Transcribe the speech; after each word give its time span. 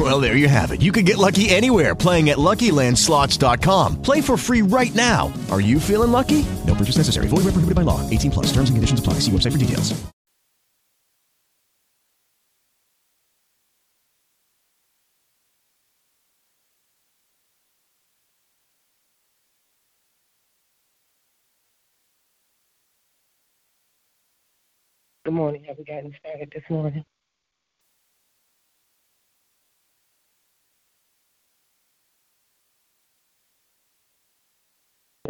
Well, 0.00 0.18
there 0.18 0.34
you 0.34 0.48
have 0.48 0.70
it. 0.70 0.80
You 0.80 0.92
can 0.92 1.04
get 1.04 1.18
lucky 1.18 1.50
anywhere 1.50 1.94
playing 1.94 2.30
at 2.30 2.38
LuckyLandSlots.com. 2.38 4.00
Play 4.00 4.22
for 4.22 4.38
free 4.38 4.62
right 4.62 4.94
now. 4.94 5.30
Are 5.50 5.60
you 5.60 5.78
feeling 5.78 6.10
lucky? 6.10 6.46
No 6.66 6.74
purchase 6.74 6.96
necessary. 6.96 7.28
Void 7.28 7.44
where 7.44 7.52
prohibited 7.52 7.74
by 7.74 7.82
law. 7.82 8.08
18 8.08 8.30
plus. 8.30 8.46
Terms 8.46 8.70
and 8.70 8.78
conditions 8.78 8.98
apply. 9.00 9.14
See 9.14 9.30
website 9.30 9.52
for 9.52 9.58
details. 9.58 9.92
Good 25.26 25.34
morning. 25.34 25.62
Have 25.64 25.76
we 25.76 25.84
gotten 25.84 26.14
started 26.18 26.50
this 26.54 26.64
morning? 26.70 27.04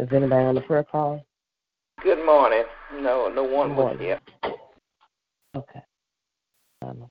Is 0.01 0.07
anybody 0.11 0.45
on 0.45 0.55
the 0.55 0.61
prayer 0.61 0.83
call? 0.83 1.23
Good 2.01 2.25
morning. 2.25 2.63
No, 2.91 3.31
no 3.31 3.43
one 3.43 3.75
was 3.75 3.95
morning. 3.95 3.99
here. 3.99 4.19
Okay. 5.55 5.81
Um, 6.81 7.07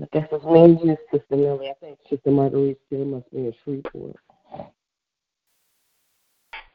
I 0.00 0.06
guess 0.14 0.26
it's 0.32 0.44
me 0.46 0.64
and 0.64 0.80
you, 0.80 0.96
Sister 1.12 1.36
Millie. 1.36 1.68
I 1.68 1.74
think 1.74 1.98
Sister 2.08 2.30
Marguerite 2.30 2.78
still 2.86 3.04
must 3.04 3.30
be 3.30 3.40
in 3.40 3.54
Shreveport. 3.62 4.16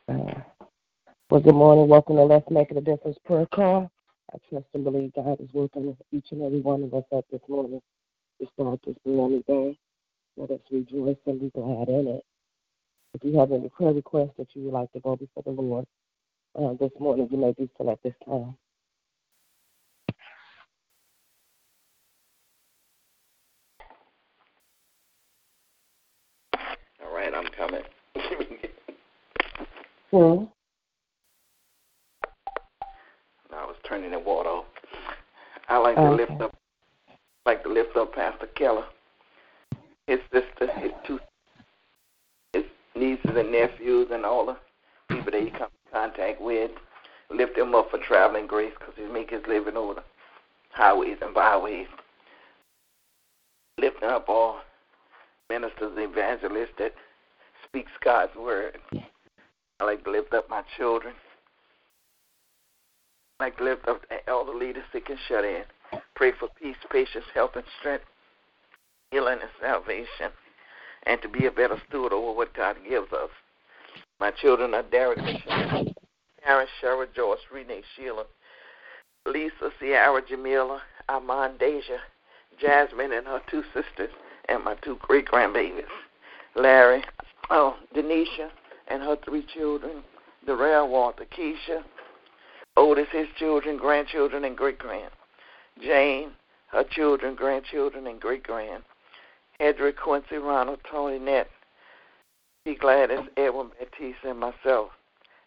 Uh, 0.08 0.42
well, 1.32 1.42
good 1.42 1.56
morning. 1.56 1.88
Welcome 1.88 2.18
to 2.18 2.24
Let's 2.24 2.48
Make 2.52 2.70
It 2.70 2.78
a 2.78 2.82
Difference 2.82 3.18
prayer 3.26 3.48
call. 3.48 3.90
I 4.32 4.38
trust 4.48 4.68
and 4.76 4.84
believe 4.84 5.12
God 5.16 5.42
is 5.42 5.50
working 5.54 5.88
with 5.88 5.98
each 6.12 6.28
and 6.30 6.44
every 6.44 6.62
one 6.62 6.84
of 6.84 6.94
us 6.94 7.06
up 7.16 7.26
this 7.32 7.42
morning 7.48 7.82
to 8.40 8.48
start 8.54 8.80
this 8.86 8.96
new 9.06 9.44
day. 9.48 9.76
Let 10.38 10.52
us 10.52 10.60
rejoice 10.70 11.18
and 11.26 11.40
be 11.40 11.50
glad 11.50 11.90
in 11.90 12.08
it. 12.10 12.26
If 13.14 13.24
you 13.24 13.38
have 13.40 13.52
any 13.52 13.70
prayer 13.70 13.94
requests 13.94 14.32
that 14.38 14.48
you 14.54 14.64
would 14.64 14.74
like 14.74 14.92
to 14.94 15.00
go 15.02 15.16
before 15.16 15.44
the 15.44 15.52
Lord 15.52 15.86
uh, 16.58 16.74
this 16.80 16.92
morning, 17.00 17.28
you 17.30 17.38
may 17.38 17.54
do 17.54 17.70
so 17.78 17.90
at 17.90 18.02
this 18.04 18.14
time. 18.26 18.56
All 27.04 27.14
right, 27.14 27.34
I'm 27.34 27.48
coming. 27.58 27.84
Hmm. 30.12 30.46
I 33.54 33.66
was 33.66 33.76
turning 33.88 34.12
the 34.12 34.20
water 34.20 34.50
off. 34.50 34.66
I 35.70 35.78
like 35.78 35.96
to 35.96 36.12
lift 36.12 36.42
up, 36.42 36.56
like 37.46 37.64
to 37.64 37.70
lift 37.70 37.96
up 37.96 38.14
Pastor 38.14 38.48
Keller, 38.56 38.86
his 40.08 40.20
sister, 40.34 40.68
his 40.80 40.92
two, 41.06 41.20
nieces 43.02 43.36
and 43.36 43.52
nephews, 43.52 44.08
and 44.12 44.26
all 44.26 44.46
the 44.46 44.58
people 45.10 45.32
that 45.32 45.42
he 45.42 45.50
comes 45.50 45.72
in 45.86 45.92
contact 45.92 46.40
with. 46.40 46.72
Lift 47.30 47.58
him 47.58 47.74
up 47.74 47.90
for 47.90 47.98
traveling 47.98 48.46
grace 48.46 48.74
because 48.78 48.94
he 48.96 49.04
make 49.12 49.32
his 49.32 49.42
living 49.48 49.76
over 49.78 49.96
the 49.96 50.04
highways 50.70 51.18
and 51.22 51.34
byways. 51.34 51.88
Lifting 53.80 54.10
up 54.10 54.30
all 54.30 54.60
ministers, 55.50 55.94
and 55.98 56.00
evangelists 56.00 56.76
that 56.78 56.94
speaks 57.66 57.92
God's 58.04 58.36
word. 58.36 58.78
I 59.80 59.84
like 59.84 60.04
to 60.04 60.12
lift 60.12 60.34
up 60.34 60.50
my 60.50 60.62
children. 60.78 61.14
I 63.40 63.46
like 63.46 63.58
to 63.58 63.64
lift 63.64 63.88
up 63.88 64.02
the 64.10 64.52
leaders 64.58 64.84
sick 64.92 65.10
and 65.10 65.18
shut 65.28 65.44
in. 65.44 65.64
Pray 66.16 66.34
for 66.40 66.50
peace, 66.62 66.76
patience, 66.92 67.26
health, 67.34 67.52
and 67.56 67.66
strength, 67.80 68.06
healing 69.10 69.40
and 69.42 69.50
salvation, 69.60 70.32
and 71.06 71.22
to 71.22 71.30
be 71.30 71.46
a 71.46 71.52
better 71.52 71.82
steward 71.88 72.14
over 72.14 72.36
what 72.36 72.54
God 72.54 72.78
gives 72.88 73.12
us. 73.12 73.30
My 74.20 74.32
children 74.32 74.74
are 74.74 74.84
Derek, 74.84 75.18
Karen, 75.48 76.68
Cheryl, 76.82 77.08
Joyce, 77.16 77.40
Renee, 77.52 77.84
Sheila, 77.96 78.26
Lisa, 79.26 79.72
Ciara, 79.80 80.22
Jamila, 80.28 80.82
Armand, 81.10 81.60
Deja, 81.60 81.98
Jasmine, 82.60 83.12
and 83.14 83.26
her 83.28 83.42
two 83.50 83.64
sisters, 83.74 84.12
and 84.50 84.64
my 84.64 84.76
two 84.84 84.98
great 85.02 85.28
grandbabies, 85.28 85.84
Larry, 86.56 87.04
oh, 87.50 87.76
Denisha, 87.96 88.50
and 88.88 89.02
her 89.02 89.18
three 89.26 89.46
children, 89.54 90.04
Darrell, 90.46 90.88
Walter, 90.90 91.26
Keisha, 91.26 91.84
Otis, 92.78 93.08
his 93.12 93.28
children, 93.38 93.78
grandchildren, 93.78 94.44
and 94.44 94.58
great 94.58 94.80
grand. 94.80 95.12
Jane, 95.82 96.32
her 96.72 96.84
children, 96.84 97.36
grandchildren, 97.36 98.08
and 98.08 98.20
great 98.20 98.44
grand. 98.44 98.84
Hedrick, 99.62 99.98
Quincy, 99.98 100.38
Ronald, 100.38 100.80
Tony, 100.90 101.20
Nett, 101.20 101.48
P. 102.66 102.74
Gladys, 102.74 103.28
Edwin, 103.38 103.70
Baptiste, 103.80 104.24
and 104.24 104.40
myself, 104.40 104.90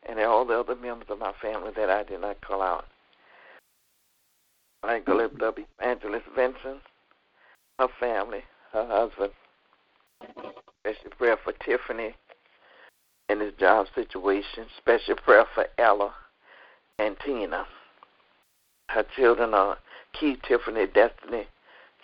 and 0.08 0.20
all 0.20 0.44
the 0.44 0.58
other 0.58 0.76
members 0.76 1.08
of 1.10 1.18
my 1.18 1.32
family 1.42 1.72
that 1.76 1.90
I 1.90 2.04
did 2.04 2.20
not 2.20 2.40
call 2.40 2.62
out. 2.62 2.84
To 4.84 5.14
lift 5.14 5.42
up 5.42 5.58
Evangelist 5.80 6.26
Vincent, 6.36 6.80
her 7.78 7.88
family, 7.98 8.44
her 8.72 8.86
husband. 8.86 9.32
Special 10.80 11.10
prayer 11.18 11.38
for 11.42 11.52
Tiffany 11.64 12.14
in 13.28 13.40
his 13.40 13.54
job 13.58 13.86
situation. 13.94 14.66
Special 14.76 15.16
prayer 15.16 15.46
for 15.54 15.66
Ella 15.78 16.14
and 16.98 17.16
Tina. 17.24 17.66
Her 18.90 19.04
children 19.16 19.54
are 19.54 19.78
Keith, 20.12 20.38
Tiffany, 20.46 20.86
Destiny, 20.86 21.46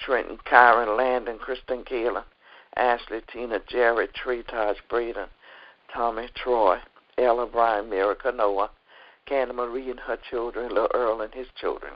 Trenton, 0.05 0.39
Kyron, 0.51 0.97
Landon, 0.97 1.39
Kristen, 1.39 1.85
Kayla, 1.85 2.25
Ashley, 2.77 3.21
Tina, 3.33 3.61
Jared, 3.69 4.15
Tree, 4.15 4.43
Taj, 4.43 4.77
Braden, 4.89 5.29
Tommy, 5.93 6.29
Troy, 6.35 6.79
Ella, 7.19 7.47
Brian, 7.47 7.91
Miracle, 7.91 8.33
Noah, 8.33 8.71
Candy 9.27 9.55
Marie 9.55 9.91
and 9.91 10.01
her 10.01 10.19
children, 10.31 10.69
Little 10.69 10.91
Earl 10.95 11.21
and 11.21 11.35
his 11.35 11.49
children. 11.61 11.93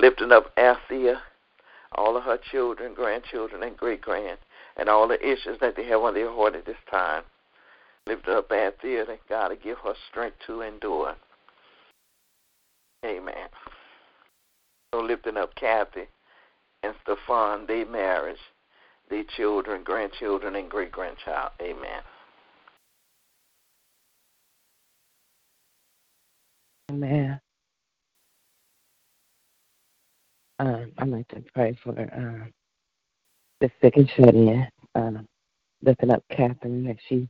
Lifting 0.00 0.32
up 0.32 0.52
Althea, 0.56 1.22
all 1.92 2.16
of 2.16 2.24
her 2.24 2.38
children, 2.50 2.94
grandchildren, 2.94 3.62
and 3.62 3.76
great 3.76 4.00
grand, 4.00 4.38
and 4.76 4.88
all 4.88 5.08
the 5.08 5.20
issues 5.20 5.58
that 5.60 5.76
they 5.76 5.84
have 5.84 6.02
on 6.02 6.14
their 6.14 6.32
heart 6.32 6.54
at 6.54 6.66
this 6.66 6.76
time. 6.90 7.24
Lifting 8.06 8.34
up 8.34 8.50
Althea 8.50 9.04
that 9.06 9.28
God 9.28 9.48
to 9.48 9.56
give 9.56 9.78
her 9.78 9.94
strength 10.10 10.36
to 10.46 10.62
endure. 10.62 11.14
Amen. 13.04 13.48
So 14.94 15.00
lifting 15.00 15.36
up 15.36 15.54
Kathy 15.54 16.08
and 16.82 16.94
Stefan, 17.02 17.66
their 17.66 17.86
marriage, 17.86 18.38
their 19.08 19.24
children, 19.36 19.82
grandchildren, 19.84 20.56
and 20.56 20.70
great 20.70 20.92
grandchild. 20.92 21.50
Amen. 21.60 22.02
Amen. 26.90 27.40
Um, 30.58 30.92
I'd 30.98 31.08
like 31.08 31.28
to 31.28 31.42
pray 31.54 31.76
for 31.82 31.90
uh, 31.98 32.46
the 33.60 33.70
sick 33.80 33.96
and 33.96 34.10
shut 34.16 34.34
in. 34.34 34.66
Um, 34.94 35.26
lifting 35.82 36.10
up 36.10 36.22
Catherine 36.30 36.86
as 36.86 36.96
she 37.08 37.28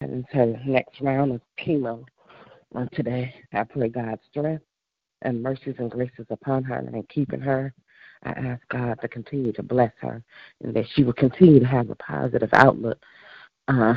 has 0.00 0.10
her 0.32 0.60
next 0.66 1.00
round 1.00 1.32
of 1.32 1.40
chemo 1.58 2.04
uh, 2.74 2.86
today. 2.92 3.34
I 3.52 3.64
pray 3.64 3.88
God's 3.88 4.20
strength 4.30 4.64
and 5.22 5.42
mercies 5.42 5.76
and 5.78 5.90
graces 5.90 6.26
upon 6.30 6.62
her 6.64 6.76
and 6.76 7.08
keeping 7.08 7.40
her. 7.40 7.72
I 8.24 8.30
ask 8.30 8.62
God 8.68 8.98
to 9.00 9.08
continue 9.08 9.52
to 9.52 9.62
bless 9.62 9.92
her 10.00 10.22
and 10.62 10.74
that 10.74 10.86
she 10.94 11.04
will 11.04 11.12
continue 11.12 11.60
to 11.60 11.66
have 11.66 11.90
a 11.90 11.94
positive 11.96 12.50
outlook 12.52 12.98
uh, 13.68 13.94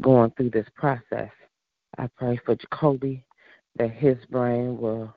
going 0.00 0.30
through 0.32 0.50
this 0.50 0.66
process. 0.74 1.30
I 1.98 2.08
pray 2.16 2.38
for 2.44 2.54
Jacoby 2.54 3.24
that 3.76 3.90
his 3.90 4.16
brain 4.30 4.78
will, 4.78 5.14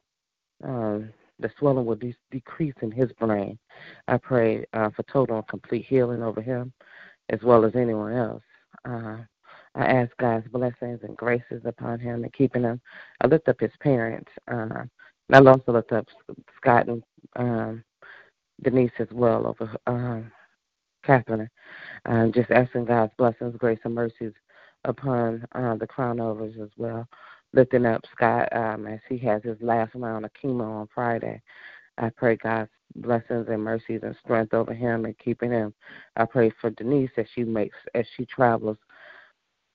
um, 0.63 1.09
the 1.39 1.51
swelling 1.57 1.85
will 1.85 1.95
de- 1.95 2.15
decrease 2.31 2.75
in 2.81 2.91
his 2.91 3.11
brain. 3.13 3.57
I 4.07 4.17
pray 4.17 4.65
uh, 4.73 4.89
for 4.95 5.03
total 5.03 5.37
and 5.37 5.47
complete 5.47 5.85
healing 5.87 6.21
over 6.21 6.41
him 6.41 6.73
as 7.29 7.41
well 7.43 7.65
as 7.65 7.75
anyone 7.75 8.13
else. 8.13 8.43
Uh, 8.85 9.17
I 9.73 9.85
ask 9.85 10.11
God's 10.17 10.47
blessings 10.49 10.99
and 11.03 11.15
graces 11.15 11.61
upon 11.65 11.99
him 11.99 12.23
and 12.23 12.33
keeping 12.33 12.63
him. 12.63 12.81
I 13.21 13.27
lift 13.27 13.47
up 13.47 13.59
his 13.59 13.71
parents. 13.79 14.29
Uh, 14.51 14.83
and 15.29 15.47
I 15.47 15.51
also 15.51 15.71
lift 15.71 15.91
up 15.93 16.07
Scott 16.57 16.87
and 16.89 17.03
um, 17.37 17.83
Denise 18.63 18.91
as 18.99 19.07
well 19.11 19.47
over 19.47 19.75
um, 19.87 20.31
Catherine. 21.03 21.49
Um, 22.05 22.31
just 22.33 22.51
asking 22.51 22.85
God's 22.85 23.13
blessings, 23.17 23.55
grace, 23.57 23.79
and 23.83 23.95
mercies 23.95 24.33
upon 24.85 25.45
uh, 25.53 25.75
the 25.75 25.87
crown 25.87 26.19
overs 26.19 26.55
as 26.61 26.69
well 26.77 27.07
lifting 27.53 27.85
up 27.85 28.03
Scott 28.15 28.49
um, 28.55 28.87
as 28.87 28.99
he 29.09 29.17
has 29.19 29.43
his 29.43 29.57
last 29.61 29.93
round 29.95 30.25
of 30.25 30.31
chemo 30.33 30.81
on 30.81 30.87
Friday. 30.93 31.41
I 31.97 32.09
pray 32.09 32.37
God's 32.37 32.69
blessings 32.95 33.47
and 33.49 33.63
mercies 33.63 34.01
and 34.03 34.15
strength 34.23 34.53
over 34.53 34.73
him 34.73 35.05
and 35.05 35.17
keeping 35.17 35.51
him. 35.51 35.73
I 36.15 36.25
pray 36.25 36.51
for 36.61 36.69
Denise 36.71 37.11
as 37.17 37.25
she 37.33 37.43
makes 37.43 37.77
as 37.93 38.05
she 38.15 38.25
travels 38.25 38.77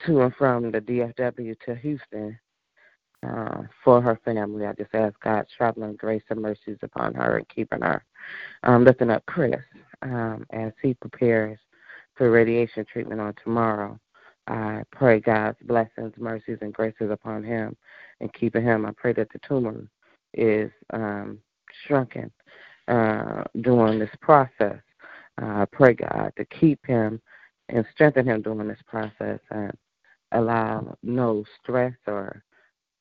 to 0.06 0.22
and 0.22 0.34
from 0.34 0.70
the 0.72 0.80
DFW 0.80 1.58
to 1.64 1.74
Houston 1.76 2.38
uh, 3.22 3.62
for 3.84 4.00
her 4.00 4.18
family. 4.24 4.66
I 4.66 4.72
just 4.72 4.94
ask 4.94 5.18
God's 5.20 5.48
traveling 5.56 5.96
grace 5.96 6.22
and 6.30 6.40
mercies 6.40 6.78
upon 6.82 7.14
her 7.14 7.38
and 7.38 7.48
keeping 7.48 7.82
her. 7.82 8.04
Um, 8.64 8.84
lifting 8.84 9.10
up 9.10 9.24
Chris 9.26 9.60
um, 10.02 10.46
as 10.50 10.72
he 10.82 10.94
prepares 10.94 11.58
for 12.14 12.30
radiation 12.30 12.84
treatment 12.90 13.20
on 13.20 13.34
tomorrow. 13.42 13.98
I 14.48 14.82
pray 14.92 15.20
God's 15.20 15.58
blessings, 15.62 16.14
mercies, 16.18 16.58
and 16.60 16.72
graces 16.72 17.10
upon 17.10 17.42
him 17.42 17.76
and 18.20 18.32
keeping 18.32 18.62
him. 18.62 18.86
I 18.86 18.92
pray 18.96 19.12
that 19.14 19.28
the 19.32 19.40
tumor 19.46 19.88
is 20.34 20.70
um, 20.92 21.38
shrunken 21.86 22.30
uh, 22.88 23.44
during 23.60 23.98
this 23.98 24.14
process. 24.20 24.80
Uh, 25.40 25.62
I 25.62 25.66
pray 25.70 25.94
God 25.94 26.32
to 26.36 26.44
keep 26.44 26.84
him 26.86 27.20
and 27.68 27.84
strengthen 27.92 28.26
him 28.26 28.42
during 28.42 28.68
this 28.68 28.82
process 28.86 29.40
and 29.50 29.72
allow 30.32 30.96
no 31.02 31.44
stress 31.60 31.94
or 32.06 32.42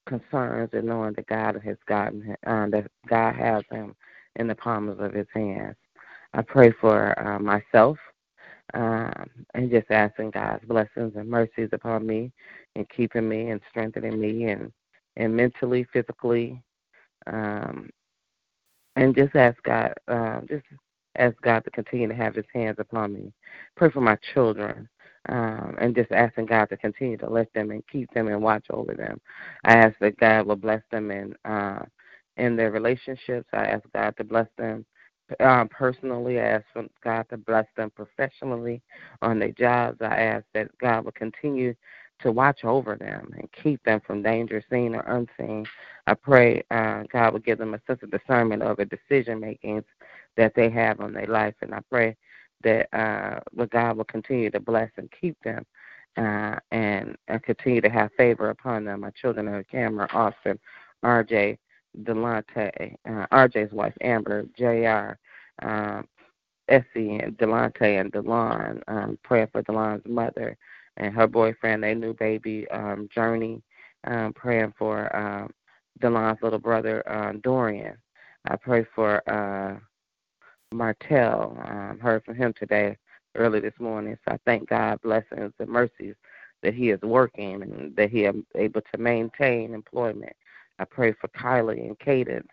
concerns 0.05 0.69
and 0.73 0.85
knowing 0.85 1.13
that 1.13 1.27
God 1.27 1.61
has 1.63 1.77
gotten 1.87 2.35
uh, 2.45 2.67
that 2.69 2.87
God 3.07 3.35
has 3.35 3.63
him 3.71 3.95
in 4.35 4.47
the 4.47 4.55
palms 4.55 4.99
of 4.99 5.13
his 5.13 5.27
hands. 5.33 5.75
I 6.33 6.41
pray 6.41 6.71
for 6.81 7.17
uh, 7.19 7.39
myself 7.39 7.97
um, 8.73 9.29
and 9.53 9.69
just 9.69 9.89
asking 9.91 10.31
God's 10.31 10.65
blessings 10.65 11.13
and 11.15 11.29
mercies 11.29 11.69
upon 11.71 12.05
me 12.05 12.31
and 12.75 12.89
keeping 12.89 13.27
me 13.27 13.51
and 13.51 13.61
strengthening 13.69 14.19
me 14.19 14.45
and, 14.45 14.71
and 15.15 15.35
mentally, 15.35 15.85
physically, 15.93 16.61
um, 17.27 17.89
and 18.95 19.15
just 19.15 19.35
ask 19.35 19.61
God, 19.63 19.93
uh, 20.07 20.41
just 20.49 20.65
ask 21.17 21.35
God 21.41 21.63
to 21.63 21.71
continue 21.71 22.07
to 22.07 22.15
have 22.15 22.35
His 22.35 22.45
hands 22.53 22.77
upon 22.79 23.13
me. 23.13 23.31
Pray 23.75 23.89
for 23.91 24.01
my 24.01 24.17
children. 24.33 24.89
Um, 25.29 25.75
and 25.79 25.95
just 25.95 26.11
asking 26.11 26.47
God 26.47 26.65
to 26.69 26.77
continue 26.77 27.17
to 27.17 27.29
lift 27.29 27.53
them 27.53 27.71
and 27.71 27.83
keep 27.91 28.11
them 28.13 28.27
and 28.27 28.41
watch 28.41 28.65
over 28.69 28.93
them. 28.93 29.21
I 29.65 29.75
ask 29.77 29.95
that 29.99 30.17
God 30.19 30.47
will 30.47 30.55
bless 30.57 30.81
them 30.91 31.11
in 31.11 31.35
uh, 31.45 31.83
in 32.37 32.55
their 32.55 32.71
relationships. 32.71 33.47
I 33.53 33.65
ask 33.67 33.83
God 33.93 34.15
to 34.17 34.23
bless 34.23 34.47
them 34.57 34.85
um, 35.39 35.69
personally. 35.69 36.39
I 36.39 36.45
ask 36.45 36.65
God 37.03 37.25
to 37.29 37.37
bless 37.37 37.67
them 37.77 37.91
professionally 37.95 38.81
on 39.21 39.39
their 39.39 39.51
jobs. 39.51 39.97
I 40.01 40.15
ask 40.15 40.45
that 40.53 40.69
God 40.79 41.05
will 41.05 41.11
continue 41.13 41.75
to 42.21 42.31
watch 42.31 42.63
over 42.63 42.95
them 42.95 43.31
and 43.37 43.49
keep 43.63 43.83
them 43.83 44.01
from 44.05 44.21
danger, 44.23 44.63
seen 44.71 44.95
or 44.95 45.01
unseen. 45.01 45.65
I 46.07 46.13
pray 46.13 46.63
uh, 46.71 47.03
God 47.11 47.33
will 47.33 47.39
give 47.41 47.57
them 47.57 47.73
a 47.73 47.81
sense 47.87 48.01
of 48.03 48.11
discernment 48.11 48.63
over 48.63 48.85
decision 48.85 49.39
makings 49.39 49.83
that 50.37 50.53
they 50.55 50.69
have 50.69 50.99
on 51.01 51.13
their 51.13 51.27
life, 51.27 51.55
and 51.61 51.73
I 51.73 51.79
pray 51.91 52.15
that 52.63 52.87
uh, 52.97 53.39
God 53.67 53.97
will 53.97 54.05
continue 54.05 54.49
to 54.51 54.59
bless 54.59 54.89
and 54.97 55.09
keep 55.19 55.37
them. 55.43 55.65
Uh, 56.17 56.55
and, 56.71 57.17
and 57.27 57.43
continue 57.43 57.81
to 57.81 57.89
have 57.89 58.09
favor 58.17 58.49
upon 58.49 58.85
them. 58.85 59.01
My 59.01 59.09
children 59.09 59.49
are 59.49 59.63
Cameron, 59.63 60.07
Austin, 60.13 60.57
RJ, 61.03 61.57
Delonte, 62.03 62.95
uh, 63.05 63.27
RJ's 63.33 63.73
wife 63.73 63.93
Amber, 64.01 64.45
Jr., 64.57 65.17
um, 65.67 66.07
Essie, 66.67 67.17
and 67.17 67.37
Delonte, 67.37 67.99
and 67.99 68.11
Delon. 68.11 68.81
Um, 68.87 69.19
praying 69.23 69.47
for 69.51 69.61
Delon's 69.63 70.05
mother 70.05 70.57
and 70.97 71.13
her 71.13 71.27
boyfriend, 71.27 71.83
their 71.83 71.95
new 71.95 72.13
baby 72.13 72.67
um, 72.69 73.09
Journey. 73.13 73.61
Um, 74.05 74.33
praying 74.33 74.73
for 74.77 75.13
um, 75.15 75.51
Delon's 75.99 76.39
little 76.41 76.59
brother 76.59 77.03
uh, 77.09 77.33
Dorian. 77.41 77.97
I 78.47 78.55
pray 78.55 78.85
for 78.95 79.27
uh, 79.29 79.79
Martell. 80.75 81.57
Um, 81.65 81.99
heard 81.99 82.23
from 82.23 82.35
him 82.35 82.53
today, 82.57 82.97
early 83.35 83.59
this 83.59 83.73
morning. 83.79 84.17
So 84.25 84.33
I 84.33 84.39
thank 84.45 84.69
God, 84.69 85.01
blessings 85.01 85.53
and 85.59 85.69
mercies 85.69 86.15
that 86.63 86.73
he 86.73 86.89
is 86.89 87.01
working 87.01 87.61
and 87.61 87.95
that 87.95 88.09
he 88.09 88.25
is 88.25 88.35
able 88.55 88.81
to 88.93 88.97
maintain 88.99 89.73
employment. 89.73 90.35
I 90.79 90.85
pray 90.85 91.13
for 91.19 91.27
Kylie 91.29 91.85
and 91.85 91.97
Cadence. 91.99 92.47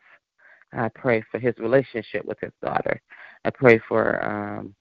I 0.72 0.88
pray 0.88 1.22
for 1.30 1.38
his 1.38 1.54
relationship 1.58 2.24
with 2.24 2.38
his 2.40 2.52
daughter. 2.62 3.00
I 3.44 3.50
pray 3.50 3.80
for 3.88 4.24
um, 4.24 4.74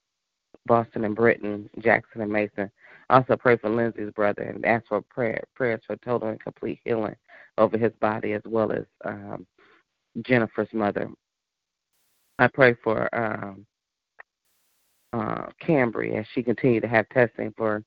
Boston 0.66 1.04
and 1.04 1.16
Britain, 1.16 1.68
Jackson 1.80 2.20
and 2.20 2.32
Mason. 2.32 2.70
I 3.10 3.16
also 3.16 3.36
pray 3.36 3.56
for 3.56 3.68
Lindsay's 3.68 4.12
brother 4.12 4.42
and 4.42 4.64
ask 4.64 4.86
for 4.86 5.02
prayer, 5.02 5.42
prayers 5.54 5.80
for 5.86 5.96
total 5.96 6.28
and 6.28 6.40
complete 6.40 6.80
healing 6.84 7.16
over 7.58 7.76
his 7.76 7.92
body 8.00 8.32
as 8.32 8.42
well 8.46 8.72
as 8.72 8.84
um, 9.04 9.46
Jennifer's 10.22 10.72
mother. 10.72 11.08
I 12.42 12.48
pray 12.48 12.74
for 12.82 13.08
um, 13.14 13.64
uh, 15.12 15.46
Cambry 15.64 16.18
as 16.18 16.26
she 16.34 16.42
continues 16.42 16.82
to 16.82 16.88
have 16.88 17.08
testing 17.10 17.54
for 17.56 17.84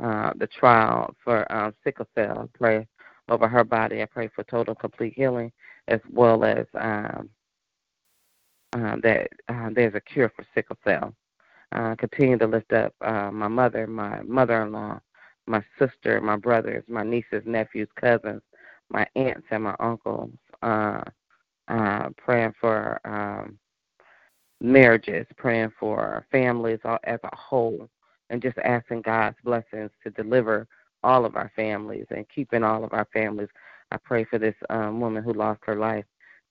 uh, 0.00 0.32
the 0.36 0.46
trial 0.46 1.14
for 1.22 1.50
um, 1.52 1.74
sickle 1.84 2.06
cell. 2.14 2.48
I 2.54 2.58
pray 2.58 2.86
over 3.28 3.46
her 3.46 3.64
body. 3.64 4.00
I 4.00 4.06
pray 4.06 4.30
for 4.34 4.44
total 4.44 4.74
complete 4.74 5.12
healing 5.14 5.52
as 5.88 6.00
well 6.10 6.42
as 6.44 6.66
um, 6.74 7.28
uh, 8.72 8.96
that 9.02 9.28
uh, 9.48 9.68
there's 9.74 9.94
a 9.94 10.00
cure 10.00 10.32
for 10.34 10.46
sickle 10.54 10.76
cell. 10.84 11.14
Uh, 11.72 11.94
continue 11.96 12.38
to 12.38 12.46
lift 12.46 12.72
up 12.72 12.94
uh, 13.02 13.30
my 13.30 13.48
mother, 13.48 13.86
my 13.86 14.22
mother-in-law, 14.22 14.98
my 15.46 15.62
sister, 15.78 16.18
my 16.22 16.36
brothers, 16.36 16.82
my 16.88 17.02
nieces, 17.02 17.42
nephews, 17.44 17.88
cousins, 18.00 18.40
my 18.88 19.06
aunts, 19.16 19.46
and 19.50 19.64
my 19.64 19.76
uncles. 19.80 20.30
Uh, 20.62 21.02
uh, 21.68 22.08
praying 22.16 22.54
for 22.58 22.98
um, 23.04 23.58
marriages, 24.60 25.26
praying 25.36 25.72
for 25.78 26.26
families 26.30 26.80
as 27.04 27.20
a 27.22 27.36
whole, 27.36 27.88
and 28.30 28.42
just 28.42 28.58
asking 28.58 29.02
God's 29.02 29.36
blessings 29.44 29.90
to 30.02 30.10
deliver 30.10 30.66
all 31.02 31.24
of 31.24 31.36
our 31.36 31.50
families 31.54 32.06
and 32.10 32.26
keeping 32.34 32.62
all 32.64 32.84
of 32.84 32.92
our 32.92 33.06
families. 33.12 33.48
I 33.92 33.96
pray 33.98 34.24
for 34.24 34.38
this 34.38 34.56
um, 34.68 35.00
woman 35.00 35.22
who 35.22 35.32
lost 35.32 35.60
her 35.64 35.76
life. 35.76 36.04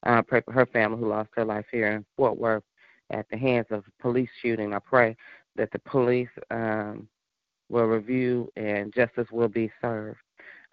I 0.03 0.21
pray 0.21 0.41
for 0.41 0.53
her 0.53 0.65
family 0.65 0.99
who 0.99 1.09
lost 1.09 1.29
her 1.35 1.45
life 1.45 1.65
here 1.71 1.91
in 1.91 2.05
Fort 2.15 2.37
Worth 2.37 2.63
at 3.09 3.25
the 3.29 3.37
hands 3.37 3.67
of 3.71 3.83
police 3.99 4.29
shooting. 4.41 4.73
I 4.73 4.79
pray 4.79 5.15
that 5.55 5.71
the 5.71 5.79
police 5.79 6.29
um, 6.51 7.07
will 7.69 7.85
review 7.85 8.51
and 8.55 8.93
justice 8.93 9.27
will 9.31 9.49
be 9.49 9.71
served. 9.81 10.19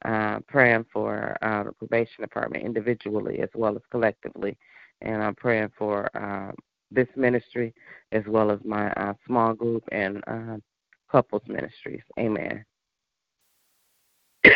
Uh, 0.04 0.38
praying 0.48 0.84
for 0.92 1.34
uh, 1.40 1.62
the 1.62 1.72
probation 1.72 2.20
department 2.20 2.62
individually 2.62 3.40
as 3.40 3.48
well 3.54 3.74
as 3.74 3.80
collectively, 3.90 4.54
and 5.00 5.22
I'm 5.22 5.34
praying 5.34 5.70
for 5.78 6.10
uh, 6.14 6.52
this 6.94 7.08
ministry 7.16 7.74
as 8.12 8.22
well 8.26 8.50
as 8.50 8.58
my 8.64 8.90
uh, 8.92 9.14
small 9.26 9.54
group 9.54 9.82
and 9.92 10.22
uh, 10.26 10.56
couples 11.10 11.42
ministries. 11.46 12.02
Amen. 12.18 12.64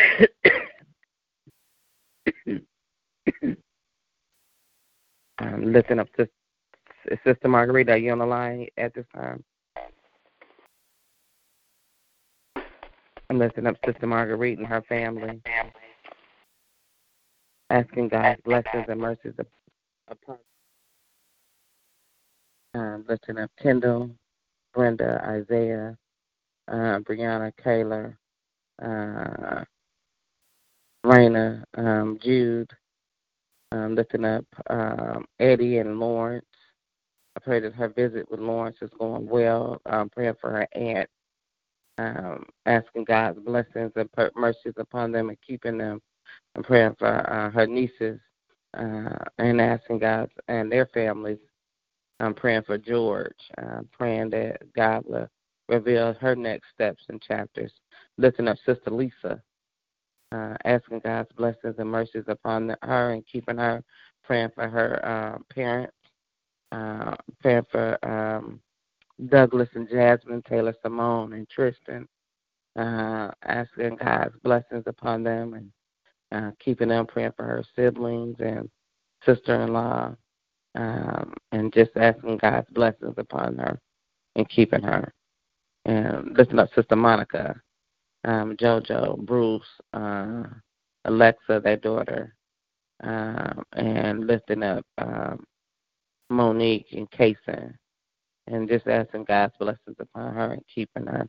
I'm 5.39 5.71
lifting 5.71 5.99
up 5.99 6.07
Sister, 6.17 6.31
Sister 7.25 7.47
Margarita. 7.47 7.93
Are 7.93 7.97
you 7.97 8.11
on 8.11 8.19
the 8.19 8.25
line 8.25 8.67
at 8.77 8.93
this 8.93 9.05
time? 9.15 9.43
I'm 13.29 13.37
lifting 13.37 13.67
up 13.67 13.75
Sister 13.85 14.07
Marguerite 14.07 14.57
and 14.57 14.65
her 14.65 14.81
family, 14.89 15.39
asking 17.69 18.09
God's 18.09 18.41
blessings 18.43 18.85
and 18.87 18.99
mercies 18.99 19.33
upon. 20.07 20.37
Um, 22.75 23.03
lifting 23.09 23.39
up 23.39 23.51
Kendall, 23.61 24.11
Brenda, 24.73 25.21
Isaiah, 25.27 25.97
uh, 26.67 26.99
Brianna, 26.99 27.51
Kayla, 27.65 28.15
uh, 28.81 29.63
Raina, 31.05 31.63
um, 31.77 32.19
Jude, 32.23 32.71
um, 33.71 33.95
lifting 33.95 34.25
up 34.25 34.45
um, 34.69 35.25
Eddie 35.39 35.79
and 35.79 35.99
Lawrence. 35.99 36.45
I 37.35 37.39
pray 37.41 37.59
that 37.61 37.73
her 37.73 37.89
visit 37.89 38.29
with 38.29 38.39
Lawrence 38.39 38.77
is 38.81 38.91
going 38.99 39.27
well. 39.27 39.81
Um, 39.85 40.09
praying 40.09 40.35
for 40.39 40.51
her 40.51 40.67
aunt, 40.73 41.09
um, 41.97 42.45
asking 42.65 43.05
God's 43.05 43.39
blessings 43.39 43.93
and 43.95 44.09
mercies 44.35 44.73
upon 44.77 45.11
them 45.11 45.29
and 45.29 45.37
keeping 45.45 45.77
them. 45.77 46.01
I'm 46.55 46.63
praying 46.63 46.95
for 46.99 47.07
uh, 47.07 47.51
her 47.51 47.67
nieces 47.67 48.19
uh, 48.77 49.25
and 49.39 49.61
asking 49.61 49.99
God 49.99 50.29
and 50.47 50.71
their 50.71 50.87
families. 50.87 51.39
I'm 52.19 52.33
praying 52.33 52.63
for 52.63 52.77
George, 52.77 53.37
I'm 53.57 53.87
praying 53.91 54.31
that 54.31 54.61
God 54.75 55.03
will 55.05 55.27
reveal 55.69 56.13
her 56.15 56.35
next 56.35 56.67
steps 56.73 57.03
and 57.09 57.21
chapters. 57.21 57.71
Lifting 58.17 58.47
up 58.47 58.57
Sister 58.65 58.91
Lisa, 58.91 59.41
uh, 60.31 60.55
asking 60.65 60.99
God's 60.99 61.31
blessings 61.37 61.75
and 61.77 61.89
mercies 61.89 62.25
upon 62.27 62.75
her 62.81 63.11
and 63.11 63.25
keeping 63.25 63.57
her, 63.57 63.83
praying 64.23 64.49
for 64.53 64.67
her 64.67 65.05
uh, 65.05 65.37
parents, 65.53 65.93
uh, 66.71 67.15
praying 67.41 67.65
for 67.71 67.97
um, 68.05 68.59
Douglas 69.27 69.69
and 69.73 69.89
Jasmine, 69.89 70.43
Taylor 70.47 70.75
Simone 70.81 71.33
and 71.33 71.49
Tristan, 71.49 72.07
uh, 72.77 73.31
asking 73.43 73.97
God's 73.97 74.35
blessings 74.43 74.83
upon 74.85 75.23
them 75.23 75.53
and 75.53 75.71
uh, 76.31 76.51
keeping 76.63 76.89
them, 76.89 77.07
praying 77.07 77.33
for 77.35 77.45
her 77.45 77.63
siblings 77.75 78.35
and 78.39 78.69
sister 79.25 79.61
in 79.61 79.73
law, 79.73 80.15
um, 80.75 81.33
and 81.51 81.73
just 81.73 81.91
asking 81.95 82.37
God's 82.37 82.69
blessings 82.71 83.15
upon 83.17 83.57
her 83.57 83.79
and 84.35 84.49
keeping 84.49 84.83
her. 84.83 85.13
And 85.85 86.37
lifting 86.37 86.59
up 86.59 86.69
Sister 86.75 86.95
Monica, 86.95 87.59
um, 88.25 88.55
JoJo, 88.57 89.25
Bruce, 89.25 89.63
uh, 89.93 90.43
Alexa, 91.05 91.61
their 91.63 91.77
daughter, 91.77 92.35
um, 93.01 93.63
and 93.73 94.27
lifting 94.27 94.63
up 94.63 94.85
um, 94.97 95.43
Monique 96.29 96.87
and 96.91 97.09
Kason, 97.11 97.73
and 98.47 98.67
just 98.67 98.87
asking 98.87 99.23
God's 99.23 99.53
blessings 99.57 99.95
upon 99.99 100.33
her 100.35 100.53
and 100.53 100.63
keeping 100.73 101.07
her. 101.07 101.27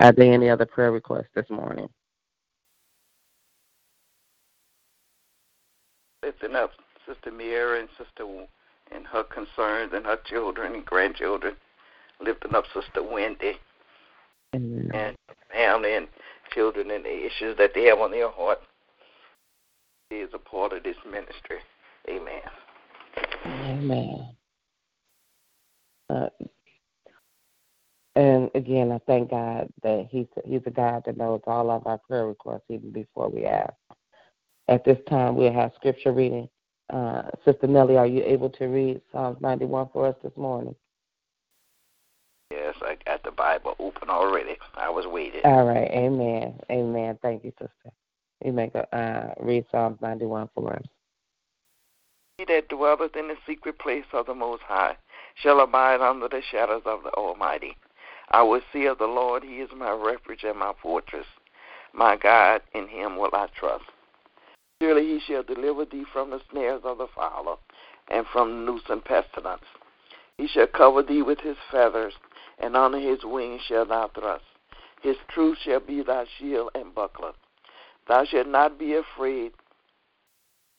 Are 0.00 0.12
there 0.12 0.32
any 0.32 0.48
other 0.48 0.66
prayer 0.66 0.92
requests 0.92 1.30
this 1.34 1.48
morning? 1.50 1.88
Lifting 6.22 6.56
up 6.56 6.70
Sister 7.06 7.30
Miera 7.30 7.80
and 7.80 7.88
Sister 7.98 8.24
and 8.92 9.06
her 9.06 9.24
concerns 9.24 9.92
and 9.94 10.04
her 10.04 10.18
children 10.26 10.74
and 10.74 10.84
grandchildren. 10.84 11.56
Lifting 12.20 12.54
up 12.54 12.64
Sister 12.72 13.02
Wendy 13.02 13.54
Amen. 14.54 14.90
and 14.94 15.16
family 15.52 15.94
and 15.94 16.06
children 16.52 16.90
and 16.90 17.04
the 17.04 17.26
issues 17.26 17.56
that 17.58 17.72
they 17.74 17.84
have 17.84 17.98
on 17.98 18.12
their 18.12 18.30
heart. 18.30 18.58
He 20.10 20.16
is 20.16 20.30
a 20.32 20.38
part 20.38 20.72
of 20.72 20.84
this 20.84 20.96
ministry. 21.04 21.58
Amen. 22.08 22.42
Amen. 23.46 24.28
Uh, 26.10 26.28
and 28.16 28.50
again, 28.54 28.92
I 28.92 29.00
thank 29.06 29.30
God 29.30 29.68
that 29.82 30.06
He's 30.10 30.26
He's 30.44 30.60
a 30.66 30.70
God 30.70 31.02
that 31.06 31.16
knows 31.16 31.40
all 31.46 31.70
of 31.70 31.86
our 31.86 31.98
prayer 31.98 32.26
requests 32.26 32.64
even 32.68 32.92
before 32.92 33.28
we 33.28 33.44
ask. 33.44 33.72
At 34.68 34.84
this 34.84 34.98
time, 35.08 35.36
we'll 35.36 35.52
have 35.52 35.72
scripture 35.74 36.12
reading. 36.12 36.48
Uh, 36.94 37.22
Sister 37.44 37.66
Nellie, 37.66 37.96
are 37.96 38.06
you 38.06 38.22
able 38.24 38.48
to 38.50 38.66
read 38.66 39.00
Psalms 39.10 39.38
91 39.40 39.88
for 39.92 40.06
us 40.06 40.14
this 40.22 40.36
morning? 40.36 40.76
Yes, 42.52 42.76
I 42.82 42.96
got 43.04 43.24
the 43.24 43.32
Bible 43.32 43.74
open 43.80 44.08
already. 44.08 44.56
I 44.76 44.90
was 44.90 45.04
waiting. 45.08 45.40
All 45.44 45.66
right. 45.66 45.90
Amen. 45.90 46.54
Amen. 46.70 47.18
Thank 47.20 47.42
you, 47.42 47.50
Sister. 47.58 47.90
You 48.44 48.52
make 48.52 48.76
a 48.76 48.96
uh, 48.96 49.34
read 49.40 49.64
Psalms 49.72 49.98
91 50.00 50.50
for 50.54 50.74
us. 50.74 50.84
He 52.38 52.44
that 52.44 52.68
dwelleth 52.68 53.16
in 53.16 53.26
the 53.26 53.36
secret 53.44 53.80
place 53.80 54.04
of 54.12 54.26
the 54.26 54.34
Most 54.34 54.62
High 54.62 54.96
shall 55.34 55.60
abide 55.60 56.00
under 56.00 56.28
the 56.28 56.42
shadows 56.48 56.82
of 56.84 57.02
the 57.02 57.10
Almighty. 57.10 57.76
I 58.30 58.42
will 58.42 58.60
say 58.72 58.86
of 58.86 58.98
the 58.98 59.06
Lord, 59.06 59.42
He 59.42 59.56
is 59.56 59.70
my 59.76 59.90
refuge 59.90 60.44
and 60.44 60.60
my 60.60 60.74
fortress. 60.80 61.26
My 61.92 62.16
God, 62.16 62.60
in 62.72 62.86
Him 62.86 63.16
will 63.16 63.30
I 63.32 63.48
trust. 63.58 63.84
Surely 64.84 65.06
He 65.06 65.20
shall 65.20 65.42
deliver 65.42 65.86
thee 65.86 66.04
from 66.12 66.28
the 66.28 66.42
snares 66.50 66.82
of 66.84 66.98
the 66.98 67.06
fowler 67.06 67.56
and 68.08 68.26
from 68.26 68.66
noose 68.66 68.82
and 68.90 69.02
pestilence. 69.02 69.64
He 70.36 70.46
shall 70.46 70.66
cover 70.66 71.02
thee 71.02 71.22
with 71.22 71.40
His 71.40 71.56
feathers, 71.70 72.12
and 72.58 72.76
under 72.76 72.98
His 72.98 73.24
wings 73.24 73.62
shalt 73.62 73.88
thou 73.88 74.08
thrust. 74.08 74.44
His 75.00 75.16
truth 75.28 75.56
shall 75.64 75.80
be 75.80 76.02
thy 76.02 76.26
shield 76.36 76.70
and 76.74 76.94
buckler. 76.94 77.32
Thou 78.08 78.26
shalt 78.26 78.48
not 78.48 78.78
be 78.78 78.92
afraid 78.92 79.54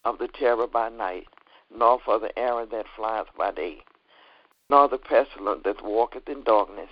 of 0.04 0.20
the 0.20 0.28
terror 0.28 0.68
by 0.68 0.90
night, 0.90 1.28
nor 1.72 2.00
for 2.00 2.20
the 2.20 2.38
arrow 2.38 2.68
that 2.68 2.86
flieth 2.96 3.36
by 3.36 3.50
day, 3.50 3.84
nor 4.70 4.88
the 4.88 5.00
pestilence 5.00 5.64
that 5.64 5.84
walketh 5.84 6.30
in 6.30 6.44
darkness, 6.44 6.92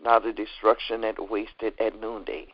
nor 0.00 0.18
the 0.18 0.32
destruction 0.32 1.02
that 1.02 1.30
wasteth 1.30 1.80
at 1.80 2.00
noonday. 2.00 2.52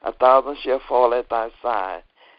A 0.00 0.12
thousand 0.12 0.56
shall 0.62 0.80
fall 0.88 1.12
at 1.12 1.28
thy 1.28 1.50
side, 1.60 2.04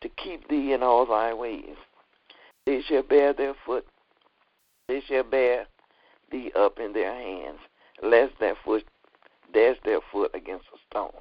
to 0.00 0.08
keep 0.08 0.48
thee 0.48 0.72
in 0.72 0.82
all 0.82 1.06
thy 1.06 1.32
ways. 1.34 1.76
They 2.66 2.82
shall 2.82 3.02
bear 3.02 3.32
their 3.32 3.54
foot, 3.66 3.86
they 4.88 5.00
shall 5.00 5.22
bear 5.22 5.66
thee 6.30 6.52
up 6.54 6.78
in 6.78 6.92
their 6.92 7.14
hands, 7.14 7.60
lest 8.02 8.38
their 8.38 8.56
foot 8.64 8.84
dash 9.52 9.76
their 9.84 10.00
foot 10.12 10.30
against 10.34 10.66
a 10.74 10.78
stone. 10.88 11.20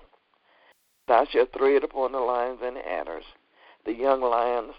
Thou 1.08 1.26
shalt 1.26 1.54
tread 1.54 1.84
upon 1.84 2.12
the 2.12 2.20
lions 2.20 2.60
and 2.64 2.76
the 2.76 2.88
adders, 2.88 3.26
the 3.86 3.94
young 3.94 4.22
lions 4.22 4.74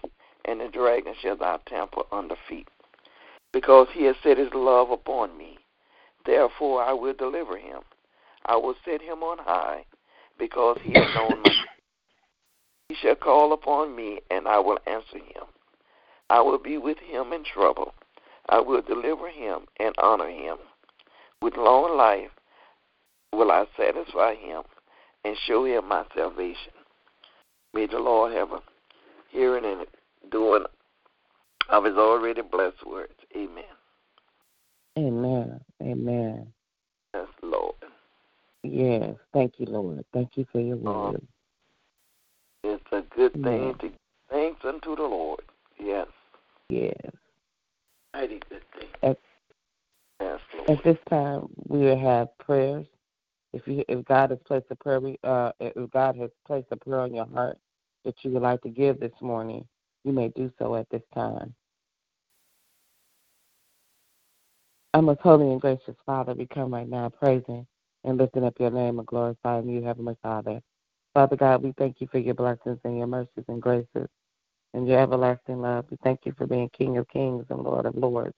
and 0.45 0.61
the 0.61 0.69
dragon 0.69 1.13
shall 1.21 1.35
thou 1.35 1.59
trample 1.67 2.07
under 2.11 2.35
feet. 2.47 2.67
Because 3.51 3.87
he 3.93 4.05
has 4.05 4.15
set 4.23 4.37
his 4.37 4.53
love 4.53 4.91
upon 4.91 5.37
me, 5.37 5.57
therefore 6.25 6.83
I 6.83 6.93
will 6.93 7.13
deliver 7.13 7.57
him. 7.57 7.81
I 8.45 8.55
will 8.55 8.75
set 8.85 9.01
him 9.01 9.23
on 9.23 9.37
high, 9.39 9.85
because 10.39 10.79
he 10.81 10.93
has 10.93 11.13
known 11.15 11.41
my 11.43 11.51
He 12.91 12.97
shall 12.97 13.15
call 13.15 13.53
upon 13.53 13.95
me, 13.95 14.19
and 14.29 14.49
I 14.49 14.59
will 14.59 14.77
answer 14.85 15.17
him. 15.17 15.45
I 16.29 16.41
will 16.41 16.57
be 16.57 16.77
with 16.77 16.97
him 16.97 17.31
in 17.31 17.45
trouble. 17.45 17.93
I 18.49 18.59
will 18.59 18.81
deliver 18.81 19.29
him 19.29 19.61
and 19.79 19.95
honor 19.97 20.27
him. 20.29 20.57
With 21.41 21.55
long 21.55 21.95
life 21.95 22.31
will 23.31 23.49
I 23.49 23.63
satisfy 23.77 24.35
him 24.35 24.63
and 25.23 25.37
show 25.47 25.63
him 25.63 25.87
my 25.87 26.03
salvation. 26.13 26.73
May 27.73 27.85
the 27.87 27.99
Lord 27.99 28.33
have 28.33 28.51
a 28.51 28.59
hearing 29.29 29.63
and 29.63 29.87
doing 30.29 30.65
of 31.69 31.85
his 31.85 31.95
already 31.95 32.41
blessed 32.41 32.85
words. 32.85 33.13
Amen. 33.33 33.63
Amen. 34.97 35.61
Amen. 35.81 36.47
Yes, 37.13 37.27
Lord. 37.41 37.75
Yes. 38.63 39.15
Thank 39.31 39.53
you, 39.59 39.67
Lord. 39.67 40.03
Thank 40.11 40.35
you 40.35 40.45
for 40.51 40.59
your 40.59 40.75
Uh, 40.75 41.11
word. 41.11 41.27
A 42.91 43.01
good 43.15 43.33
thing 43.33 43.75
to 43.79 43.87
give 43.89 43.97
thanks 44.29 44.61
unto 44.63 44.95
the 44.95 45.03
Lord. 45.03 45.41
Yes. 45.79 46.07
Yes. 46.69 46.95
Mighty 48.13 48.39
good 48.49 48.63
thing. 48.77 48.89
At- 49.03 49.17
yes, 50.19 50.39
At 50.67 50.83
this 50.83 50.97
time, 51.09 51.47
we 51.67 51.79
will 51.79 51.99
have 51.99 52.37
prayers. 52.37 52.85
If 53.53 53.67
you, 53.67 53.83
if 53.87 54.05
God 54.05 54.29
has 54.29 54.39
placed 54.45 54.67
a 54.69 54.75
prayer, 54.75 55.01
uh, 55.23 55.51
if 55.59 55.91
God 55.91 56.15
has 56.17 56.29
placed 56.45 56.67
a 56.71 56.77
prayer 56.77 57.01
on 57.01 57.13
your 57.13 57.25
heart 57.25 57.57
that 58.05 58.15
you 58.23 58.31
would 58.31 58.41
like 58.41 58.61
to 58.61 58.69
give 58.69 58.99
this 58.99 59.11
morning, 59.21 59.67
you 60.03 60.13
may 60.13 60.29
do 60.29 60.51
so 60.57 60.75
at 60.75 60.89
this 60.89 61.01
time. 61.13 61.53
Our 64.93 65.01
most 65.01 65.21
holy 65.21 65.49
and 65.49 65.61
gracious 65.61 65.95
Father, 66.05 66.33
we 66.33 66.47
come 66.47 66.73
right 66.73 66.87
now 66.87 67.09
praising 67.09 67.65
and 68.03 68.17
lifting 68.17 68.43
up 68.43 68.55
your 68.59 68.71
name 68.71 68.99
and 68.99 69.07
glorifying 69.07 69.69
you, 69.69 69.81
Heavenly 69.83 70.17
Father. 70.21 70.61
Father 71.13 71.35
God, 71.35 71.61
we 71.63 71.73
thank 71.77 71.99
you 71.99 72.07
for 72.11 72.19
your 72.19 72.35
blessings 72.35 72.79
and 72.83 72.97
your 72.97 73.07
mercies 73.07 73.43
and 73.47 73.61
graces 73.61 74.07
and 74.73 74.87
your 74.87 74.99
everlasting 74.99 75.61
love. 75.61 75.85
We 75.91 75.97
thank 76.03 76.21
you 76.25 76.33
for 76.37 76.47
being 76.47 76.69
King 76.69 76.97
of 76.97 77.07
kings 77.09 77.45
and 77.49 77.61
Lord 77.61 77.85
of 77.85 77.95
lords. 77.95 78.35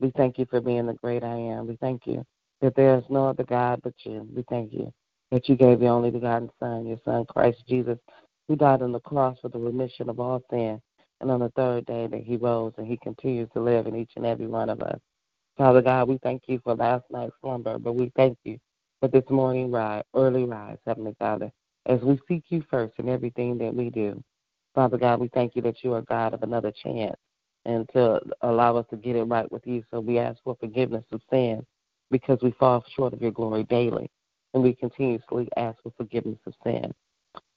We 0.00 0.10
thank 0.16 0.38
you 0.38 0.46
for 0.48 0.60
being 0.60 0.86
the 0.86 0.94
great 0.94 1.22
I 1.22 1.36
am. 1.36 1.66
We 1.66 1.76
thank 1.76 2.06
you 2.06 2.24
that 2.62 2.74
there 2.76 2.96
is 2.96 3.04
no 3.10 3.28
other 3.28 3.44
God 3.44 3.80
but 3.82 3.94
you. 4.04 4.26
We 4.34 4.44
thank 4.48 4.72
you 4.72 4.92
that 5.30 5.48
you 5.48 5.56
gave 5.56 5.82
your 5.82 5.92
only 5.92 6.10
begotten 6.10 6.50
Son, 6.58 6.86
your 6.86 6.98
Son, 7.04 7.26
Christ 7.26 7.62
Jesus, 7.68 7.98
who 8.48 8.56
died 8.56 8.82
on 8.82 8.92
the 8.92 9.00
cross 9.00 9.38
for 9.40 9.48
the 9.48 9.58
remission 9.58 10.08
of 10.08 10.18
all 10.18 10.42
sin. 10.50 10.80
And 11.20 11.30
on 11.30 11.40
the 11.40 11.50
third 11.50 11.86
day 11.86 12.06
that 12.06 12.22
he 12.22 12.36
rose 12.36 12.72
and 12.76 12.86
he 12.86 12.98
continues 12.98 13.48
to 13.54 13.60
live 13.60 13.86
in 13.86 13.96
each 13.96 14.10
and 14.16 14.26
every 14.26 14.46
one 14.46 14.68
of 14.68 14.82
us. 14.82 14.98
Father 15.56 15.80
God, 15.80 16.08
we 16.08 16.18
thank 16.22 16.42
you 16.48 16.60
for 16.64 16.74
last 16.74 17.04
night's 17.10 17.32
slumber, 17.40 17.78
but 17.78 17.94
we 17.94 18.10
thank 18.16 18.36
you 18.44 18.58
for 19.00 19.08
this 19.08 19.24
morning 19.30 19.70
rise, 19.70 20.02
early 20.14 20.44
rise, 20.44 20.78
Heavenly 20.86 21.14
Father, 21.18 21.50
as 21.86 22.00
we 22.00 22.18
seek 22.28 22.44
you 22.48 22.64
first 22.70 22.94
in 22.98 23.08
everything 23.08 23.58
that 23.58 23.74
we 23.74 23.90
do. 23.90 24.22
Father 24.74 24.98
God, 24.98 25.20
we 25.20 25.28
thank 25.28 25.54
you 25.54 25.62
that 25.62 25.82
you 25.84 25.92
are 25.92 26.02
God 26.02 26.34
of 26.34 26.42
another 26.42 26.72
chance 26.72 27.16
and 27.64 27.88
to 27.94 28.20
allow 28.42 28.76
us 28.76 28.86
to 28.90 28.96
get 28.96 29.16
it 29.16 29.24
right 29.24 29.50
with 29.50 29.66
you. 29.66 29.82
So 29.90 30.00
we 30.00 30.18
ask 30.18 30.38
for 30.42 30.56
forgiveness 30.58 31.04
of 31.12 31.20
sin 31.32 31.64
because 32.10 32.38
we 32.42 32.52
fall 32.52 32.84
short 32.96 33.12
of 33.12 33.22
your 33.22 33.30
glory 33.30 33.64
daily. 33.64 34.10
And 34.52 34.62
we 34.62 34.74
continuously 34.74 35.48
ask 35.56 35.78
for 35.82 35.92
forgiveness 35.96 36.38
of 36.46 36.54
sin. 36.64 36.92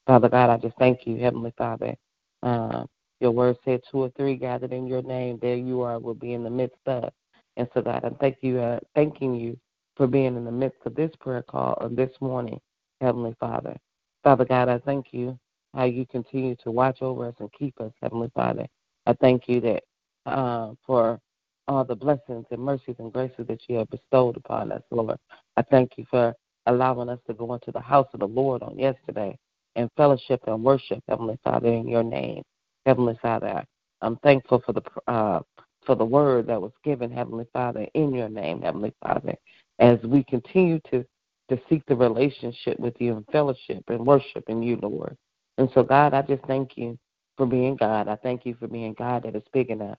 Father 0.07 0.29
God, 0.29 0.49
I 0.49 0.57
just 0.57 0.77
thank 0.77 1.05
you, 1.05 1.17
Heavenly 1.17 1.53
Father. 1.57 1.95
Uh, 2.41 2.85
your 3.19 3.31
word 3.31 3.57
said 3.65 3.81
two 3.91 3.99
or 3.99 4.11
three 4.17 4.35
gathered 4.35 4.73
in 4.73 4.87
your 4.87 5.01
name, 5.01 5.37
there 5.41 5.55
you 5.55 5.81
are, 5.81 5.99
will 5.99 6.13
be 6.13 6.33
in 6.33 6.43
the 6.43 6.49
midst 6.49 6.79
of. 6.85 7.11
And 7.57 7.67
so, 7.73 7.81
God, 7.81 8.03
I'm 8.03 8.15
thank 8.15 8.37
you, 8.41 8.59
uh, 8.59 8.79
thanking 8.95 9.35
you 9.35 9.59
for 9.95 10.07
being 10.07 10.37
in 10.37 10.45
the 10.45 10.51
midst 10.51 10.79
of 10.85 10.95
this 10.95 11.11
prayer 11.19 11.41
call 11.43 11.73
of 11.73 11.95
this 11.95 12.11
morning, 12.21 12.59
Heavenly 13.01 13.35
Father. 13.39 13.75
Father 14.23 14.45
God, 14.45 14.69
I 14.69 14.79
thank 14.79 15.07
you 15.11 15.37
how 15.73 15.85
you 15.85 16.05
continue 16.07 16.55
to 16.63 16.71
watch 16.71 17.01
over 17.01 17.27
us 17.27 17.35
and 17.39 17.51
keep 17.57 17.79
us, 17.79 17.91
Heavenly 18.01 18.31
Father. 18.35 18.65
I 19.05 19.13
thank 19.13 19.47
you 19.47 19.61
that 19.61 19.83
uh, 20.25 20.73
for 20.85 21.19
all 21.67 21.83
the 21.83 21.95
blessings 21.95 22.45
and 22.51 22.61
mercies 22.61 22.95
and 22.99 23.11
graces 23.11 23.45
that 23.47 23.61
you 23.67 23.77
have 23.77 23.89
bestowed 23.89 24.37
upon 24.37 24.71
us, 24.71 24.81
Lord. 24.91 25.17
I 25.57 25.61
thank 25.63 25.91
you 25.97 26.05
for 26.09 26.33
allowing 26.65 27.09
us 27.09 27.19
to 27.27 27.33
go 27.33 27.53
into 27.53 27.71
the 27.71 27.79
house 27.79 28.07
of 28.13 28.19
the 28.19 28.27
Lord 28.27 28.63
on 28.63 28.77
yesterday 28.77 29.37
and 29.75 29.89
fellowship 29.97 30.41
and 30.47 30.63
worship, 30.63 31.03
Heavenly 31.07 31.37
Father, 31.43 31.67
in 31.67 31.87
your 31.87 32.03
name. 32.03 32.43
Heavenly 32.85 33.17
Father, 33.21 33.63
I'm 34.01 34.17
thankful 34.17 34.61
for 34.65 34.73
the 34.73 34.81
uh, 35.11 35.41
for 35.85 35.95
the 35.95 36.05
word 36.05 36.47
that 36.47 36.61
was 36.61 36.73
given, 36.83 37.11
Heavenly 37.11 37.45
Father, 37.53 37.87
in 37.93 38.13
your 38.13 38.27
name, 38.27 38.61
Heavenly 38.61 38.93
Father, 39.01 39.35
as 39.79 39.99
we 40.03 40.23
continue 40.25 40.79
to 40.91 41.05
to 41.49 41.59
seek 41.69 41.85
the 41.85 41.95
relationship 41.95 42.79
with 42.79 42.95
you 42.99 43.17
and 43.17 43.25
fellowship 43.31 43.83
and 43.87 44.05
worship 44.05 44.43
in 44.47 44.61
you, 44.61 44.77
Lord. 44.81 45.17
And 45.57 45.69
so, 45.73 45.83
God, 45.83 46.13
I 46.13 46.21
just 46.21 46.43
thank 46.45 46.77
you 46.77 46.97
for 47.37 47.45
being 47.45 47.75
God. 47.75 48.07
I 48.07 48.15
thank 48.17 48.45
you 48.45 48.55
for 48.59 48.67
being 48.67 48.93
God 48.93 49.23
that 49.23 49.35
is 49.35 49.43
big 49.53 49.69
enough 49.69 49.97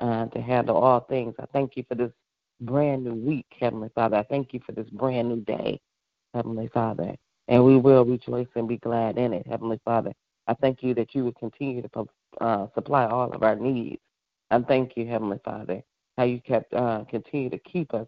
uh, 0.00 0.26
to 0.26 0.40
handle 0.40 0.76
all 0.76 1.00
things. 1.00 1.34
I 1.40 1.46
thank 1.52 1.76
you 1.76 1.84
for 1.88 1.94
this 1.94 2.12
brand 2.60 3.04
new 3.04 3.14
week, 3.14 3.46
Heavenly 3.58 3.90
Father. 3.94 4.16
I 4.16 4.24
thank 4.24 4.52
you 4.52 4.60
for 4.64 4.72
this 4.72 4.88
brand 4.90 5.28
new 5.28 5.40
day, 5.40 5.80
Heavenly 6.34 6.68
Father. 6.72 7.14
And 7.48 7.64
we 7.64 7.76
will 7.76 8.04
rejoice 8.04 8.48
and 8.54 8.68
be 8.68 8.78
glad 8.78 9.18
in 9.18 9.32
it, 9.32 9.46
Heavenly 9.46 9.80
Father. 9.84 10.12
I 10.46 10.54
thank 10.54 10.82
you 10.82 10.94
that 10.94 11.14
you 11.14 11.24
would 11.24 11.36
continue 11.36 11.82
to 11.82 12.06
uh, 12.40 12.66
supply 12.74 13.06
all 13.06 13.32
of 13.32 13.42
our 13.42 13.56
needs. 13.56 14.00
I 14.50 14.58
thank 14.60 14.96
you, 14.96 15.06
Heavenly 15.06 15.38
Father, 15.44 15.82
how 16.18 16.24
you 16.24 16.40
kept 16.40 16.72
uh, 16.74 17.04
continue 17.08 17.50
to 17.50 17.58
keep 17.58 17.94
us 17.94 18.06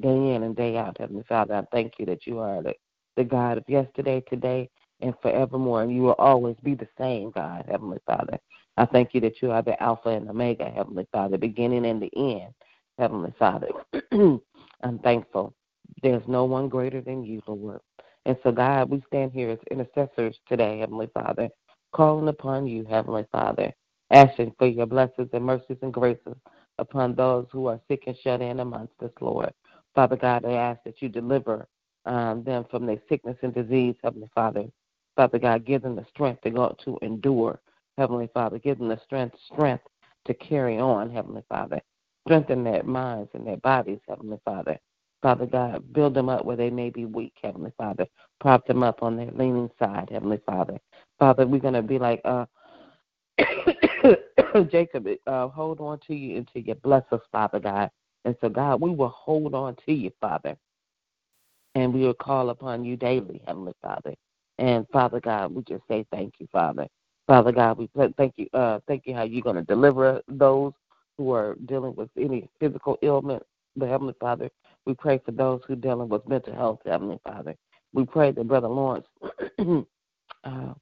day 0.00 0.34
in 0.34 0.42
and 0.42 0.56
day 0.56 0.76
out, 0.76 0.96
Heavenly 0.98 1.24
Father. 1.28 1.54
I 1.54 1.62
thank 1.72 1.94
you 1.98 2.06
that 2.06 2.26
you 2.26 2.38
are 2.38 2.62
the, 2.62 2.74
the 3.16 3.24
God 3.24 3.58
of 3.58 3.64
yesterday, 3.68 4.22
today, 4.28 4.68
and 5.00 5.14
forevermore, 5.22 5.82
and 5.82 5.94
you 5.94 6.02
will 6.02 6.12
always 6.14 6.56
be 6.62 6.74
the 6.74 6.88
same 6.98 7.30
God, 7.30 7.64
Heavenly 7.68 7.98
Father. 8.06 8.38
I 8.76 8.86
thank 8.86 9.14
you 9.14 9.20
that 9.22 9.40
you 9.42 9.50
are 9.50 9.62
the 9.62 9.80
Alpha 9.82 10.10
and 10.10 10.28
Omega, 10.28 10.70
Heavenly 10.70 11.06
Father, 11.12 11.38
beginning 11.38 11.86
and 11.86 12.00
the 12.00 12.10
end, 12.16 12.52
Heavenly 12.98 13.32
Father. 13.38 13.68
I'm 14.12 14.98
thankful. 15.02 15.54
There's 16.02 16.26
no 16.26 16.44
one 16.44 16.68
greater 16.68 17.00
than 17.00 17.24
you, 17.24 17.42
Lord. 17.46 17.80
And 18.26 18.36
so, 18.42 18.52
God, 18.52 18.90
we 18.90 19.02
stand 19.06 19.32
here 19.32 19.50
as 19.50 19.58
intercessors 19.70 20.36
today, 20.48 20.80
Heavenly 20.80 21.08
Father, 21.14 21.48
calling 21.92 22.28
upon 22.28 22.66
you, 22.66 22.84
Heavenly 22.84 23.26
Father, 23.32 23.72
asking 24.10 24.54
for 24.58 24.66
your 24.66 24.86
blessings 24.86 25.30
and 25.32 25.44
mercies 25.44 25.78
and 25.82 25.92
graces 25.92 26.36
upon 26.78 27.14
those 27.14 27.46
who 27.50 27.66
are 27.66 27.80
sick 27.88 28.04
and 28.06 28.16
shut 28.22 28.42
in 28.42 28.60
amongst 28.60 28.94
us, 29.02 29.10
Lord. 29.20 29.52
Father 29.96 30.16
God, 30.16 30.44
I 30.44 30.52
ask 30.52 30.80
that 30.84 31.00
you 31.00 31.08
deliver 31.08 31.66
um, 32.04 32.44
them 32.44 32.66
from 32.70 32.84
their 32.84 33.00
sickness 33.08 33.38
and 33.42 33.54
disease, 33.54 33.96
Heavenly 34.04 34.30
Father. 34.34 34.66
Father 35.16 35.38
God, 35.38 35.64
give 35.64 35.82
them 35.82 35.96
the 35.96 36.04
strength 36.10 36.42
to 36.42 36.50
go 36.50 36.76
to 36.84 36.98
endure, 37.00 37.58
Heavenly 37.96 38.28
Father. 38.34 38.58
Give 38.58 38.78
them 38.78 38.88
the 38.88 39.00
strength, 39.04 39.36
strength 39.52 39.84
to 40.26 40.34
carry 40.34 40.78
on, 40.78 41.10
Heavenly 41.10 41.42
Father. 41.48 41.80
Strengthen 42.26 42.62
their 42.62 42.82
minds 42.82 43.30
and 43.32 43.46
their 43.46 43.56
bodies, 43.56 44.00
Heavenly 44.06 44.38
Father. 44.44 44.78
Father 45.22 45.46
God, 45.46 45.90
build 45.94 46.12
them 46.12 46.28
up 46.28 46.44
where 46.44 46.56
they 46.56 46.68
may 46.68 46.90
be 46.90 47.06
weak, 47.06 47.32
Heavenly 47.42 47.72
Father. 47.78 48.06
Prop 48.38 48.66
them 48.66 48.82
up 48.82 49.02
on 49.02 49.16
their 49.16 49.30
leaning 49.30 49.70
side, 49.78 50.10
Heavenly 50.10 50.40
Father. 50.44 50.78
Father, 51.18 51.46
we're 51.46 51.58
going 51.58 51.72
to 51.72 51.82
be 51.82 51.98
like 51.98 52.20
uh, 52.26 52.44
Jacob, 54.70 55.08
uh, 55.26 55.48
hold 55.48 55.80
on 55.80 55.98
to 56.06 56.14
you 56.14 56.36
until 56.36 56.62
you 56.62 56.74
bless 56.74 57.04
us, 57.12 57.22
Father 57.32 57.60
God. 57.60 57.90
And 58.26 58.36
so, 58.40 58.48
God, 58.48 58.80
we 58.80 58.90
will 58.90 59.08
hold 59.10 59.54
on 59.54 59.76
to 59.86 59.92
you, 59.92 60.10
Father. 60.20 60.56
And 61.76 61.94
we 61.94 62.00
will 62.00 62.14
call 62.14 62.50
upon 62.50 62.84
you 62.84 62.96
daily, 62.96 63.40
Heavenly 63.46 63.72
Father. 63.80 64.14
And 64.58 64.84
Father 64.92 65.20
God, 65.20 65.54
we 65.54 65.62
just 65.62 65.84
say 65.88 66.04
thank 66.10 66.34
you, 66.40 66.48
Father. 66.50 66.88
Father 67.28 67.52
God, 67.52 67.78
we 67.78 67.88
thank 68.16 68.34
you. 68.36 68.48
Uh, 68.52 68.80
thank 68.88 69.06
you 69.06 69.14
how 69.14 69.22
you're 69.22 69.42
going 69.42 69.56
to 69.56 69.62
deliver 69.62 70.20
those 70.26 70.72
who 71.16 71.30
are 71.32 71.56
dealing 71.66 71.94
with 71.94 72.08
any 72.18 72.50
physical 72.58 72.98
ailment. 73.02 73.44
The 73.76 73.86
Heavenly 73.86 74.14
Father, 74.18 74.50
we 74.86 74.94
pray 74.94 75.20
for 75.24 75.30
those 75.30 75.60
who 75.66 75.74
are 75.74 75.76
dealing 75.76 76.08
with 76.08 76.26
mental 76.26 76.54
health. 76.54 76.80
Heavenly 76.84 77.20
Father, 77.22 77.54
we 77.92 78.06
pray 78.06 78.32
that 78.32 78.48
Brother 78.48 78.68
Lawrence 78.68 79.06
uh, 80.44 80.72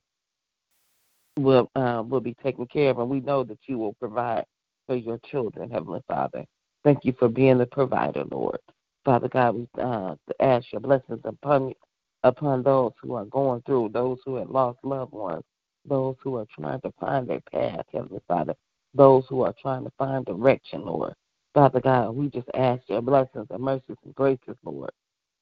will 1.36 1.70
uh, 1.74 2.02
will 2.08 2.20
be 2.20 2.34
taken 2.42 2.66
care 2.66 2.90
of, 2.90 3.00
and 3.00 3.10
we 3.10 3.20
know 3.20 3.44
that 3.44 3.58
you 3.66 3.76
will 3.76 3.94
provide 3.94 4.44
for 4.86 4.96
your 4.96 5.18
children, 5.30 5.70
Heavenly 5.70 6.00
Father. 6.08 6.46
Thank 6.84 7.04
you 7.04 7.14
for 7.18 7.28
being 7.28 7.58
the 7.58 7.66
provider, 7.66 8.24
Lord. 8.30 8.58
Father 9.04 9.28
God, 9.28 9.54
we 9.54 9.68
uh, 9.82 10.14
ask 10.40 10.66
your 10.72 10.80
blessings 10.80 11.20
upon 11.24 11.74
upon 12.22 12.62
those 12.62 12.92
who 13.02 13.14
are 13.14 13.26
going 13.26 13.62
through, 13.62 13.90
those 13.92 14.18
who 14.24 14.36
have 14.36 14.50
lost 14.50 14.78
loved 14.82 15.12
ones, 15.12 15.44
those 15.86 16.16
who 16.22 16.36
are 16.36 16.46
trying 16.58 16.80
to 16.80 16.92
find 16.98 17.28
their 17.28 17.40
path, 17.52 17.84
Heavenly 17.92 18.20
Father, 18.26 18.54
those 18.94 19.24
who 19.28 19.42
are 19.42 19.54
trying 19.60 19.84
to 19.84 19.92
find 19.98 20.24
direction, 20.24 20.84
Lord. 20.86 21.14
Father 21.54 21.80
God, 21.80 22.12
we 22.12 22.28
just 22.28 22.48
ask 22.54 22.82
your 22.88 23.02
blessings 23.02 23.46
and 23.50 23.62
mercies 23.62 23.96
and 24.04 24.14
graces, 24.14 24.56
Lord. 24.64 24.90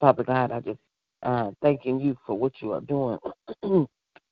Father 0.01 0.23
God, 0.23 0.51
I 0.51 0.59
just 0.59 0.79
uh, 1.23 1.51
thanking 1.61 2.01
you 2.01 2.17
for 2.25 2.37
what 2.37 2.53
you 2.61 2.73
are 2.73 2.81
doing 2.81 3.17
in 3.63 3.87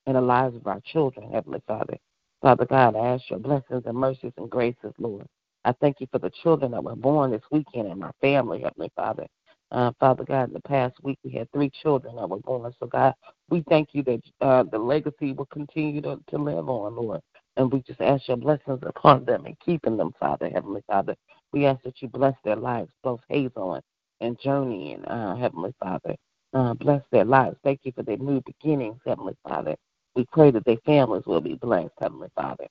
the 0.06 0.20
lives 0.20 0.56
of 0.56 0.66
our 0.66 0.80
children, 0.92 1.30
Heavenly 1.32 1.62
Father. 1.66 1.96
Father 2.42 2.66
God, 2.66 2.96
I 2.96 3.14
ask 3.14 3.30
your 3.30 3.38
blessings 3.38 3.84
and 3.86 3.96
mercies 3.96 4.32
and 4.36 4.50
graces, 4.50 4.92
Lord. 4.98 5.26
I 5.64 5.72
thank 5.80 6.00
you 6.00 6.08
for 6.10 6.18
the 6.18 6.30
children 6.42 6.72
that 6.72 6.82
were 6.82 6.96
born 6.96 7.30
this 7.30 7.42
weekend 7.50 7.88
and 7.88 8.00
my 8.00 8.10
family, 8.20 8.62
Heavenly 8.62 8.90
Father. 8.96 9.26
Uh, 9.70 9.92
Father 9.98 10.24
God, 10.24 10.48
in 10.48 10.52
the 10.54 10.60
past 10.60 10.94
week 11.02 11.18
we 11.24 11.32
had 11.32 11.50
three 11.52 11.70
children 11.82 12.16
that 12.16 12.28
were 12.28 12.38
born. 12.38 12.72
So, 12.78 12.86
God, 12.86 13.14
we 13.48 13.64
thank 13.68 13.90
you 13.92 14.02
that 14.04 14.20
uh, 14.40 14.64
the 14.64 14.78
legacy 14.78 15.32
will 15.32 15.46
continue 15.46 16.02
to, 16.02 16.18
to 16.28 16.38
live 16.38 16.68
on, 16.68 16.96
Lord. 16.96 17.20
And 17.56 17.72
we 17.72 17.80
just 17.82 18.00
ask 18.00 18.28
your 18.28 18.36
blessings 18.38 18.80
upon 18.82 19.24
them 19.24 19.46
and 19.46 19.58
keeping 19.60 19.96
them, 19.96 20.12
Father, 20.18 20.48
Heavenly 20.48 20.82
Father. 20.86 21.14
We 21.52 21.66
ask 21.66 21.82
that 21.84 22.02
you 22.02 22.08
bless 22.08 22.34
their 22.44 22.56
lives, 22.56 22.90
both 23.02 23.20
Hazel 23.28 23.80
and, 24.20 24.38
Journey 24.40 24.94
and 24.94 25.06
uh, 25.06 25.36
Heavenly 25.36 25.74
Father. 25.80 26.16
Uh, 26.54 26.74
bless 26.74 27.02
their 27.10 27.24
lives. 27.24 27.56
Thank 27.64 27.80
you 27.84 27.92
for 27.92 28.02
their 28.02 28.18
new 28.18 28.42
beginnings, 28.42 29.00
Heavenly 29.06 29.36
Father. 29.46 29.76
We 30.14 30.26
pray 30.32 30.50
that 30.50 30.64
their 30.64 30.76
families 30.84 31.24
will 31.26 31.40
be 31.40 31.54
blessed, 31.54 31.92
Heavenly 32.00 32.28
Father. 32.34 32.66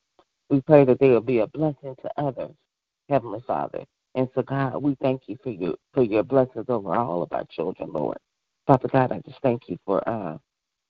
We 0.49 0.62
pray 0.62 0.86
that 0.86 0.99
they 0.99 1.10
will 1.10 1.21
be 1.21 1.39
a 1.39 1.47
blessing 1.47 1.95
to 2.01 2.12
others, 2.17 2.51
Heavenly 3.12 3.43
Father. 3.45 3.84
And 4.15 4.28
so, 4.34 4.41
God, 4.41 4.82
we 4.82 4.95
thank 5.02 5.24
you 5.28 5.38
for 5.43 5.52
your 5.52 5.76
for 5.93 6.04
your 6.04 6.24
blessings 6.24 6.65
over 6.69 6.95
all 6.95 7.21
of 7.24 7.32
our 7.34 7.45
children, 7.52 7.91
Lord. 7.93 8.17
Father 8.67 8.88
God, 8.88 9.12
I 9.12 9.19
just 9.28 9.41
thank 9.43 9.63
you 9.67 9.78
for 9.86 10.08
uh 10.10 10.38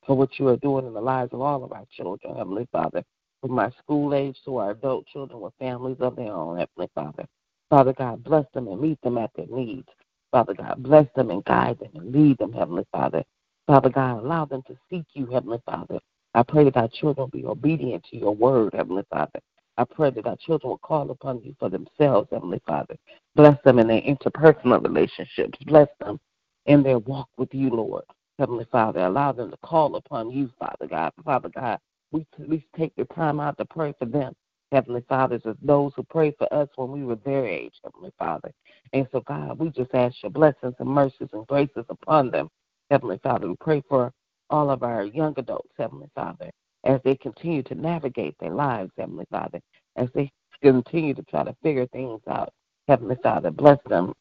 for 0.05 0.15
what 0.17 0.39
you 0.39 0.47
are 0.47 0.57
doing 0.57 0.85
in 0.85 0.93
the 0.93 1.01
lives 1.01 1.33
of 1.33 1.41
all 1.41 1.63
of 1.63 1.71
our 1.71 1.85
children, 1.95 2.35
Heavenly 2.35 2.67
Father. 2.71 3.03
From 3.41 3.57
our 3.59 3.73
school 3.83 4.13
age 4.13 4.37
to 4.45 4.57
our 4.57 4.71
adult 4.71 5.07
children 5.07 5.41
with 5.41 5.53
families 5.59 5.97
of 5.99 6.15
their 6.15 6.31
own, 6.33 6.59
Heavenly 6.59 6.89
Father. 6.95 7.25
Father 7.69 7.93
God, 7.93 8.23
bless 8.23 8.45
them 8.53 8.67
and 8.67 8.79
meet 8.79 9.01
them 9.01 9.17
at 9.17 9.31
their 9.35 9.47
needs. 9.47 9.87
Father 10.31 10.53
God, 10.53 10.83
bless 10.83 11.07
them 11.15 11.31
and 11.31 11.43
guide 11.45 11.79
them 11.79 11.91
and 11.95 12.11
lead 12.13 12.37
them, 12.37 12.53
Heavenly 12.53 12.85
Father. 12.91 13.23
Father 13.67 13.89
God, 13.89 14.23
allow 14.23 14.45
them 14.45 14.61
to 14.67 14.75
seek 14.89 15.05
you, 15.13 15.25
Heavenly 15.27 15.61
Father. 15.65 15.99
I 16.33 16.43
pray 16.43 16.65
that 16.65 16.77
our 16.77 16.87
children 16.87 17.29
be 17.31 17.45
obedient 17.45 18.03
to 18.11 18.17
your 18.17 18.35
word, 18.35 18.73
Heavenly 18.73 19.03
Father. 19.09 19.39
I 19.81 19.83
pray 19.83 20.11
that 20.11 20.27
our 20.27 20.35
children 20.35 20.69
will 20.69 20.77
call 20.77 21.09
upon 21.09 21.41
you 21.41 21.55
for 21.57 21.67
themselves, 21.67 22.27
Heavenly 22.31 22.61
Father. 22.67 22.95
Bless 23.35 23.57
them 23.63 23.79
in 23.79 23.87
their 23.87 24.01
interpersonal 24.01 24.83
relationships. 24.83 25.57
Bless 25.65 25.87
them 25.99 26.19
in 26.67 26.83
their 26.83 26.99
walk 26.99 27.29
with 27.37 27.51
you, 27.51 27.71
Lord. 27.71 28.03
Heavenly 28.37 28.67
Father, 28.71 28.99
allow 28.99 29.31
them 29.31 29.49
to 29.49 29.57
call 29.65 29.95
upon 29.95 30.29
you, 30.29 30.51
Father 30.59 30.85
God. 30.87 31.11
Father 31.25 31.49
God, 31.49 31.79
we 32.11 32.27
least 32.37 32.67
take 32.77 32.95
the 32.95 33.05
time 33.05 33.39
out 33.39 33.57
to 33.57 33.65
pray 33.65 33.95
for 33.97 34.05
them. 34.05 34.35
Heavenly 34.71 35.03
Fathers, 35.09 35.41
as 35.45 35.55
those 35.63 35.93
who 35.95 36.03
prayed 36.03 36.35
for 36.37 36.53
us 36.53 36.69
when 36.75 36.91
we 36.91 37.03
were 37.03 37.15
their 37.15 37.47
age, 37.47 37.73
Heavenly 37.83 38.13
Father. 38.19 38.51
And 38.93 39.07
so, 39.11 39.21
God, 39.21 39.57
we 39.57 39.69
just 39.69 39.95
ask 39.95 40.15
your 40.21 40.29
blessings 40.29 40.75
and 40.77 40.89
mercies 40.89 41.29
and 41.33 41.47
graces 41.47 41.85
upon 41.89 42.29
them, 42.29 42.49
Heavenly 42.91 43.19
Father. 43.23 43.47
We 43.47 43.55
pray 43.59 43.81
for 43.89 44.13
all 44.51 44.69
of 44.69 44.83
our 44.83 45.05
young 45.05 45.33
adults, 45.37 45.73
Heavenly 45.75 46.11
Father 46.13 46.51
as 46.83 46.99
they 47.03 47.15
continue 47.15 47.63
to 47.63 47.75
navigate 47.75 48.35
their 48.39 48.53
lives, 48.53 48.91
Heavenly 48.97 49.25
Father, 49.29 49.59
as 49.95 50.09
they 50.13 50.31
continue 50.61 51.13
to 51.13 51.23
try 51.23 51.43
to 51.43 51.55
figure 51.63 51.87
things 51.87 52.21
out. 52.29 52.53
Heavenly 52.87 53.17
Father, 53.23 53.51
bless 53.51 53.79
them 53.87 54.13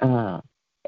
uh, 0.00 0.40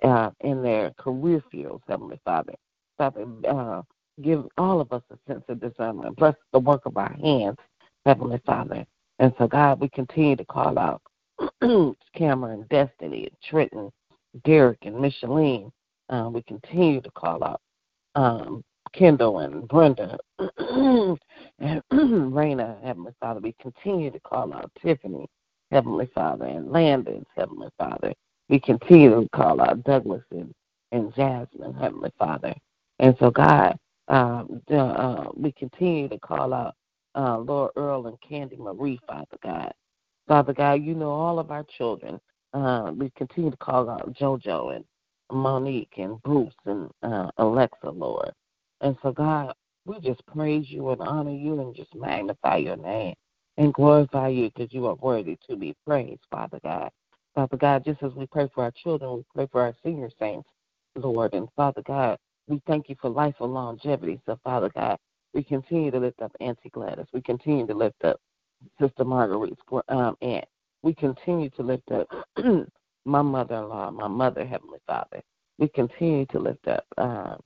uh, 0.02 0.30
in 0.40 0.62
their 0.62 0.90
career 0.98 1.42
fields, 1.50 1.82
Heavenly 1.88 2.20
Father. 2.24 2.54
Father, 2.98 3.26
uh, 3.48 3.82
give 4.22 4.44
all 4.56 4.80
of 4.80 4.92
us 4.92 5.02
a 5.10 5.32
sense 5.32 5.44
of 5.48 5.60
discernment. 5.60 6.16
Bless 6.16 6.34
the 6.52 6.58
work 6.58 6.86
of 6.86 6.96
our 6.96 7.12
hands, 7.12 7.56
Heavenly 8.04 8.40
Father. 8.46 8.86
And 9.18 9.32
so, 9.38 9.46
God, 9.46 9.80
we 9.80 9.88
continue 9.90 10.36
to 10.36 10.44
call 10.44 10.78
out 10.78 11.02
Cameron, 12.14 12.66
Destiny, 12.70 13.28
Trenton, 13.48 13.90
Derek, 14.44 14.78
and 14.82 14.98
Micheline. 14.98 15.70
Uh, 16.08 16.30
we 16.32 16.42
continue 16.42 17.00
to 17.00 17.10
call 17.12 17.42
out 17.42 17.60
um, 18.14 18.62
Kendall 18.92 19.40
and 19.40 19.66
Brenda 19.68 20.18
and 20.38 21.18
Raina, 21.92 22.82
Heavenly 22.84 23.12
Father. 23.20 23.40
We 23.40 23.54
continue 23.60 24.10
to 24.10 24.20
call 24.20 24.52
out 24.52 24.70
Tiffany, 24.82 25.26
Heavenly 25.70 26.08
Father, 26.14 26.46
and 26.46 26.70
Landon, 26.70 27.24
Heavenly 27.36 27.68
Father. 27.78 28.12
We 28.48 28.60
continue 28.60 29.22
to 29.22 29.28
call 29.30 29.60
out 29.60 29.82
Douglas 29.84 30.22
and, 30.30 30.52
and 30.92 31.14
Jasmine, 31.14 31.74
Heavenly 31.74 32.12
Father. 32.18 32.54
And 32.98 33.16
so, 33.18 33.30
God, 33.30 33.78
um, 34.08 34.62
uh, 34.70 35.26
we 35.34 35.52
continue 35.52 36.08
to 36.08 36.18
call 36.18 36.54
out 36.54 36.74
uh, 37.16 37.38
Laura 37.38 37.70
Earl 37.76 38.06
and 38.06 38.20
Candy 38.20 38.56
Marie, 38.56 39.00
Father 39.06 39.36
God. 39.42 39.72
Father 40.28 40.52
God, 40.52 40.82
you 40.82 40.94
know 40.94 41.10
all 41.10 41.38
of 41.38 41.50
our 41.50 41.64
children. 41.76 42.20
Uh, 42.52 42.92
we 42.96 43.10
continue 43.16 43.50
to 43.50 43.56
call 43.56 43.90
out 43.90 44.12
JoJo 44.14 44.76
and 44.76 44.84
Monique 45.30 45.94
and 45.98 46.22
Bruce 46.22 46.54
and 46.64 46.90
uh, 47.02 47.30
Alexa, 47.38 47.90
Lord. 47.90 48.32
And 48.80 48.96
so, 49.02 49.12
God, 49.12 49.54
we 49.84 50.00
just 50.00 50.24
praise 50.26 50.66
you 50.68 50.90
and 50.90 51.00
honor 51.00 51.32
you 51.32 51.60
and 51.60 51.74
just 51.74 51.94
magnify 51.94 52.56
your 52.56 52.76
name 52.76 53.14
and 53.56 53.72
glorify 53.72 54.28
you 54.28 54.50
because 54.50 54.72
you 54.72 54.86
are 54.86 54.96
worthy 54.96 55.38
to 55.48 55.56
be 55.56 55.74
praised, 55.86 56.20
Father 56.30 56.60
God. 56.62 56.90
Father 57.34 57.56
God, 57.56 57.84
just 57.84 58.02
as 58.02 58.12
we 58.14 58.26
pray 58.26 58.48
for 58.54 58.64
our 58.64 58.72
children, 58.72 59.16
we 59.16 59.24
pray 59.34 59.48
for 59.50 59.62
our 59.62 59.74
senior 59.84 60.10
saints, 60.18 60.48
Lord. 60.96 61.34
And 61.34 61.48
Father 61.56 61.82
God, 61.86 62.18
we 62.48 62.60
thank 62.66 62.88
you 62.88 62.96
for 63.00 63.10
life 63.10 63.34
and 63.40 63.52
longevity. 63.52 64.20
So, 64.26 64.38
Father 64.42 64.70
God, 64.74 64.98
we 65.34 65.42
continue 65.42 65.90
to 65.90 65.98
lift 65.98 66.22
up 66.22 66.32
Auntie 66.40 66.70
Gladys. 66.70 67.06
We 67.12 67.20
continue 67.22 67.66
to 67.66 67.74
lift 67.74 68.02
up 68.04 68.20
Sister 68.80 69.04
Marguerite's 69.04 69.60
um, 69.88 70.16
aunt. 70.22 70.46
We 70.82 70.94
continue 70.94 71.50
to 71.50 71.62
lift 71.62 71.90
up 71.92 72.08
my 73.04 73.22
mother 73.22 73.56
in 73.56 73.68
law, 73.68 73.90
my 73.90 74.08
mother, 74.08 74.44
Heavenly 74.46 74.78
Father. 74.86 75.20
We 75.58 75.68
continue 75.68 76.26
to 76.26 76.38
lift 76.38 76.66
up 76.68 76.84
um, 76.98 77.40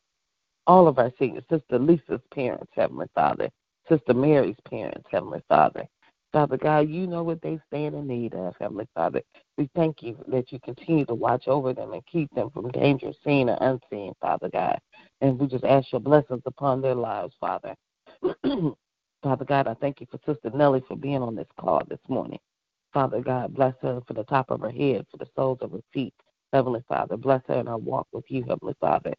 all 0.70 0.86
of 0.86 1.00
our 1.00 1.10
seniors, 1.18 1.42
Sister 1.50 1.80
Lisa's 1.80 2.20
parents, 2.32 2.70
Heavenly 2.76 3.08
Father, 3.12 3.50
Sister 3.88 4.14
Mary's 4.14 4.54
parents, 4.68 5.04
Heavenly 5.10 5.42
Father. 5.48 5.84
Father 6.32 6.56
God, 6.56 6.88
you 6.88 7.08
know 7.08 7.24
what 7.24 7.42
they 7.42 7.58
stand 7.66 7.96
in 7.96 8.06
need 8.06 8.34
of, 8.34 8.54
Heavenly 8.60 8.86
Father. 8.94 9.20
We 9.58 9.68
thank 9.74 10.00
you 10.00 10.16
that 10.28 10.52
you 10.52 10.60
continue 10.60 11.04
to 11.06 11.14
watch 11.14 11.48
over 11.48 11.72
them 11.74 11.92
and 11.92 12.06
keep 12.06 12.32
them 12.36 12.50
from 12.50 12.70
danger 12.70 13.10
seen 13.24 13.50
or 13.50 13.58
unseen, 13.60 14.12
Father 14.20 14.48
God. 14.48 14.78
And 15.20 15.40
we 15.40 15.48
just 15.48 15.64
ask 15.64 15.90
your 15.90 16.00
blessings 16.00 16.42
upon 16.46 16.80
their 16.80 16.94
lives, 16.94 17.34
Father. 17.40 17.74
Father 19.24 19.44
God, 19.44 19.66
I 19.66 19.74
thank 19.74 20.00
you 20.00 20.06
for 20.08 20.20
Sister 20.24 20.56
Nellie 20.56 20.84
for 20.86 20.96
being 20.96 21.20
on 21.20 21.34
this 21.34 21.48
call 21.58 21.82
this 21.88 21.98
morning. 22.06 22.38
Father 22.94 23.20
God, 23.20 23.54
bless 23.54 23.74
her 23.82 24.02
for 24.06 24.14
the 24.14 24.22
top 24.22 24.52
of 24.52 24.60
her 24.60 24.70
head, 24.70 25.04
for 25.10 25.16
the 25.16 25.26
soles 25.34 25.58
of 25.62 25.72
her 25.72 25.82
feet. 25.92 26.14
Heavenly 26.52 26.84
Father, 26.88 27.16
bless 27.16 27.42
her 27.48 27.54
in 27.54 27.66
her 27.66 27.76
walk 27.76 28.06
with 28.12 28.24
you, 28.28 28.44
Heavenly 28.44 28.76
Father. 28.80 29.14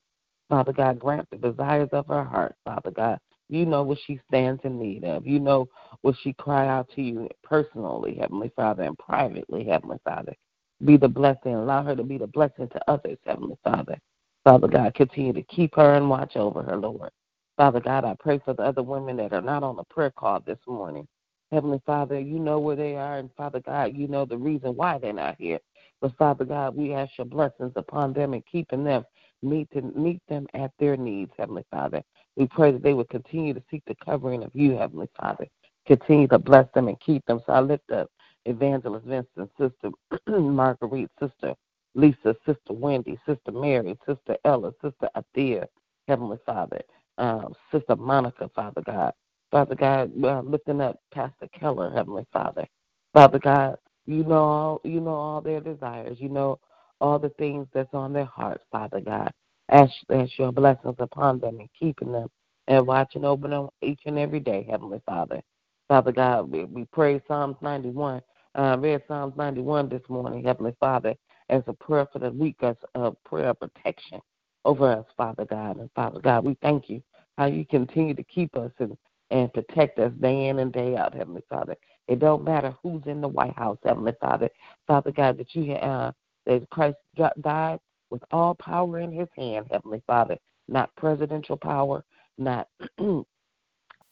Father 0.51 0.73
God, 0.73 0.99
grant 0.99 1.29
the 1.31 1.37
desires 1.37 1.87
of 1.93 2.07
her 2.07 2.25
heart, 2.25 2.57
Father 2.65 2.91
God. 2.91 3.19
You 3.47 3.65
know 3.65 3.83
what 3.83 3.99
she 4.05 4.19
stands 4.27 4.59
in 4.65 4.77
need 4.77 5.05
of. 5.05 5.25
You 5.25 5.39
know 5.39 5.69
what 6.01 6.15
she 6.21 6.33
cry 6.33 6.67
out 6.67 6.89
to 6.95 7.01
you 7.01 7.29
personally, 7.41 8.17
Heavenly 8.19 8.51
Father, 8.53 8.83
and 8.83 8.97
privately, 8.97 9.63
Heavenly 9.63 9.99
Father. 10.03 10.35
Be 10.83 10.97
the 10.97 11.07
blessing. 11.07 11.55
Allow 11.55 11.83
her 11.83 11.95
to 11.95 12.03
be 12.03 12.17
the 12.17 12.27
blessing 12.27 12.67
to 12.67 12.91
others, 12.91 13.17
Heavenly 13.25 13.55
Father. 13.63 13.97
Father 14.43 14.67
God, 14.67 14.93
continue 14.93 15.31
to 15.31 15.43
keep 15.43 15.73
her 15.75 15.93
and 15.93 16.09
watch 16.09 16.35
over 16.35 16.63
her, 16.63 16.75
Lord. 16.75 17.11
Father 17.55 17.79
God, 17.79 18.03
I 18.03 18.17
pray 18.19 18.41
for 18.43 18.53
the 18.53 18.63
other 18.63 18.83
women 18.83 19.15
that 19.17 19.31
are 19.31 19.41
not 19.41 19.63
on 19.63 19.77
the 19.77 19.85
prayer 19.85 20.11
call 20.11 20.41
this 20.41 20.59
morning. 20.67 21.07
Heavenly 21.53 21.81
Father, 21.85 22.19
you 22.19 22.39
know 22.39 22.59
where 22.59 22.75
they 22.75 22.97
are, 22.97 23.19
and 23.19 23.29
Father 23.37 23.61
God, 23.61 23.95
you 23.95 24.09
know 24.09 24.25
the 24.25 24.37
reason 24.37 24.75
why 24.75 24.97
they're 24.97 25.13
not 25.13 25.35
here. 25.39 25.59
But 26.01 26.17
Father 26.17 26.43
God, 26.43 26.75
we 26.75 26.93
ask 26.93 27.11
your 27.17 27.25
blessings 27.25 27.71
upon 27.77 28.11
them 28.11 28.33
and 28.33 28.45
keeping 28.45 28.83
them 28.83 29.05
meet 29.43 29.69
to 29.71 29.81
meet 29.81 30.21
them 30.29 30.47
at 30.53 30.71
their 30.79 30.97
needs, 30.97 31.31
Heavenly 31.37 31.65
Father. 31.71 32.03
We 32.35 32.47
pray 32.47 32.71
that 32.71 32.83
they 32.83 32.93
would 32.93 33.09
continue 33.09 33.53
to 33.53 33.63
seek 33.71 33.83
the 33.87 33.95
covering 34.05 34.43
of 34.43 34.51
you, 34.53 34.77
Heavenly 34.77 35.09
Father. 35.19 35.47
Continue 35.87 36.27
to 36.29 36.39
bless 36.39 36.67
them 36.73 36.87
and 36.87 36.99
keep 36.99 37.25
them. 37.25 37.41
So 37.45 37.53
I 37.53 37.61
lift 37.61 37.91
up 37.91 38.09
Evangelist 38.45 39.05
Vincent, 39.05 39.51
Sister 39.59 39.91
Marguerite, 40.39 41.09
Sister 41.19 41.55
Lisa, 41.95 42.35
Sister 42.45 42.73
Wendy, 42.73 43.19
Sister 43.25 43.51
Mary, 43.51 43.97
Sister 44.07 44.37
Ella, 44.45 44.71
Sister 44.81 45.09
Althea, 45.15 45.67
Heavenly 46.07 46.37
Father, 46.45 46.81
um, 47.17 47.53
Sister 47.71 47.95
Monica, 47.95 48.49
Father 48.55 48.81
God. 48.85 49.13
Father 49.51 49.75
God, 49.75 50.11
uh, 50.23 50.41
lifting 50.41 50.81
up 50.81 50.97
Pastor 51.13 51.47
Keller, 51.59 51.91
Heavenly 51.91 52.25
Father. 52.33 52.65
Father 53.13 53.39
God, 53.39 53.77
you 54.05 54.23
know 54.23 54.43
all 54.43 54.81
you 54.85 55.01
know 55.01 55.15
all 55.15 55.41
their 55.41 55.59
desires. 55.61 56.17
You 56.21 56.29
know 56.29 56.59
all 57.01 57.19
the 57.19 57.29
things 57.29 57.67
that's 57.73 57.93
on 57.93 58.13
their 58.13 58.25
hearts, 58.25 58.63
Father 58.71 59.01
God. 59.01 59.31
Ask, 59.69 59.91
ask 60.09 60.31
your 60.37 60.51
blessings 60.51 60.95
upon 60.99 61.39
them 61.39 61.59
and 61.59 61.69
keeping 61.77 62.11
them 62.11 62.27
and 62.67 62.85
watching 62.85 63.25
over 63.25 63.47
them 63.47 63.69
each 63.81 64.01
and 64.05 64.19
every 64.19 64.39
day, 64.39 64.65
Heavenly 64.69 65.01
Father. 65.05 65.41
Father 65.87 66.11
God, 66.11 66.49
we, 66.49 66.65
we 66.65 66.85
pray 66.93 67.21
Psalms 67.27 67.57
91, 67.61 68.21
uh, 68.55 68.77
read 68.79 69.01
Psalms 69.07 69.33
91 69.35 69.89
this 69.89 70.01
morning, 70.07 70.43
Heavenly 70.45 70.75
Father, 70.79 71.15
as 71.49 71.63
a 71.67 71.73
prayer 71.73 72.07
for 72.13 72.19
the 72.19 72.31
week, 72.31 72.57
as 72.61 72.75
a 72.95 73.11
prayer 73.25 73.49
of 73.49 73.59
protection 73.59 74.21
over 74.63 74.91
us, 74.91 75.05
Father 75.17 75.45
God. 75.45 75.77
And 75.77 75.89
Father 75.95 76.19
God, 76.21 76.45
we 76.45 76.55
thank 76.61 76.89
you 76.89 77.01
how 77.37 77.47
you 77.47 77.65
continue 77.65 78.13
to 78.13 78.23
keep 78.23 78.55
us 78.55 78.71
and, 78.79 78.95
and 79.31 79.51
protect 79.53 79.99
us 79.99 80.11
day 80.21 80.47
in 80.47 80.59
and 80.59 80.71
day 80.71 80.95
out, 80.95 81.15
Heavenly 81.15 81.43
Father. 81.49 81.75
It 82.07 82.19
don't 82.19 82.43
matter 82.43 82.75
who's 82.83 83.03
in 83.05 83.21
the 83.21 83.27
White 83.27 83.55
House, 83.57 83.77
Heavenly 83.83 84.13
Father. 84.21 84.49
Father 84.87 85.11
God, 85.11 85.37
that 85.37 85.55
you 85.55 85.73
uh, 85.73 86.11
that 86.45 86.69
Christ 86.69 86.97
died 87.41 87.79
with 88.09 88.23
all 88.31 88.55
power 88.55 88.99
in 88.99 89.11
his 89.11 89.27
hand, 89.35 89.67
Heavenly 89.71 90.03
Father, 90.05 90.37
not 90.67 90.95
presidential 90.95 91.57
power, 91.57 92.03
not 92.37 92.67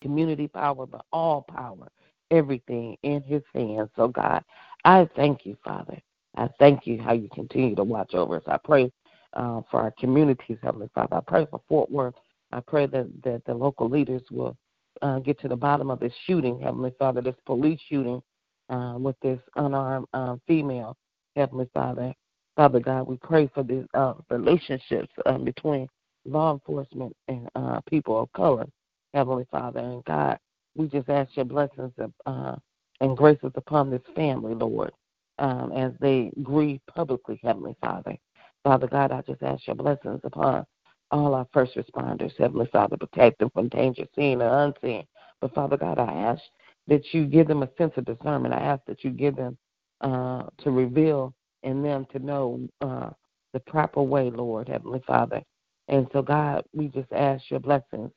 community 0.01 0.47
power, 0.47 0.85
but 0.85 1.05
all 1.11 1.45
power, 1.49 1.89
everything 2.31 2.97
in 3.03 3.21
his 3.23 3.43
hands. 3.53 3.89
So, 3.95 4.07
God, 4.07 4.43
I 4.85 5.09
thank 5.15 5.45
you, 5.45 5.57
Father. 5.63 5.99
I 6.37 6.47
thank 6.59 6.87
you 6.87 7.01
how 7.01 7.13
you 7.13 7.29
continue 7.33 7.75
to 7.75 7.83
watch 7.83 8.13
over 8.13 8.37
us. 8.37 8.43
I 8.47 8.57
pray 8.63 8.91
uh, 9.33 9.61
for 9.69 9.81
our 9.81 9.93
communities, 9.99 10.57
Heavenly 10.61 10.89
Father. 10.93 11.17
I 11.17 11.21
pray 11.25 11.47
for 11.49 11.61
Fort 11.67 11.91
Worth. 11.91 12.15
I 12.51 12.61
pray 12.61 12.85
that, 12.87 13.07
that 13.23 13.43
the 13.45 13.53
local 13.53 13.89
leaders 13.89 14.23
will 14.31 14.55
uh, 15.01 15.19
get 15.19 15.39
to 15.41 15.47
the 15.47 15.55
bottom 15.55 15.89
of 15.91 15.99
this 15.99 16.13
shooting, 16.25 16.59
Heavenly 16.59 16.93
Father, 16.97 17.21
this 17.21 17.35
police 17.45 17.79
shooting 17.89 18.21
uh, 18.69 18.95
with 18.97 19.15
this 19.21 19.39
unarmed 19.55 20.07
uh, 20.13 20.35
female, 20.47 20.97
Heavenly 21.35 21.69
Father. 21.73 22.13
Father 22.55 22.79
God, 22.79 23.07
we 23.07 23.17
pray 23.17 23.49
for 23.53 23.63
the 23.63 23.87
uh, 23.93 24.13
relationships 24.29 25.11
uh, 25.25 25.37
between 25.37 25.87
law 26.25 26.53
enforcement 26.53 27.15
and 27.27 27.47
uh, 27.55 27.79
people 27.89 28.19
of 28.19 28.31
color, 28.33 28.65
Heavenly 29.13 29.45
Father. 29.49 29.79
And 29.79 30.03
God, 30.05 30.37
we 30.75 30.87
just 30.87 31.09
ask 31.09 31.35
your 31.35 31.45
blessings 31.45 31.93
uh, 32.25 32.55
and 33.01 33.17
graces 33.17 33.51
upon 33.55 33.89
this 33.89 34.01
family, 34.15 34.53
Lord, 34.53 34.91
um, 35.39 35.71
as 35.71 35.93
they 36.01 36.31
grieve 36.43 36.81
publicly, 36.93 37.39
Heavenly 37.43 37.75
Father. 37.81 38.17
Father 38.63 38.87
God, 38.87 39.11
I 39.11 39.21
just 39.21 39.41
ask 39.41 39.65
your 39.67 39.75
blessings 39.75 40.19
upon 40.23 40.65
all 41.11 41.33
our 41.33 41.47
first 41.53 41.75
responders, 41.75 42.33
Heavenly 42.37 42.67
Father, 42.71 42.97
protect 42.97 43.39
them 43.39 43.49
from 43.53 43.69
danger 43.69 44.05
seen 44.15 44.41
or 44.41 44.65
unseen. 44.65 45.05
But 45.41 45.55
Father 45.55 45.77
God, 45.77 45.97
I 45.97 46.11
ask 46.11 46.41
that 46.87 47.13
you 47.13 47.25
give 47.25 47.47
them 47.47 47.63
a 47.63 47.69
sense 47.77 47.93
of 47.97 48.05
discernment. 48.05 48.53
I 48.53 48.59
ask 48.59 48.83
that 48.85 49.03
you 49.03 49.11
give 49.11 49.35
them 49.35 49.57
uh, 50.01 50.43
to 50.59 50.71
reveal 50.71 51.33
in 51.63 51.83
them 51.83 52.05
to 52.11 52.19
know 52.19 52.67
uh, 52.81 53.09
the 53.53 53.59
proper 53.61 54.01
way, 54.01 54.29
Lord, 54.29 54.69
Heavenly 54.69 55.01
Father. 55.05 55.41
And 55.87 56.07
so, 56.13 56.21
God, 56.21 56.63
we 56.73 56.87
just 56.87 57.11
ask 57.11 57.49
your 57.49 57.59
blessings 57.59 58.11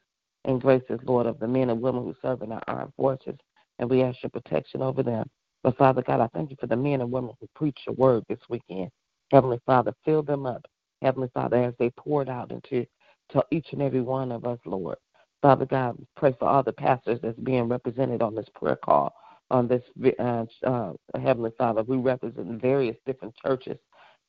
and 0.45 0.61
graces, 0.61 1.01
Lord, 1.05 1.27
of 1.27 1.38
the 1.38 1.49
men 1.49 1.71
and 1.71 1.81
women 1.81 2.05
who 2.05 2.14
serve 2.23 2.42
in 2.42 2.53
our 2.53 2.62
armed 2.68 2.92
forces, 2.97 3.37
and 3.79 3.88
we 3.88 4.03
ask 4.03 4.23
your 4.23 4.31
protection 4.31 4.83
over 4.83 5.03
them. 5.03 5.29
But, 5.62 5.77
Father 5.77 6.03
God, 6.03 6.21
I 6.21 6.29
thank 6.35 6.51
you 6.51 6.57
for 6.61 6.66
the 6.66 6.77
men 6.77 7.01
and 7.01 7.11
women 7.11 7.33
who 7.40 7.49
preach 7.55 7.79
your 7.87 7.95
word 7.95 8.25
this 8.29 8.40
weekend. 8.49 8.90
Heavenly 9.31 9.61
Father, 9.64 9.95
fill 10.05 10.23
them 10.23 10.45
up, 10.45 10.66
Heavenly 11.01 11.31
Father, 11.33 11.64
as 11.64 11.75
they 11.79 11.90
poured 11.90 12.29
out 12.29 12.51
into 12.51 12.87
to 13.31 13.45
each 13.51 13.68
and 13.73 13.81
every 13.81 14.03
one 14.03 14.31
of 14.31 14.45
us, 14.45 14.59
Lord. 14.66 14.99
Father 15.40 15.64
God, 15.64 15.97
pray 16.16 16.35
for 16.38 16.47
all 16.47 16.62
the 16.62 16.73
pastors 16.73 17.18
that's 17.23 17.38
being 17.40 17.68
represented 17.68 18.23
on 18.23 18.35
this 18.35 18.49
prayer 18.55 18.77
call 18.77 19.14
on 19.53 19.69
this 19.69 19.83
uh, 20.19 20.45
uh, 20.67 20.93
Heavenly 21.21 21.53
Father. 21.57 21.83
We 21.83 21.99
represent 21.99 22.61
various 22.61 22.97
different 23.07 23.35
churches, 23.37 23.79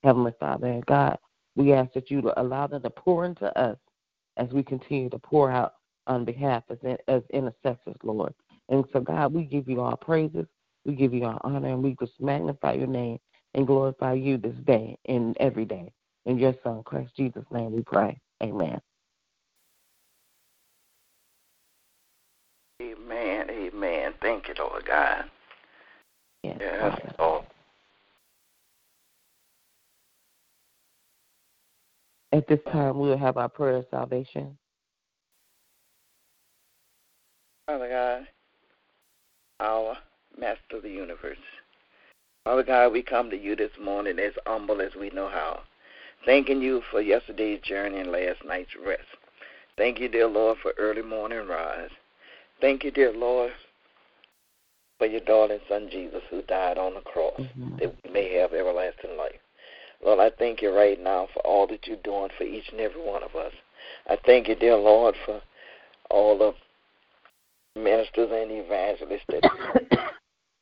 Heavenly 0.03 0.33
Father. 0.39 0.67
And 0.67 0.85
God, 0.85 1.17
we 1.55 1.73
ask 1.73 1.93
that 1.93 2.11
you 2.11 2.31
allow 2.37 2.67
them 2.67 2.83
to 2.83 2.89
pour 2.89 3.25
into 3.25 3.57
us 3.57 3.77
as 4.37 4.49
we 4.51 4.61
continue 4.63 5.09
to 5.09 5.19
pour 5.19 5.49
out 5.49 5.75
on 6.07 6.25
behalf 6.25 6.63
as, 6.69 6.77
as 7.07 7.21
intercessors, 7.31 7.95
Lord. 8.03 8.33
And 8.69 8.83
so, 8.91 8.99
God, 8.99 9.33
we 9.33 9.43
give 9.43 9.67
you 9.69 9.81
our 9.81 9.97
praises, 9.97 10.45
we 10.85 10.93
give 10.93 11.13
you 11.13 11.23
our 11.23 11.39
honor, 11.43 11.69
and 11.69 11.81
we 11.81 11.95
just 11.99 12.19
magnify 12.19 12.73
your 12.73 12.87
name 12.87 13.17
and 13.53 13.65
glorify 13.65 14.13
you 14.13 14.37
this 14.37 14.55
day 14.65 14.97
and 15.05 15.37
every 15.39 15.65
day. 15.65 15.91
In 16.25 16.37
your 16.37 16.55
Son, 16.63 16.83
Christ 16.83 17.11
Jesus' 17.15 17.45
name, 17.51 17.73
we 17.73 17.81
pray. 17.83 18.19
Amen. 18.41 18.79
Amen. 23.49 24.13
Thank 24.21 24.47
you, 24.47 24.53
Lord 24.57 24.82
God. 24.93 25.25
Yes, 26.43 26.57
yes 26.59 27.13
Lord. 27.17 27.45
At 32.31 32.47
this 32.47 32.59
time, 32.71 32.99
we'll 32.99 33.17
have 33.17 33.37
our 33.37 33.49
prayer 33.49 33.77
of 33.77 33.85
salvation. 33.89 34.57
Father 37.67 37.89
God, 37.89 38.27
our 39.59 39.97
Master 40.37 40.77
of 40.77 40.83
the 40.83 40.89
universe. 40.89 41.37
Father 42.43 42.63
God, 42.63 42.91
we 42.91 43.01
come 43.03 43.29
to 43.29 43.37
you 43.37 43.55
this 43.55 43.71
morning 43.81 44.19
as 44.19 44.33
humble 44.45 44.81
as 44.81 44.95
we 44.99 45.09
know 45.11 45.29
how, 45.29 45.61
thanking 46.25 46.61
you 46.61 46.81
for 46.91 47.01
yesterday's 47.01 47.61
journey 47.61 47.99
and 47.99 48.11
last 48.11 48.43
night's 48.45 48.71
rest. 48.85 49.03
Thank 49.77 49.99
you, 49.99 50.09
dear 50.09 50.27
Lord, 50.27 50.57
for 50.61 50.73
early 50.77 51.03
morning 51.03 51.47
rise. 51.47 51.91
Thank 52.61 52.83
you, 52.83 52.91
dear 52.91 53.13
Lord, 53.13 53.51
for 55.03 55.07
your 55.07 55.19
darling 55.19 55.59
son 55.67 55.89
Jesus 55.91 56.21
who 56.29 56.41
died 56.43 56.77
on 56.77 56.93
the 56.93 57.01
cross 57.01 57.37
Mhm. 57.37 57.77
that 57.77 57.93
we 58.03 58.09
may 58.11 58.33
have 58.35 58.53
everlasting 58.53 59.17
life. 59.17 59.37
Lord, 59.99 60.19
I 60.19 60.29
thank 60.29 60.61
you 60.61 60.71
right 60.71 60.97
now 60.97 61.25
for 61.33 61.41
all 61.41 61.67
that 61.67 61.85
you're 61.85 61.97
doing 61.97 62.29
for 62.37 62.45
each 62.45 62.69
and 62.69 62.79
every 62.79 63.01
one 63.01 63.21
of 63.21 63.35
us. 63.35 63.53
I 64.07 64.15
thank 64.15 64.47
you, 64.47 64.55
dear 64.55 64.77
Lord, 64.77 65.17
for 65.25 65.41
all 66.09 66.37
the 66.37 66.55
ministers 67.75 68.31
and 68.31 68.49
evangelists 68.49 69.25
that 69.27 69.43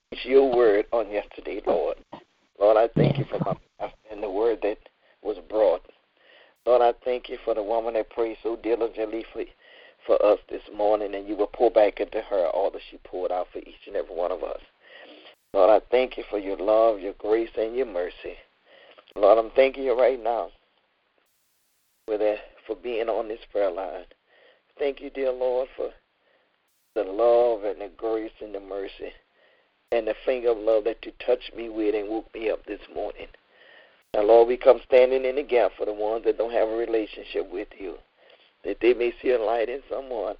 preached 0.09 0.25
your 0.25 0.51
word 0.51 0.87
on 0.91 1.11
yesterday, 1.11 1.61
Lord. 1.63 1.97
Lord, 2.57 2.77
I 2.77 2.87
thank 2.87 3.19
you 3.19 3.25
for 3.25 3.37
my 3.45 3.55
pastor 3.77 4.07
and 4.09 4.23
the 4.23 4.29
word 4.31 4.63
that 4.63 4.79
was 5.21 5.37
brought. 5.49 5.85
Lord, 6.65 6.81
I 6.81 6.93
thank 7.05 7.29
you 7.29 7.37
for 7.45 7.53
the 7.53 7.61
woman 7.61 7.93
that 7.93 8.09
prayed 8.09 8.37
so 8.41 8.55
diligently 8.55 9.23
for 9.31 9.43
for 10.05 10.23
us 10.25 10.39
this 10.49 10.63
morning, 10.75 11.13
and 11.13 11.27
you 11.27 11.35
will 11.35 11.47
pour 11.47 11.69
back 11.69 11.99
into 11.99 12.21
her 12.21 12.47
all 12.47 12.71
that 12.71 12.81
she 12.89 12.97
poured 12.97 13.31
out 13.31 13.47
for 13.51 13.59
each 13.59 13.70
and 13.91 14.03
every 14.03 14.15
one 14.15 14.31
of 14.31 14.43
us. 14.43 14.59
Lord, 15.53 15.69
I 15.69 15.85
thank 15.91 16.17
you 16.17 16.23
for 16.29 16.39
your 16.39 16.57
love, 16.57 16.99
your 16.99 17.13
grace, 17.19 17.49
and 17.57 17.75
your 17.75 17.85
mercy. 17.85 18.37
Lord, 19.15 19.37
I'm 19.37 19.51
thanking 19.51 19.83
you 19.83 19.99
right 19.99 20.21
now 20.21 20.49
for 22.07 22.17
that, 22.17 22.37
for 22.65 22.75
being 22.75 23.09
on 23.09 23.27
this 23.27 23.41
prayer 23.51 23.71
line. 23.71 24.05
Thank 24.79 25.01
you, 25.01 25.09
dear 25.09 25.31
Lord, 25.31 25.67
for 25.75 25.89
the 26.95 27.03
love 27.03 27.63
and 27.63 27.81
the 27.81 27.91
grace 27.97 28.31
and 28.41 28.55
the 28.55 28.59
mercy 28.59 29.11
and 29.91 30.07
the 30.07 30.15
finger 30.25 30.51
of 30.51 30.57
love 30.57 30.85
that 30.85 31.05
you 31.05 31.11
touched 31.25 31.55
me 31.55 31.67
with 31.67 31.93
and 31.93 32.07
woke 32.07 32.33
me 32.33 32.49
up 32.49 32.65
this 32.65 32.79
morning. 32.95 33.27
Now, 34.13 34.23
Lord, 34.23 34.47
we 34.47 34.57
come 34.57 34.79
standing 34.85 35.25
in 35.25 35.35
the 35.35 35.43
gap 35.43 35.71
for 35.77 35.85
the 35.85 35.93
ones 35.93 36.23
that 36.23 36.37
don't 36.37 36.53
have 36.53 36.69
a 36.69 36.75
relationship 36.75 37.51
with 37.51 37.67
you 37.77 37.95
that 38.63 38.77
they 38.81 38.93
may 38.93 39.13
see 39.21 39.31
a 39.31 39.41
light 39.41 39.69
in 39.69 39.81
someone 39.89 40.35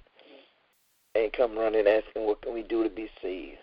and 1.14 1.32
come 1.32 1.58
running 1.58 1.86
asking 1.86 2.26
what 2.26 2.42
can 2.42 2.54
we 2.54 2.62
do 2.62 2.82
to 2.84 2.90
be 2.90 3.10
saved 3.20 3.58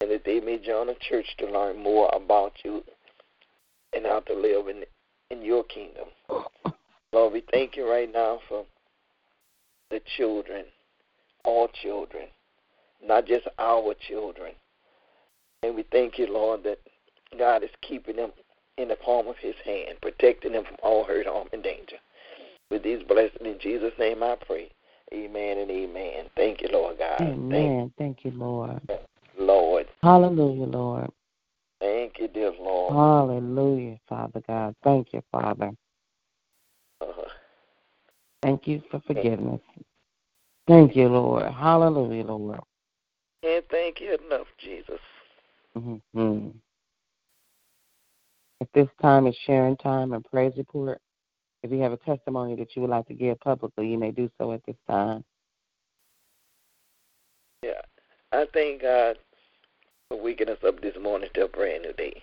and 0.00 0.10
that 0.10 0.24
they 0.24 0.40
may 0.40 0.58
join 0.58 0.88
a 0.88 0.94
church 0.94 1.26
to 1.38 1.46
learn 1.46 1.82
more 1.82 2.10
about 2.12 2.52
you 2.64 2.82
and 3.94 4.04
how 4.04 4.20
to 4.20 4.34
live 4.34 4.68
in 4.68 4.84
in 5.30 5.42
your 5.42 5.64
kingdom. 5.64 6.08
Lord, 7.12 7.32
we 7.32 7.42
thank 7.52 7.76
you 7.76 7.88
right 7.88 8.12
now 8.12 8.40
for 8.48 8.66
the 9.90 10.00
children, 10.16 10.64
all 11.44 11.68
children, 11.68 12.26
not 13.02 13.26
just 13.26 13.46
our 13.58 13.94
children. 14.08 14.52
And 15.62 15.74
we 15.74 15.84
thank 15.90 16.18
you, 16.18 16.26
Lord, 16.26 16.64
that 16.64 16.80
God 17.38 17.62
is 17.62 17.70
keeping 17.80 18.16
them 18.16 18.32
in 18.76 18.88
the 18.88 18.96
palm 18.96 19.26
of 19.26 19.36
his 19.36 19.54
hand, 19.64 19.98
protecting 20.02 20.52
them 20.52 20.64
from 20.64 20.76
all 20.82 21.04
hurt, 21.04 21.26
harm, 21.26 21.48
and 21.52 21.62
danger. 21.62 21.96
With 22.70 22.82
these 22.82 23.02
blessings 23.04 23.40
in 23.42 23.58
Jesus' 23.60 23.92
name 23.98 24.22
I 24.22 24.36
pray. 24.46 24.70
Amen 25.12 25.58
and 25.58 25.70
amen. 25.70 26.26
Thank 26.36 26.62
you, 26.62 26.68
Lord 26.72 26.98
God. 26.98 27.20
Amen. 27.20 27.92
Thank 27.98 28.24
you, 28.24 28.30
Lord. 28.30 28.80
Thank 28.88 29.00
you, 29.36 29.46
Lord. 29.46 29.86
Hallelujah, 30.02 30.64
Lord. 30.66 31.10
Thank 31.80 32.18
you, 32.18 32.28
dear 32.28 32.52
Lord. 32.58 32.94
Hallelujah, 32.94 33.98
Father 34.08 34.40
God. 34.46 34.74
Thank 34.82 35.12
you, 35.12 35.22
Father. 35.30 35.72
Uh, 37.00 37.06
Thank 38.40 38.66
you 38.66 38.82
for 38.90 39.00
forgiveness. 39.06 39.60
Thank 40.66 40.96
you, 40.96 41.08
Lord. 41.08 41.52
Hallelujah, 41.52 42.24
Lord. 42.24 42.60
can't 43.42 43.64
thank 43.70 44.00
you 44.00 44.16
enough, 44.26 44.46
Jesus. 44.58 45.00
hmm 45.74 46.48
At 48.60 48.68
this 48.74 48.88
time, 49.00 49.26
it's 49.26 49.36
sharing 49.44 49.76
time 49.76 50.12
and 50.12 50.24
praise 50.24 50.52
report. 50.56 51.00
If 51.62 51.70
you 51.70 51.80
have 51.80 51.92
a 51.92 51.96
testimony 51.98 52.56
that 52.56 52.74
you 52.74 52.82
would 52.82 52.90
like 52.90 53.06
to 53.08 53.14
give 53.14 53.38
publicly, 53.40 53.88
you 53.88 53.98
may 53.98 54.10
do 54.10 54.28
so 54.38 54.52
at 54.52 54.64
this 54.66 54.76
time. 54.88 55.24
Yeah. 57.62 57.80
I 58.32 58.46
thank 58.52 58.82
God 58.82 59.18
for 60.08 60.20
waking 60.20 60.48
us 60.48 60.58
up 60.66 60.80
this 60.80 60.96
morning 61.00 61.28
to 61.34 61.44
a 61.44 61.48
brand 61.48 61.82
new 61.82 61.92
day. 61.92 62.22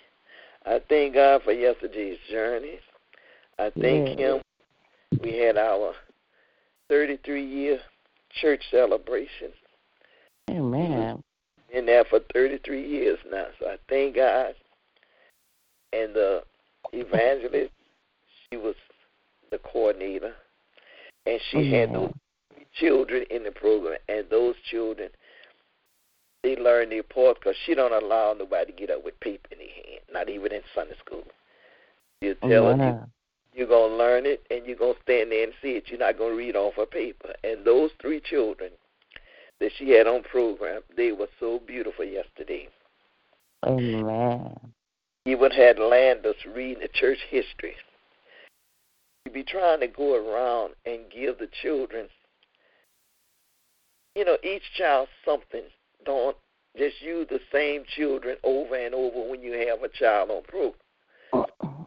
I 0.65 0.81
thank 0.89 1.13
God 1.13 1.43
for 1.43 1.53
yesterday's 1.53 2.17
journey. 2.29 2.79
I 3.57 3.69
thank 3.79 4.19
Yeah. 4.19 4.35
Him. 4.35 4.41
We 5.21 5.37
had 5.37 5.57
our 5.57 5.95
33 6.89 7.43
year 7.43 7.79
church 8.41 8.61
celebration. 8.69 9.53
Amen. 10.49 11.23
Been 11.71 11.85
there 11.85 12.03
for 12.05 12.19
33 12.33 12.85
years 12.85 13.19
now. 13.31 13.47
So 13.59 13.67
I 13.67 13.77
thank 13.87 14.15
God. 14.15 14.55
And 15.93 16.13
the 16.13 16.43
evangelist, 16.93 17.71
she 18.49 18.57
was 18.57 18.75
the 19.51 19.59
coordinator. 19.59 20.33
And 21.25 21.39
she 21.51 21.57
oh, 21.57 21.79
had 21.79 21.93
those 21.93 22.13
children 22.73 23.25
in 23.29 23.43
the 23.43 23.51
program. 23.51 23.97
And 24.07 24.25
those 24.29 24.55
children, 24.69 25.09
they 26.43 26.55
learn 26.55 26.89
their 26.89 27.03
part 27.03 27.37
because 27.39 27.55
she 27.65 27.75
don't 27.75 28.03
allow 28.03 28.33
nobody 28.37 28.71
to 28.71 28.77
get 28.77 28.89
up 28.89 29.03
with 29.03 29.19
paper 29.19 29.49
in 29.51 29.57
their 29.59 29.67
hand, 29.67 30.01
not 30.11 30.29
even 30.29 30.51
in 30.53 30.61
Sunday 30.73 30.95
school. 31.05 31.23
You 32.21 32.35
oh, 32.41 32.49
tell 32.49 32.77
her 32.77 33.07
you, 33.53 33.67
you're 33.67 33.67
to 33.67 33.95
learn 33.95 34.25
it 34.25 34.45
and 34.49 34.65
you're 34.65 34.77
to 34.77 34.93
stand 35.03 35.31
there 35.31 35.43
and 35.43 35.53
see 35.61 35.71
it. 35.71 35.85
You're 35.87 35.99
not 35.99 36.17
going 36.17 36.31
to 36.31 36.37
read 36.37 36.55
off 36.55 36.73
a 36.77 36.85
paper. 36.85 37.33
And 37.43 37.65
those 37.65 37.91
three 38.01 38.21
children 38.21 38.71
that 39.59 39.71
she 39.77 39.89
had 39.91 40.07
on 40.07 40.23
program, 40.23 40.81
they 40.95 41.11
were 41.11 41.29
so 41.39 41.59
beautiful 41.65 42.05
yesterday. 42.05 42.67
Oh, 43.63 43.79
Amen. 43.79 44.55
Even 45.25 45.51
had 45.51 45.79
Landers 45.79 46.35
reading 46.55 46.81
the 46.81 46.87
church 46.93 47.19
history. 47.29 47.75
You 49.25 49.31
be 49.31 49.43
trying 49.43 49.79
to 49.81 49.87
go 49.87 50.15
around 50.15 50.73
and 50.85 51.11
give 51.11 51.37
the 51.37 51.49
children, 51.61 52.07
you 54.15 54.25
know, 54.25 54.37
each 54.43 54.63
child 54.77 55.07
something. 55.25 55.63
Don't 56.05 56.37
just 56.77 57.01
use 57.01 57.27
the 57.29 57.39
same 57.51 57.83
children 57.95 58.37
over 58.43 58.75
and 58.75 58.95
over 58.95 59.29
when 59.29 59.41
you 59.41 59.53
have 59.67 59.83
a 59.83 59.89
child 59.89 60.29
on 60.31 60.43
program. 60.43 60.73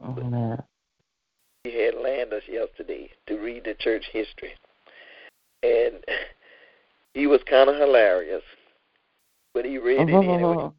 Amen. 0.04 0.62
We 1.64 1.74
had 1.74 1.94
Landers 1.94 2.42
yesterday 2.48 3.10
to 3.26 3.36
read 3.36 3.64
the 3.64 3.74
church 3.74 4.04
history. 4.12 4.52
And 5.62 6.04
he 7.14 7.26
was 7.26 7.40
kind 7.48 7.70
of 7.70 7.76
hilarious. 7.76 8.42
But 9.54 9.64
he 9.64 9.78
read 9.78 10.08
it 10.08 10.12
anyway. 10.12 10.42
Uh-huh. 10.42 10.70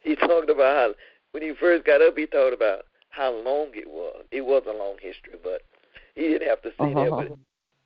He 0.00 0.14
talked 0.14 0.50
about 0.50 0.76
how, 0.76 0.94
when 1.32 1.42
he 1.42 1.52
first 1.58 1.84
got 1.84 2.02
up, 2.02 2.16
he 2.16 2.26
talked 2.26 2.54
about 2.54 2.84
how 3.10 3.32
long 3.32 3.68
it 3.74 3.88
was. 3.88 4.24
It 4.30 4.42
was 4.42 4.62
a 4.66 4.72
long 4.72 4.96
history, 5.00 5.34
but 5.42 5.62
he 6.18 6.28
didn't 6.28 6.48
have 6.48 6.62
to 6.62 6.70
say 6.70 6.94
that. 6.94 7.10
But 7.10 7.38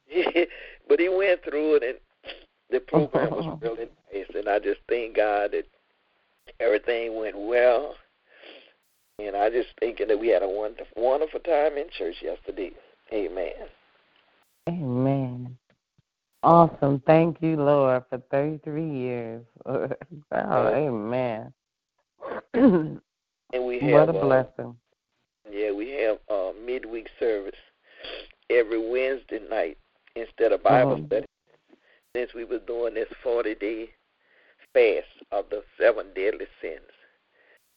he, 0.06 0.46
but 0.88 0.98
he 0.98 1.08
went 1.08 1.44
through 1.44 1.76
it, 1.76 1.82
and 1.82 1.98
the 2.70 2.80
program 2.80 3.30
was 3.30 3.58
really 3.60 3.88
nice. 4.12 4.26
And 4.34 4.48
I 4.48 4.58
just 4.58 4.80
thank 4.88 5.16
God 5.16 5.52
that 5.52 5.66
everything 6.58 7.18
went 7.18 7.38
well. 7.38 7.94
And 9.18 9.36
I 9.36 9.50
just 9.50 9.68
thinking 9.78 10.08
that 10.08 10.18
we 10.18 10.28
had 10.28 10.42
a 10.42 10.48
wonderful, 10.48 10.86
wonderful 10.96 11.40
time 11.40 11.76
in 11.76 11.86
church 11.96 12.16
yesterday. 12.22 12.72
Amen. 13.12 13.52
Amen. 14.68 15.56
Awesome. 16.42 17.02
Thank 17.06 17.36
you, 17.40 17.56
Lord, 17.56 18.02
for 18.08 18.18
33 18.30 18.90
years. 18.90 19.44
oh, 19.66 19.88
amen. 20.32 21.52
And 22.54 23.00
we 23.66 23.78
have 23.82 24.08
what 24.08 24.16
a 24.16 24.18
uh, 24.18 24.24
blessing. 24.24 24.76
Yeah, 25.50 25.72
we 25.72 25.90
have 25.90 26.16
uh, 26.30 26.52
midweek 26.64 27.08
service 27.20 27.54
every 28.50 28.78
Wednesday 28.78 29.40
night 29.48 29.78
instead 30.16 30.52
of 30.52 30.62
Bible 30.62 30.96
Mhm. 30.96 31.06
study. 31.06 31.26
Since 32.14 32.34
we 32.34 32.44
were 32.44 32.58
doing 32.58 32.94
this 32.94 33.08
40 33.22 33.54
day 33.54 33.90
fast 34.74 35.06
of 35.30 35.48
the 35.50 35.62
seven 35.78 36.12
deadly 36.14 36.46
sins, 36.60 36.90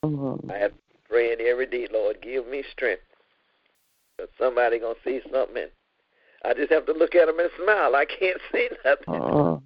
Mhm. 0.04 0.50
I 0.50 0.58
have 0.58 0.72
to 0.72 0.78
praying 1.08 1.40
every 1.40 1.66
day, 1.66 1.86
Lord, 1.90 2.20
give 2.20 2.46
me 2.46 2.62
strength. 2.72 3.02
Because 4.16 4.32
somebody 4.38 4.78
going 4.78 4.94
to 4.96 5.02
say 5.02 5.20
something. 5.30 5.56
And 5.56 5.70
I 6.44 6.54
just 6.54 6.72
have 6.72 6.86
to 6.86 6.92
look 6.92 7.14
at 7.14 7.26
them 7.26 7.38
and 7.38 7.50
smile. 7.62 7.94
I 7.94 8.04
can't 8.04 8.40
say 8.52 8.68
nothing. 8.84 9.06
Mhm. 9.08 9.62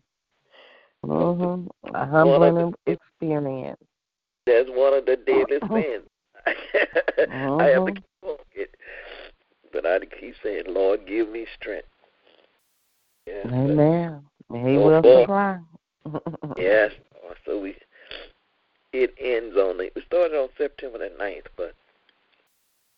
Mhm. 1.04 1.68
A 1.94 2.06
humbling 2.06 2.74
experience. 2.86 3.80
That's 4.46 4.68
one 4.70 4.94
of 4.94 5.06
the 5.06 5.16
deadly 5.16 5.60
sins. 5.68 6.06
I 6.46 7.66
have 7.66 7.84
to 7.84 7.92
Mhm. 7.92 7.94
keep 7.94 8.04
on 8.22 8.36
it. 8.54 8.74
But 9.72 9.86
I 9.86 9.98
keep 10.00 10.34
saying, 10.42 10.64
Lord, 10.66 11.06
give 11.06 11.28
me 11.28 11.46
strength. 11.58 11.88
Yeah, 13.26 13.44
Amen. 13.46 14.22
He 14.52 14.76
will 14.76 15.02
supply. 15.02 15.58
Yes. 16.56 16.92
So 17.46 17.60
we 17.60 17.76
it 18.92 19.14
ends 19.18 19.56
on 19.56 19.78
the 19.78 19.90
we 19.94 20.02
started 20.02 20.36
on 20.36 20.48
September 20.58 20.98
the 20.98 21.10
ninth, 21.16 21.46
but 21.56 21.74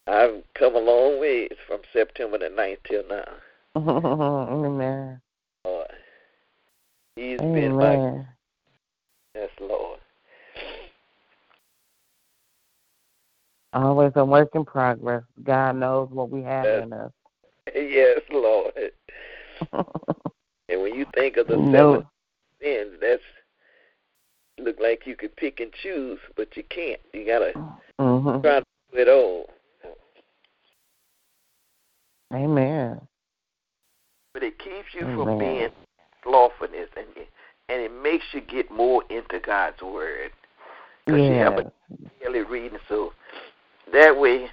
I've 0.06 0.42
come 0.58 0.74
a 0.74 0.78
long 0.78 1.20
ways 1.20 1.52
from 1.66 1.80
September 1.92 2.38
the 2.38 2.48
ninth 2.48 2.80
till 2.88 3.04
now. 3.08 3.24
Amen. 3.76 5.20
Lord. 5.64 5.88
He's 7.16 7.38
been 7.38 7.76
my 7.76 7.94
Amen. 7.94 8.28
yes, 9.34 9.50
Lord. 9.60 10.00
Always 13.72 14.12
a 14.16 14.24
work 14.24 14.50
in 14.54 14.64
progress. 14.64 15.22
God 15.42 15.76
knows 15.76 16.10
what 16.10 16.30
we 16.30 16.42
have 16.42 16.64
Yes. 16.66 16.82
in 16.84 16.92
us. 16.92 17.12
Yes, 17.74 18.20
Lord. 18.30 18.92
And 20.68 20.80
when 20.80 20.94
you 20.94 21.04
think 21.14 21.36
of 21.36 21.48
the 21.48 21.58
no. 21.58 21.92
seven 21.92 22.06
sins, 22.62 22.98
that's 23.00 23.22
look 24.58 24.78
like 24.80 25.06
you 25.06 25.16
could 25.16 25.34
pick 25.36 25.60
and 25.60 25.70
choose, 25.82 26.18
but 26.36 26.56
you 26.56 26.62
can't. 26.70 27.00
You 27.12 27.26
gotta 27.26 27.52
Mm-hmm. 28.00 28.40
try 28.40 28.60
to 28.60 28.64
do 28.92 28.98
it 28.98 29.08
all. 29.08 29.50
Amen. 32.34 33.00
But 34.32 34.42
it 34.42 34.58
keeps 34.58 34.94
you 34.94 35.06
Amen. 35.06 35.16
from 35.16 35.38
being 35.38 35.68
slothfulness, 36.24 36.88
and 36.96 37.06
you, 37.14 37.22
and 37.68 37.82
it 37.82 37.92
makes 38.02 38.24
you 38.32 38.40
get 38.40 38.70
more 38.70 39.04
into 39.10 39.38
God's 39.44 39.82
word 39.82 40.30
because 41.04 41.20
you 41.28 41.34
have 41.34 41.58
Yes. 41.58 41.66
a 41.66 42.24
daily 42.24 42.42
reading. 42.42 42.78
So 42.88 43.12
that 43.92 44.18
way, 44.18 44.50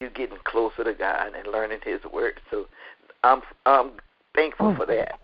you're 0.00 0.10
getting 0.10 0.38
closer 0.44 0.84
to 0.84 0.94
God 0.94 1.32
and 1.34 1.52
learning 1.52 1.80
His 1.84 2.00
word. 2.12 2.40
So 2.50 2.66
I'm 3.22 3.42
I'm 3.66 3.92
thankful 4.34 4.68
Oh. 4.68 4.74
for 4.76 4.86
mm. 4.86 4.96
that. 4.96 5.18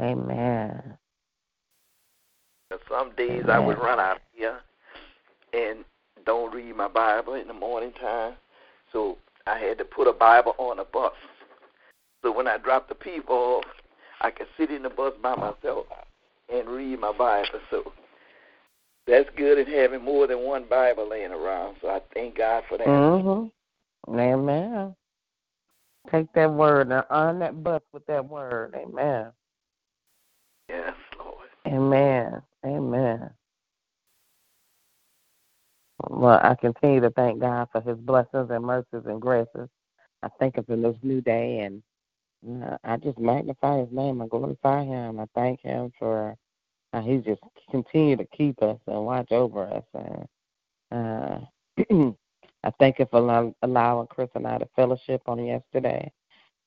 Amen. 0.00 0.96
Some 2.88 3.12
days 3.16 3.44
I 3.48 3.58
would 3.58 3.78
run 3.78 3.98
out 3.98 4.20
here 4.32 4.60
and 5.52 5.84
don't 6.24 6.54
read 6.54 6.74
my 6.76 6.88
Bible 6.88 7.34
in 7.34 7.48
the 7.48 7.54
morning 7.54 7.92
time. 8.00 8.34
So 8.92 9.18
I 9.46 9.58
had 9.58 9.78
to 9.78 9.84
put 9.84 10.06
a 10.06 10.12
Bible 10.12 10.54
on 10.58 10.78
a 10.78 10.84
bus. 10.84 11.12
So 12.22 12.32
when 12.32 12.46
I 12.46 12.58
drop 12.58 12.88
the 12.88 12.94
people 12.94 13.34
off, 13.36 13.64
I 14.20 14.30
can 14.30 14.46
sit 14.56 14.70
in 14.70 14.82
the 14.82 14.90
bus 14.90 15.14
by 15.22 15.34
myself 15.34 15.86
and 16.52 16.68
read 16.68 17.00
my 17.00 17.12
Bible. 17.12 17.60
So 17.70 17.92
that's 19.10 19.28
good 19.36 19.58
in 19.58 19.66
having 19.66 20.02
more 20.02 20.26
than 20.26 20.40
one 20.40 20.64
Bible 20.68 21.08
laying 21.08 21.32
around. 21.32 21.76
So 21.82 21.88
I 21.88 22.00
thank 22.14 22.38
God 22.38 22.64
for 22.68 22.78
that. 22.78 22.86
Mm-hmm. 22.86 24.18
Amen. 24.18 24.94
Take 26.10 26.32
that 26.34 26.52
word 26.52 26.90
and 26.90 27.04
on 27.10 27.38
that 27.40 27.62
bus 27.62 27.82
with 27.92 28.06
that 28.06 28.26
word. 28.26 28.74
Amen. 28.74 29.32
Yes, 30.68 30.94
Lord. 31.18 31.48
Amen. 31.66 32.42
Amen. 32.64 33.30
Well, 36.08 36.40
I 36.42 36.54
continue 36.54 37.00
to 37.00 37.10
thank 37.10 37.40
God 37.40 37.68
for 37.72 37.80
his 37.82 37.98
blessings 37.98 38.50
and 38.50 38.64
mercies 38.64 39.04
and 39.06 39.20
graces. 39.20 39.68
I 40.22 40.28
thank 40.38 40.56
him 40.56 40.64
for 40.64 40.76
this 40.76 40.96
new 41.02 41.20
day 41.20 41.60
and 41.60 41.82
uh, 42.64 42.78
I 42.84 42.96
just 42.96 43.18
magnify 43.18 43.80
his 43.80 43.92
name. 43.92 44.22
I 44.22 44.26
glorify 44.26 44.84
him. 44.84 45.20
I 45.20 45.26
thank 45.34 45.60
him 45.60 45.92
for 45.98 46.36
uh, 46.92 47.00
he 47.00 47.18
just 47.18 47.40
continue 47.70 48.16
to 48.16 48.24
keep 48.26 48.62
us 48.62 48.78
and 48.86 49.04
watch 49.06 49.30
over 49.32 49.66
us. 49.66 49.84
And 49.94 50.26
uh, 51.90 52.12
I 52.64 52.70
thank 52.78 52.98
him 52.98 53.08
for 53.10 53.18
allow, 53.20 53.54
allowing 53.62 54.06
Chris 54.08 54.28
and 54.34 54.46
I 54.46 54.58
to 54.58 54.68
fellowship 54.76 55.22
on 55.26 55.44
yesterday. 55.44 56.10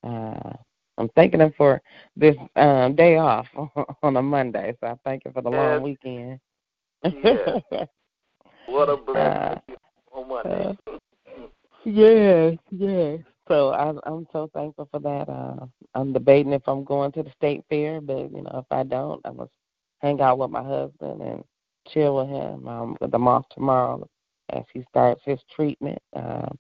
Uh, 0.03 0.53
I'm 0.97 1.09
thanking 1.09 1.41
him 1.41 1.53
for 1.57 1.81
this 2.15 2.35
um, 2.55 2.95
day 2.95 3.17
off 3.17 3.47
on 4.03 4.17
a 4.17 4.21
Monday. 4.21 4.75
So 4.79 4.87
I 4.87 4.95
thank 5.03 5.25
him 5.25 5.33
for 5.33 5.41
the 5.41 5.49
Yes. 5.49 5.57
long 5.57 5.81
weekend. 5.83 6.39
Yes. 7.03 7.61
What 8.65 8.89
a 8.89 8.97
Uh, 9.15 9.55
blessing 9.59 9.75
on 10.13 10.27
Monday. 10.29 10.77
Yes, 11.85 12.57
yes. 12.71 13.19
So 13.49 13.73
I'm 13.73 13.99
I'm 14.05 14.25
so 14.31 14.49
thankful 14.53 14.87
for 14.89 14.99
that. 15.01 15.27
Uh, 15.27 15.65
I'm 15.95 16.13
debating 16.13 16.53
if 16.53 16.61
I'm 16.65 16.85
going 16.85 17.11
to 17.11 17.23
the 17.23 17.31
state 17.35 17.63
fair, 17.69 17.99
but 17.99 18.31
you 18.31 18.41
know 18.41 18.59
if 18.59 18.65
I 18.71 18.83
don't, 18.83 19.19
I 19.25 19.31
must 19.31 19.51
hang 20.03 20.19
out 20.21 20.37
with 20.37 20.51
my 20.51 20.61
husband 20.61 21.21
and 21.21 21.43
chill 21.87 22.17
with 22.17 22.27
him. 22.27 22.67
Um, 22.67 22.97
with 22.99 23.13
I'm 23.15 23.27
off 23.27 23.45
tomorrow 23.49 24.07
as 24.49 24.63
he 24.73 24.83
starts 24.89 25.21
his 25.25 25.39
treatment. 25.55 25.99
Um, 26.15 26.59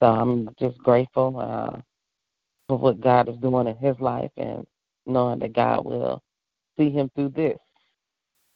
so 0.00 0.06
I'm 0.06 0.48
just 0.58 0.78
grateful 0.78 1.36
uh, 1.38 1.80
for 2.68 2.78
what 2.78 3.00
God 3.00 3.28
is 3.28 3.36
doing 3.38 3.66
in 3.66 3.76
his 3.76 3.98
life 4.00 4.30
and 4.36 4.64
knowing 5.06 5.40
that 5.40 5.52
God 5.52 5.84
will 5.84 6.22
see 6.78 6.88
him 6.90 7.10
through 7.14 7.30
this. 7.30 7.58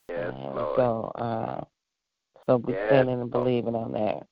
yes, 0.08 0.32
And 0.34 0.54
Lord. 0.54 0.76
so, 0.76 1.12
uh, 1.16 1.64
so 2.46 2.56
we're 2.58 2.74
Yes, 2.74 2.86
standing 2.86 3.20
and 3.20 3.30
believing 3.30 3.74
on 3.74 3.92
that. 3.92 4.26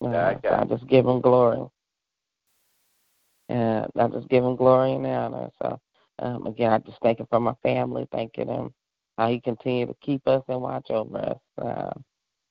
Uh, 0.00 0.08
I 0.08 0.38
so 0.42 0.50
I 0.50 0.64
just 0.64 0.86
give 0.88 1.06
him 1.06 1.20
glory. 1.20 1.66
And 3.50 3.86
I 3.98 4.08
just 4.08 4.28
give 4.28 4.44
him 4.44 4.56
glory 4.56 4.92
and 4.92 5.06
honor. 5.06 5.50
So 5.62 5.80
um, 6.20 6.46
again, 6.46 6.72
I 6.72 6.78
just 6.78 6.98
thank 7.02 7.20
him 7.20 7.26
for 7.30 7.40
my 7.40 7.54
family, 7.62 8.06
thanking 8.12 8.48
him 8.48 8.72
how 9.18 9.28
he 9.28 9.40
continue 9.40 9.84
to 9.84 9.94
keep 10.00 10.26
us 10.28 10.42
and 10.48 10.62
watch 10.62 10.86
over 10.90 11.18
us 11.18 11.38
uh, 11.60 11.90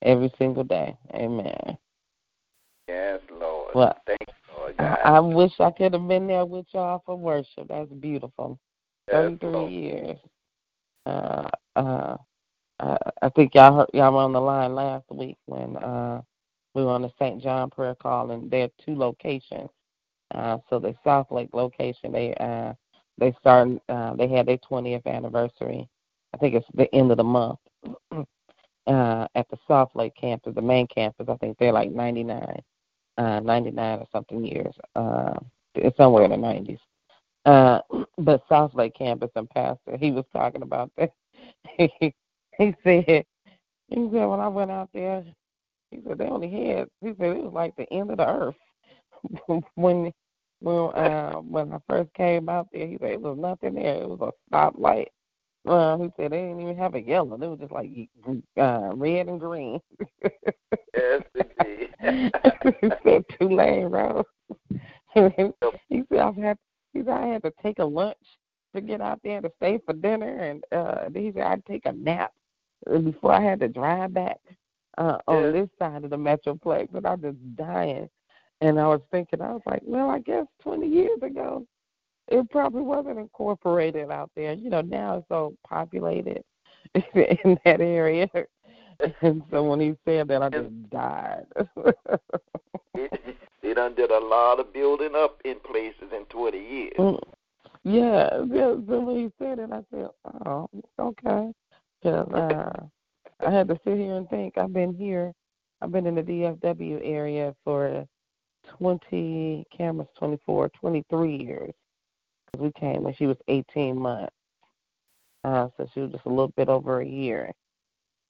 every 0.04 0.32
single 0.38 0.66
day. 0.66 0.96
Amen. 1.16 1.78
Yes, 2.90 3.22
Lord. 3.32 3.74
Well, 3.74 3.98
Thank 4.06 4.20
you, 4.28 4.56
Lord 4.58 4.76
I, 4.78 4.84
God. 4.84 5.00
I 5.06 5.20
wish 5.22 5.54
I 5.60 5.72
could 5.72 5.94
have 5.94 6.08
been 6.08 6.28
there 6.28 6.46
with 6.46 6.66
y'all 6.74 7.02
for 7.06 7.16
worship. 7.16 7.70
That's 7.70 7.90
beautiful. 7.94 8.60
Yes, 9.08 9.32
33 9.40 9.50
Lord. 9.50 9.72
years. 9.72 10.18
Uh, 11.06 11.50
uh, 11.78 12.18
I, 12.82 12.98
I 13.22 13.30
think 13.30 13.56
y'all 13.56 13.78
heard, 13.78 13.90
y'all 13.94 14.12
were 14.12 14.20
on 14.20 14.34
the 14.34 14.42
line 14.42 14.76
last 14.76 15.06
week 15.10 15.38
when 15.46 15.78
uh, 15.78 16.22
we 16.74 16.84
were 16.84 16.92
on 16.92 17.02
the 17.02 17.12
St. 17.18 17.42
John 17.42 17.70
prayer 17.70 17.96
call, 17.96 18.32
and 18.32 18.52
there 18.52 18.66
are 18.66 18.84
two 18.86 18.96
locations. 18.96 19.70
Uh, 20.36 20.58
so 20.70 20.80
the 20.80 20.94
South 21.06 21.28
Lake 21.32 21.50
location, 21.54 22.12
they 22.12 22.34
uh, 22.36 22.74
they 23.18 23.34
started, 23.40 23.80
uh, 23.88 24.16
they 24.16 24.28
had 24.28 24.46
their 24.46 24.58
20th 24.58 25.06
anniversary. 25.06 25.88
I 26.34 26.38
think 26.38 26.56
it's 26.56 26.68
the 26.74 26.94
end 26.94 27.12
of 27.12 27.18
the 27.18 27.24
month. 27.24 27.60
uh, 28.88 29.28
at 29.36 29.48
the 29.50 29.58
South 29.68 29.90
Lake 29.96 30.14
campus, 30.20 30.56
the 30.56 30.62
main 30.62 30.88
campus, 30.88 31.28
I 31.30 31.36
think 31.38 31.58
they're 31.58 31.74
like 31.74 31.92
99, 31.92 32.62
uh, 33.18 33.40
99 33.40 34.00
or 34.00 34.06
something 34.12 34.46
years. 34.46 34.74
Uh, 34.96 35.34
it's 35.76 35.98
somewhere 35.98 36.26
in 36.26 36.32
the 36.32 36.38
90s. 36.38 36.80
Uh, 37.46 37.80
but 38.18 38.44
South 38.50 38.74
Lake 38.76 38.96
campus 38.98 39.32
and 39.36 39.50
pastor, 39.50 39.98
he 40.00 40.12
was 40.12 40.26
talking 40.34 40.62
about 40.62 40.92
that. 40.98 41.12
he, 41.78 42.14
said, 42.84 43.26
he 43.88 43.96
said 43.96 44.26
when 44.26 44.40
I 44.40 44.48
went 44.48 44.72
out 44.72 44.90
there, 44.94 45.24
he 45.92 46.00
said 46.06 46.18
they 46.18 46.26
only 46.26 46.50
had. 46.50 46.88
He 47.02 47.14
said 47.18 47.38
it 47.38 47.44
was 47.44 47.54
like 47.54 47.76
the 47.76 47.92
end 47.92 48.12
of 48.12 48.18
the 48.18 48.28
earth 48.28 48.56
when 49.76 50.12
when 50.60 50.76
uh 50.96 51.34
when 51.36 51.72
I 51.72 51.78
first 51.88 52.14
came 52.14 52.50
out 52.50 52.68
there. 52.74 52.88
He 52.88 52.98
said 53.00 53.12
it 53.12 53.22
was 53.22 53.38
nothing 53.38 53.76
there. 53.76 54.02
It 54.02 54.10
was 54.10 54.34
a 54.52 54.54
stoplight. 54.54 55.08
Well, 55.68 55.98
he 56.02 56.10
said 56.16 56.32
they 56.32 56.38
didn't 56.42 56.62
even 56.62 56.78
have 56.78 56.96
a 56.96 57.02
yellow. 57.02 57.38
They 57.38 57.48
were 57.48 57.58
just 57.58 57.72
like 57.72 57.90
uh, 58.58 58.92
red 58.96 59.28
and 59.28 59.40
green. 59.40 59.80
Yes, 60.96 61.22
indeed. 61.36 61.90
he 62.82 62.90
said 63.04 63.24
two 63.40 63.50
lane 63.50 63.86
road. 63.86 64.26
he 65.14 66.04
said 66.10 66.20
I've 66.20 66.36
had. 66.38 66.58
He 66.94 67.00
said 67.00 67.10
I 67.10 67.28
had 67.28 67.44
to 67.44 67.52
take 67.62 67.80
a 67.80 67.86
lunch 67.86 68.18
to 68.76 68.82
get 68.82 69.02
out 69.02 69.20
there 69.24 69.42
to 69.42 69.52
stay 69.58 69.80
for 69.86 69.94
dinner, 69.94 70.38
and 70.40 70.64
uh 70.72 71.10
he 71.14 71.32
said 71.34 71.44
I'd 71.44 71.66
take 71.66 71.86
a 71.86 71.92
nap 71.92 72.32
before 73.04 73.34
I 73.34 73.42
had 73.42 73.60
to 73.62 73.68
drive 73.68 74.14
back 74.14 74.38
uh 74.98 75.18
on 75.28 75.44
Yeah. 75.44 75.52
this 75.52 75.70
side 75.78 76.04
of 76.04 76.10
the 76.12 76.18
metroplex, 76.18 76.88
But 76.92 77.06
I 77.06 77.12
was 77.16 77.22
just 77.34 77.56
dying. 77.56 78.10
And 78.62 78.80
I 78.80 78.88
was 78.88 79.02
thinking, 79.12 79.40
I 79.42 79.52
was 79.54 79.62
like, 79.68 79.82
well, 79.86 80.10
I 80.10 80.18
guess 80.20 80.46
20 80.64 80.88
years 80.88 81.20
ago, 81.22 81.64
it 82.28 82.50
probably 82.50 82.82
wasn't 82.82 83.20
incorporated 83.20 84.10
out 84.12 84.30
there. 84.36 84.54
You 84.54 84.70
know, 84.70 84.82
now 84.82 85.18
it's 85.18 85.28
so 85.30 85.56
populated 85.68 86.44
in 86.96 87.58
that 87.66 87.82
area. 87.82 88.28
And 89.22 89.44
so 89.52 89.64
when 89.64 89.80
he 89.80 89.96
said 90.06 90.28
that, 90.30 90.42
I 90.42 90.50
just 90.50 90.90
died. 90.90 91.46
It, 92.96 93.38
they 93.62 93.74
done 93.74 93.94
did 93.94 94.10
a 94.12 94.20
lot 94.20 94.60
of 94.60 94.74
building 94.74 95.14
up 95.16 95.40
in 95.46 95.60
places 95.60 96.12
in 96.16 96.26
20 96.26 96.58
years. 96.58 96.94
Mm. 96.98 97.20
yeah, 97.84 98.30
yeah. 98.52 98.74
So 98.88 99.00
when 99.00 99.16
he 99.18 99.32
said 99.38 99.60
it, 99.60 99.70
I 99.72 99.84
said, 99.92 100.08
oh, 100.46 100.68
okay. 101.00 101.52
'Cause, 102.04 102.28
uh, 102.34 102.72
I 103.46 103.52
had 103.52 103.68
to 103.68 103.80
sit 103.86 103.98
here 103.98 104.16
and 104.16 104.28
think. 104.30 104.58
I've 104.58 104.74
been 104.74 104.94
here. 104.96 105.34
I've 105.82 105.92
been 105.92 106.08
in 106.08 106.16
the 106.16 106.24
DFW 106.24 107.02
area 107.04 107.56
for 107.64 108.06
20, 108.80 109.66
cameras, 109.76 110.08
24, 110.18 110.70
23 110.70 111.38
years. 111.38 111.74
'Cause 112.52 112.62
we 112.62 112.72
came 112.74 113.04
when 113.04 113.14
she 113.16 113.28
was 113.28 113.38
18 113.48 113.98
months. 114.00 114.34
Uh, 115.44 115.70
so 115.78 115.88
she 115.94 116.02
was 116.02 116.12
just 116.12 116.26
a 116.26 116.30
little 116.30 116.50
bit 116.58 116.70
over 116.70 117.02
a 117.02 117.06
year. 117.08 117.52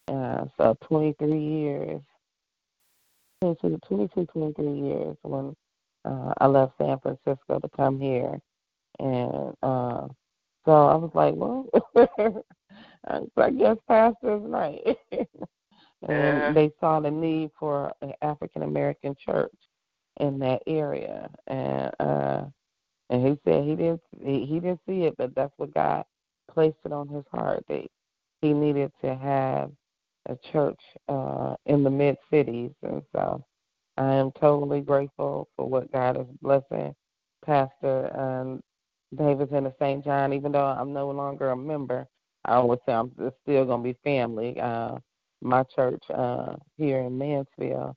Uh, 0.08 0.46
so 0.58 0.76
23 0.82 1.40
years. 1.40 2.02
So 3.44 3.56
22, 3.62 4.26
23 4.26 4.72
years 4.80 5.18
when 5.22 5.56
uh, 6.06 6.34
I 6.40 6.48
left 6.48 6.78
San 6.78 7.00
Francisco 7.00 7.60
to 7.60 7.70
come 7.76 8.00
here. 8.00 8.40
And 9.00 9.54
uh, 9.64 10.08
so 10.66 10.72
I 10.72 10.96
was 10.96 11.12
like, 11.14 11.36
well, 11.36 11.66
I 13.38 13.50
guess 13.52 13.78
pastor's 13.88 14.42
right. 14.44 14.98
and 15.12 15.28
Yeah. 16.10 16.52
they 16.54 16.72
saw 16.80 17.00
the 17.00 17.12
need 17.12 17.52
for 17.60 17.92
an 18.02 18.14
African 18.22 18.64
American 18.64 19.16
church 19.24 19.54
in 20.20 20.40
that 20.40 20.64
area. 20.68 21.30
And 21.48 21.92
uh, 22.00 22.44
and 23.10 23.26
he 23.28 23.38
said 23.46 23.64
he 23.66 23.76
didn't 23.76 24.02
he, 24.24 24.46
he 24.46 24.60
didn't 24.60 24.82
see 24.88 25.04
it, 25.04 25.16
but 25.18 25.36
that's 25.36 25.54
what 25.58 25.74
God 25.74 26.06
placed 26.52 26.78
it 26.86 26.94
on 26.94 27.08
his 27.10 27.26
heart 27.32 27.66
that 27.70 27.86
he 28.42 28.54
needed 28.54 28.92
to 29.04 29.16
have 29.16 29.72
a 30.28 30.38
church 30.52 30.80
uh, 31.10 31.56
in 31.68 31.84
the 31.84 31.90
mid 31.90 32.18
cities, 32.32 32.72
and 32.84 33.02
so 33.16 33.44
I 33.98 34.14
am 34.16 34.32
totally 34.40 34.82
grateful 34.82 35.50
for 35.56 35.68
what 35.70 35.92
God 35.92 36.18
is 36.20 36.28
blessing 36.42 36.96
Pastor 37.46 38.12
um, 38.20 38.62
Davis 39.16 39.50
in 39.52 39.66
the 39.66 39.74
St. 39.80 40.04
John. 40.04 40.34
Even 40.34 40.52
though 40.52 40.66
I'm 40.66 40.94
no 40.94 41.10
longer 41.12 41.52
a 41.52 41.58
member, 41.58 42.08
I 42.46 42.56
always 42.56 42.80
say 42.86 42.94
I'm 42.94 43.12
still 43.44 43.66
gonna 43.66 43.84
be 43.84 43.98
family. 44.04 44.60
Uh, 44.60 44.98
my 45.42 45.64
church 45.76 46.04
uh, 46.14 46.56
here 46.78 47.00
in 47.02 47.18
Mansfield 47.18 47.96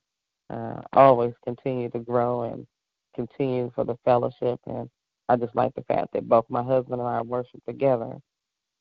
uh, 0.49 0.81
always 0.93 1.33
continue 1.43 1.89
to 1.91 1.99
grow 1.99 2.43
and 2.43 2.67
continue 3.15 3.71
for 3.75 3.83
the 3.85 3.97
fellowship, 4.05 4.59
and 4.67 4.89
I 5.31 5.37
just 5.37 5.55
like 5.55 5.75
the 5.75 5.83
fact 5.83 6.13
that 6.13 6.29
both 6.29 6.45
my 6.49 6.63
husband 6.63 7.01
and 7.01 7.09
I 7.09 7.21
worship 7.21 7.63
together, 7.67 8.17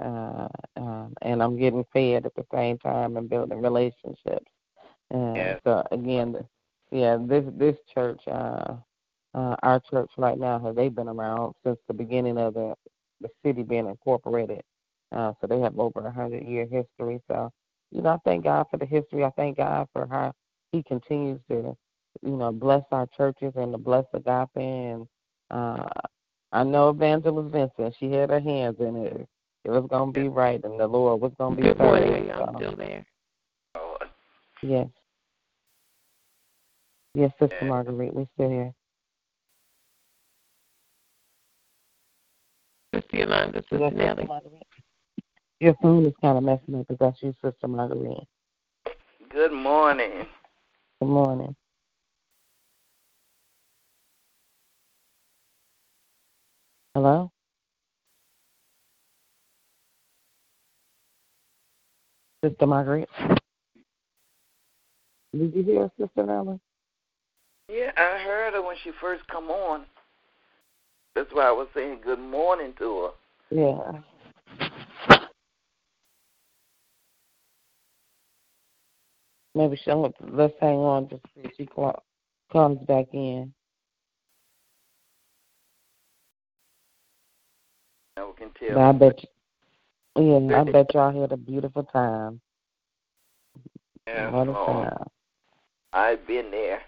uh, 0.02 0.48
um, 0.76 1.14
and 1.22 1.42
I'm 1.42 1.58
getting 1.58 1.84
fed 1.92 2.26
at 2.26 2.34
the 2.34 2.44
same 2.52 2.78
time 2.78 3.16
and 3.16 3.28
building 3.28 3.60
relationships. 3.62 4.46
And 5.10 5.56
Yes. 5.56 5.60
so 5.64 5.82
again, 5.92 6.36
yeah, 6.90 7.18
this 7.20 7.44
this 7.56 7.76
church, 7.94 8.20
uh, 8.28 8.74
uh, 9.34 9.56
our 9.62 9.80
church 9.90 10.10
right 10.18 10.38
now, 10.38 10.58
has 10.60 10.76
they've 10.76 10.94
been 10.94 11.08
around 11.08 11.54
since 11.64 11.78
the 11.88 11.94
beginning 11.94 12.38
of 12.38 12.54
the 12.54 12.74
the 13.20 13.28
city 13.44 13.62
being 13.62 13.88
incorporated. 13.88 14.62
Uh, 15.12 15.32
so 15.40 15.46
they 15.46 15.60
have 15.60 15.78
over 15.78 16.06
a 16.06 16.12
hundred 16.12 16.44
year 16.44 16.66
history. 16.66 17.20
So, 17.28 17.50
you 17.90 18.02
know, 18.02 18.10
I 18.10 18.18
thank 18.24 18.44
God 18.44 18.66
for 18.70 18.78
the 18.78 18.86
history. 18.86 19.24
I 19.24 19.30
thank 19.36 19.58
God 19.58 19.88
for 19.92 20.06
how 20.06 20.32
He 20.72 20.82
continues 20.82 21.40
to, 21.50 21.76
you 22.22 22.36
know, 22.36 22.52
bless 22.52 22.84
our 22.92 23.06
churches 23.16 23.52
and 23.56 23.72
to 23.72 23.78
bless 23.78 24.04
Agape. 24.14 24.48
And 24.56 25.06
uh, 25.50 25.88
I 26.52 26.64
know 26.64 26.88
Evangelist 26.88 27.52
Vincent, 27.52 27.94
she 27.98 28.10
had 28.10 28.30
her 28.30 28.40
hands 28.40 28.76
in 28.80 28.96
it. 28.96 29.28
It 29.64 29.70
was 29.70 29.86
going 29.88 30.12
to 30.12 30.20
be 30.20 30.28
right, 30.28 30.62
and 30.64 30.80
the 30.80 30.86
Lord 30.86 31.20
was 31.20 31.32
going 31.38 31.56
to 31.56 31.62
be 31.62 31.68
Good 31.68 31.78
morning. 31.78 32.08
serving. 32.08 32.30
I'm 32.32 32.54
still 32.56 32.76
there. 32.76 33.06
Yes. 34.62 34.88
Yes, 37.14 37.30
Sister 37.38 37.56
Yeah. 37.62 37.68
Marguerite, 37.68 38.14
we're 38.14 38.26
still 38.34 38.50
here. 38.50 38.74
Sister 42.94 43.16
Yolanda, 43.16 43.62
Sister 43.62 43.78
Yes, 43.78 43.92
Nellie. 43.94 44.28
Your 45.60 45.74
phone 45.82 46.06
is 46.06 46.14
kind 46.20 46.38
of 46.38 46.44
messing 46.44 46.80
up. 46.80 46.86
Is 46.90 46.98
that 46.98 47.14
you, 47.22 47.34
Sister 47.42 47.68
Marguerite? 47.68 48.26
Good 49.28 49.52
morning. 49.52 50.26
Good 51.00 51.08
morning. 51.08 51.54
Hello? 56.94 57.30
Sister 62.44 62.66
Marguerite? 62.66 63.08
Did 65.32 65.54
you 65.54 65.62
hear 65.62 65.90
Sister 65.96 66.26
Nellie? 66.26 66.58
Yeah, 67.68 67.92
I 67.96 68.18
heard 68.24 68.54
her 68.54 68.62
when 68.62 68.74
she 68.82 68.90
first 69.00 69.22
come 69.28 69.50
on. 69.50 69.86
That's 71.14 71.30
why 71.32 71.46
I 71.46 71.52
was 71.52 71.68
saying 71.74 72.00
good 72.02 72.18
morning 72.18 72.72
to 72.78 73.02
her. 73.02 73.10
Yeah. 73.50 74.00
Maybe 79.54 79.80
she'll 79.84 80.12
let's 80.32 80.54
hang 80.60 80.78
on 80.78 81.08
just 81.08 81.22
see 81.34 81.42
if 81.42 81.52
she 81.56 81.68
comes 82.52 82.78
back 82.88 83.06
in. 83.12 83.52
We 88.16 88.22
can 88.36 88.50
But 88.60 88.74
tell. 88.74 88.78
I 88.78 88.92
bet 88.92 89.22
you, 90.16 90.48
yeah, 90.48 90.60
I 90.60 90.64
bet 90.64 90.94
y'all 90.94 91.20
had 91.20 91.32
a 91.32 91.36
beautiful 91.36 91.84
time. 91.84 92.40
Yeah, 94.06 94.30
What 94.30 94.48
a 94.48 94.50
oh, 94.50 94.66
time. 94.66 95.06
I've 95.92 96.26
been 96.26 96.50
there 96.50 96.80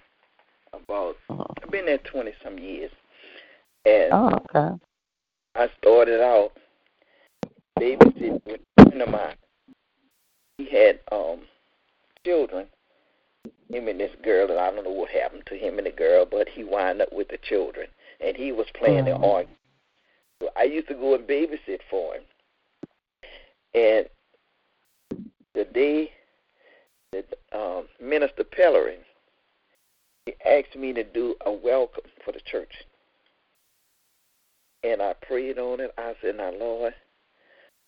about 0.73 1.17
Uh-huh. 1.29 1.45
I've 1.63 1.71
been 1.71 1.87
there 1.87 1.99
twenty 1.99 2.33
some 2.43 2.59
years. 2.59 2.91
And 3.85 4.13
Oh, 4.13 4.31
okay. 4.55 4.77
I 5.55 5.69
started 5.79 6.21
out 6.21 6.53
babysitting 7.79 8.41
with 8.47 8.61
a 8.79 8.85
friend 8.85 9.03
of 9.03 9.09
mine. 9.09 9.37
He 10.59 10.65
had 10.67 11.01
um 11.11 11.41
children, 12.25 12.67
him 13.71 13.89
and 13.89 13.99
this 13.99 14.15
girl, 14.23 14.51
and 14.51 14.59
I 14.59 14.71
don't 14.71 14.85
know 14.85 14.91
what 14.91 15.11
happened 15.11 15.45
to 15.47 15.55
him 15.57 15.79
and 15.79 15.87
the 15.87 15.91
girl, 15.93 16.27
but 16.27 16.49
he 16.49 16.65
wound 16.65 17.01
up 17.03 17.13
with 17.13 17.29
the 17.29 17.39
children, 17.39 17.89
and 18.21 18.37
he 18.37 18.53
was 18.53 18.67
playing 18.75 19.05
the 19.07 19.13
Mhm. 19.13 19.25
organ. 19.25 19.57
I 20.57 20.65
used 20.65 20.89
to 20.89 20.95
go 20.95 21.15
and 21.15 21.27
babysit 21.27 21.81
for 21.91 22.15
him. 22.15 22.23
And 23.75 24.07
the 25.55 25.65
day 25.65 26.13
that 27.13 27.27
um, 27.53 27.85
Minister 28.01 28.45
Pellerin, 28.45 29.01
he 30.27 30.35
asked 30.47 30.77
me 30.77 30.93
to 30.93 31.05
do 31.05 31.35
a 31.45 31.53
welcome 31.53 32.05
for 32.25 32.33
the 32.33 32.41
church. 32.41 32.73
And 34.85 35.01
I 35.01 35.15
prayed 35.15 35.59
on 35.59 35.81
it. 35.81 35.93
I 35.97 36.15
said, 36.21 36.37
Now, 36.37 36.53
Lord, 36.53 36.95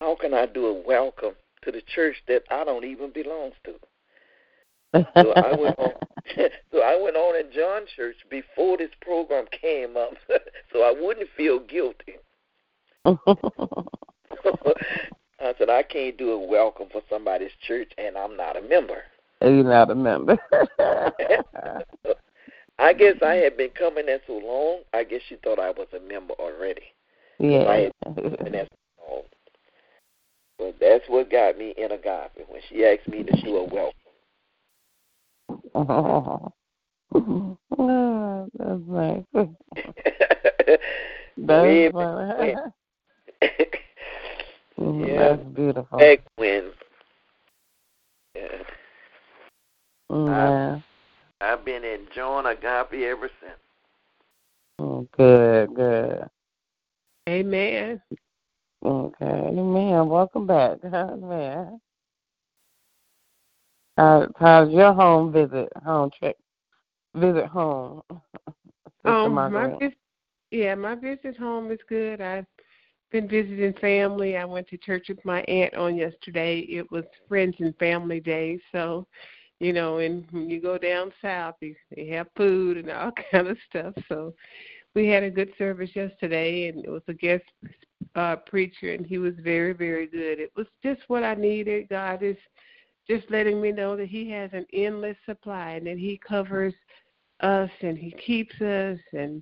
how 0.01 0.17
can 0.17 0.35
I 0.35 0.47
do 0.47 0.67
a 0.67 0.87
welcome 0.87 1.35
to 1.63 1.73
the 1.73 1.83
church 1.95 2.17
that 2.29 2.45
I 2.51 2.65
don't 2.65 2.85
even 2.85 3.11
belong 3.11 3.53
to? 3.65 3.75
So 5.17 5.33
I 5.33 5.57
went 5.57 5.79
on. 5.79 5.93
so 6.73 6.83
I 6.83 7.01
went 7.01 7.17
on 7.17 7.37
in 7.37 7.53
John 7.53 7.83
Church 7.97 8.17
before 8.31 8.77
this 8.77 8.91
program 9.01 9.47
came 9.51 9.97
up, 9.97 10.13
so 10.73 10.83
I 10.83 10.95
wouldn't 10.99 11.29
feel 11.37 11.59
guilty. 11.59 12.15
I 13.05 13.17
said 15.59 15.69
I 15.69 15.83
can't 15.83 16.17
do 16.17 16.31
a 16.33 16.39
welcome 16.39 16.87
for 16.91 17.03
somebody's 17.11 17.51
church, 17.67 17.93
and 17.99 18.17
I'm 18.17 18.35
not 18.37 18.57
a 18.57 18.63
member. 18.63 19.03
And 19.41 19.57
You're 19.57 19.65
not 19.65 19.91
a 19.91 19.95
member. 19.95 20.39
I 22.79 22.93
guess 22.93 23.17
I 23.23 23.35
had 23.35 23.57
been 23.57 23.71
coming 23.71 24.07
there 24.07 24.21
so 24.27 24.35
long. 24.35 24.81
I 24.93 25.05
guess 25.05 25.21
she 25.29 25.37
thought 25.37 25.59
I 25.59 25.71
was 25.71 25.89
a 25.95 26.01
member 26.01 26.35
already. 26.35 26.83
yeah. 27.39 27.89
And 28.07 28.55
that's 28.55 28.69
all. 28.99 29.25
But 30.59 30.77
that's 30.81 31.05
what 31.09 31.31
got 31.31 31.57
me 31.59 31.75
in 31.77 31.93
a 31.93 31.97
agape 31.97 32.49
when 32.49 32.63
she 32.69 32.85
asked 32.85 33.09
me 33.09 33.23
to 33.23 33.43
do 33.43 33.57
a 33.57 33.65
welcome. 33.65 33.95
oh, 37.79 38.49
that's 38.59 38.81
nice. 38.87 39.25
That's 41.37 41.93
funny. 41.93 42.55
Mm, 44.78 45.07
Yeah. 45.07 45.18
That's 45.18 45.42
beautiful. 45.55 45.99
back 45.99 46.20
when. 46.36 46.72
Yeah, 48.34 48.62
Mm, 50.11 50.26
Yeah. 50.28 50.80
I've 51.40 51.64
been 51.64 51.84
enjoying 51.84 52.47
agape 52.47 53.03
ever 53.03 53.28
since. 53.40 53.59
Mm, 54.80 55.09
Good, 55.16 55.74
good. 55.74 56.28
Amen. 57.28 58.01
Okay, 58.84 59.51
man, 59.51 60.09
welcome 60.09 60.47
back, 60.47 60.82
man. 60.84 61.80
How, 63.97 64.26
how's 64.36 64.70
your 64.70 64.92
home 64.92 65.32
visit, 65.32 65.68
home 65.84 66.11
trip, 66.18 66.36
visit 67.14 67.47
home, 67.47 68.03
Sister 68.11 69.11
Um, 69.11 69.34
my 69.53 69.68
vis- 69.78 69.95
yeah, 70.51 70.74
my 70.74 70.95
visit 70.95 71.36
home 71.36 71.70
is 71.70 71.78
good. 71.88 72.20
I've 72.20 72.47
been 73.15 73.29
visiting 73.29 73.73
family. 73.75 74.37
I 74.37 74.45
went 74.45 74.67
to 74.69 74.77
church 74.77 75.07
with 75.09 75.25
my 75.25 75.43
aunt 75.43 75.73
on 75.75 75.95
yesterday. 75.95 76.59
It 76.69 76.91
was 76.91 77.05
friends 77.29 77.55
and 77.61 77.73
family 77.79 78.19
day, 78.19 78.59
so 78.73 79.07
you 79.61 79.73
know, 79.73 79.99
and 79.99 80.27
when 80.33 80.51
you 80.51 80.61
go 80.61 80.77
down 80.77 81.12
south, 81.23 81.55
you, 81.61 81.77
they 81.95 82.09
have 82.09 82.27
food 82.37 82.77
and 82.77 82.91
all 82.91 83.12
kind 83.31 83.47
of 83.47 83.57
stuff. 83.71 83.95
So 84.09 84.35
we 84.97 85.07
had 85.07 85.23
a 85.23 85.31
good 85.31 85.51
service 85.57 85.91
yesterday, 85.95 86.69
and 86.69 86.85
it 86.85 86.91
was 86.91 87.05
a 87.07 87.15
guest 87.15 87.45
uh 88.17 88.35
preacher, 88.35 88.93
and 88.95 89.07
he 89.07 89.19
was 89.19 89.35
very, 89.39 89.75
very 89.75 90.09
good. 90.09 90.41
It 90.41 90.51
was 90.57 90.67
just 90.83 91.03
what 91.07 91.23
I 91.23 91.35
needed. 91.35 91.89
God 91.91 92.21
is 92.25 92.37
just 93.09 93.31
letting 93.31 93.61
me 93.62 93.71
know 93.71 93.97
that 93.97 94.09
He 94.09 94.29
has 94.31 94.51
an 94.53 94.67
endless 94.73 95.17
supply, 95.25 95.75
and 95.75 95.87
that 95.87 95.99
He 95.99 96.19
covers 96.27 96.75
us 97.39 97.71
and 97.81 97.97
He 97.97 98.11
keeps 98.11 98.61
us 98.61 98.99
and 99.12 99.41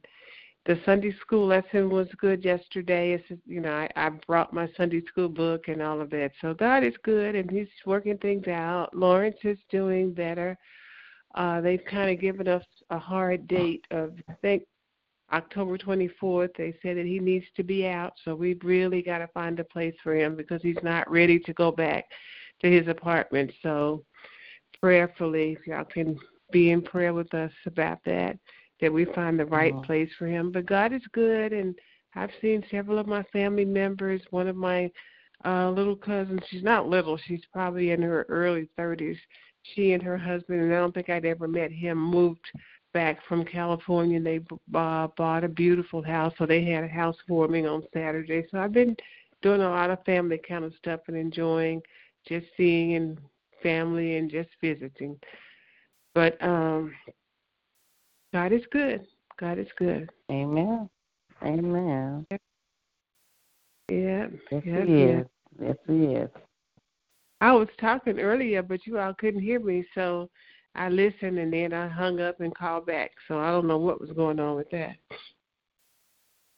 the 0.65 0.81
Sunday 0.85 1.15
school 1.21 1.47
lesson 1.47 1.91
was 1.91 2.09
good 2.19 2.45
yesterday. 2.45 3.13
It's 3.13 3.41
you 3.47 3.61
know 3.61 3.73
I, 3.73 3.89
I 3.97 4.11
brought 4.27 4.53
my 4.53 4.69
Sunday 4.77 5.03
school 5.07 5.29
book 5.29 5.69
and 5.69 5.83
all 5.83 6.01
of 6.01 6.11
that. 6.11 6.33
So 6.41 6.55
God 6.55 6.85
is 6.85 6.95
good 7.03 7.35
and 7.35 7.51
He's 7.51 7.69
working 7.85 8.19
things 8.19 8.47
out. 8.47 8.91
Lawrence 8.95 9.39
is 9.43 9.59
doing 9.71 10.13
better. 10.13 10.57
Uh, 11.35 11.61
they've 11.61 11.85
kind 11.85 12.11
of 12.11 12.21
given 12.21 12.47
us 12.47 12.65
a 12.91 12.99
hard 12.99 13.49
date 13.49 13.85
of 13.91 14.13
I 14.29 14.35
think 14.35 14.63
October 15.33 15.79
24th. 15.79 16.51
They 16.57 16.75
said 16.83 16.97
that 16.97 17.07
he 17.07 17.19
needs 17.19 17.47
to 17.57 17.65
be 17.65 17.87
out, 17.87 18.13
so 18.25 18.35
we've 18.35 18.63
really 18.63 19.03
got 19.03 19.19
to 19.19 19.29
find 19.29 19.59
a 19.59 19.65
place 19.65 19.95
for 20.03 20.15
him 20.15 20.37
because 20.37 20.63
he's 20.63 20.83
not 20.83 21.11
ready 21.11 21.39
to 21.41 21.53
go 21.55 21.73
back 21.73 22.05
to 22.61 22.71
his 22.71 22.87
apartment. 22.87 23.51
So 23.63 24.05
prayerfully, 24.81 25.57
if 25.59 25.67
y'all 25.67 25.85
can 25.85 26.19
be 26.53 26.71
in 26.71 26.83
prayer 26.83 27.15
with 27.15 27.33
us 27.35 27.53
about 27.67 27.99
that 28.05 28.39
that 28.83 28.93
we 28.93 29.07
find 29.07 29.41
the 29.41 29.47
right 29.47 29.81
Mhm. 29.81 29.85
place 29.85 30.13
for 30.19 30.27
him. 30.29 30.53
But 30.53 30.67
God 30.67 30.93
is 30.93 31.07
good, 31.09 31.53
and 31.55 31.79
I've 32.17 32.35
seen 32.43 32.65
several 32.71 32.99
of 32.99 33.09
my 33.09 33.25
family 33.25 33.67
members. 33.67 34.23
One 34.31 34.49
of 34.49 34.57
my 34.57 34.93
uh, 35.45 35.71
little 35.71 35.97
cousins, 35.97 36.43
she's 36.49 36.65
not 36.65 36.89
little, 36.89 37.17
she's 37.19 37.45
probably 37.53 37.93
in 37.93 38.03
her 38.03 38.27
early 38.29 38.69
30s. 38.77 39.19
She 39.63 39.93
and 39.93 40.03
her 40.03 40.19
husband, 40.19 40.61
and 40.61 40.73
I 40.75 40.79
don't 40.79 40.93
think 40.95 41.11
I'd 41.11 41.27
ever 41.27 41.49
met 41.49 41.73
him, 41.73 41.99
moved 41.99 42.47
back 42.95 43.25
from 43.27 43.45
California. 43.45 44.19
And 44.19 44.27
they 44.27 44.41
uh, 44.75 45.09
bought 45.17 45.45
a 45.45 45.49
beautiful 45.49 46.03
house, 46.03 46.35
so 46.39 46.47
they 46.47 46.65
had 46.65 46.85
a 46.85 46.89
housewarming 46.89 47.67
on 47.67 47.83
Saturday. 47.93 48.45
So 48.51 48.59
I've 48.59 48.73
been 48.73 48.97
doing 49.43 49.63
a 49.63 49.71
lot 49.71 49.91
of 49.91 50.05
family 50.05 50.39
kind 50.47 50.65
of 50.65 50.75
stuff 50.77 51.01
and 51.09 51.17
enjoying 51.17 51.83
just 52.27 52.47
seeing 52.57 52.95
and 52.95 53.19
family 53.63 54.17
and 54.17 54.31
just 54.31 54.51
visiting. 54.61 55.19
But 56.15 56.43
um 56.43 56.93
God 58.33 58.53
is 58.53 58.63
good. 58.71 59.07
God 59.39 59.59
is 59.59 59.69
good. 59.79 60.11
Amen. 60.31 60.89
Amen. 61.43 62.27
Yeah. 62.31 62.39
Yes, 64.51 64.63
yeah, 64.65 64.85
he 64.85 65.03
yeah. 65.03 65.21
is. 65.21 65.27
Yes, 65.61 65.77
he 65.87 66.05
is. 66.05 66.31
I 67.41 67.53
was 67.53 67.69
talking 67.81 68.21
earlier, 68.21 68.63
but 68.63 68.87
you 68.87 68.99
all 68.99 69.15
couldn't 69.15 69.43
hear 69.43 69.59
me, 69.59 69.85
so 69.95 70.31
I 70.75 70.89
listened 70.89 71.39
and 71.39 71.53
then 71.53 71.73
I 71.73 71.89
hung 71.89 72.21
up 72.21 72.41
and 72.41 72.55
called 72.55 72.87
back. 72.87 73.11
So 73.29 73.39
I 73.39 73.51
don't 73.51 73.67
know 73.67 73.79
what 73.79 74.01
was 74.01 74.11
going 74.13 74.41
on 74.41 74.57
with 74.57 74.71
that. 74.71 74.97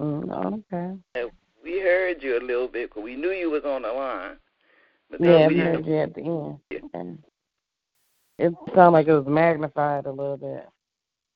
Mm, 0.01 0.63
okay. 0.75 1.31
We 1.63 1.81
heard 1.81 2.23
you 2.23 2.39
a 2.39 2.45
little 2.45 2.69
bit 2.69 2.91
because 2.91 3.03
we 3.03 3.17
knew 3.17 3.31
you 3.31 3.51
was 3.51 3.65
on 3.65 3.83
the 3.83 3.93
line. 3.93 4.37
But 5.11 5.21
Yeah, 5.21 5.47
I 5.47 5.49
we 5.49 5.57
heard 5.57 5.87
you 5.87 5.97
at 5.97 6.15
the 6.15 6.21
end. 6.21 6.91
And 6.93 7.19
It 8.39 8.53
sounded 8.75 8.91
like 8.91 9.07
it 9.07 9.15
was 9.15 9.27
magnified 9.27 10.07
a 10.07 10.11
little 10.11 10.37
bit. 10.37 10.69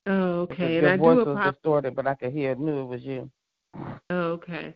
Oh, 0.09 0.41
okay. 0.41 0.77
And 0.77 0.87
Your 0.87 0.91
I 0.93 0.97
voice 0.97 1.25
do 1.25 1.25
was 1.33 1.53
distorted, 1.53 1.95
but 1.95 2.07
I 2.07 2.15
could 2.15 2.33
hear, 2.33 2.55
knew 2.55 2.81
it 2.81 2.85
was 2.85 3.03
you. 3.03 3.29
Oh, 4.09 4.31
okay. 4.31 4.73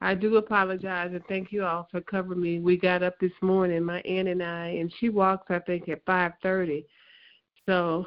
I 0.00 0.14
do 0.14 0.36
apologize 0.36 1.10
and 1.12 1.22
thank 1.28 1.52
you 1.52 1.64
all 1.64 1.86
for 1.90 2.00
covering 2.00 2.40
me. 2.40 2.58
We 2.58 2.76
got 2.78 3.02
up 3.02 3.18
this 3.20 3.32
morning, 3.42 3.84
my 3.84 4.00
aunt 4.00 4.28
and 4.28 4.42
I, 4.42 4.68
and 4.68 4.92
she 4.98 5.10
walks 5.10 5.46
I 5.50 5.58
think 5.60 5.88
at 5.88 6.04
five 6.06 6.32
thirty. 6.42 6.86
So, 7.66 8.06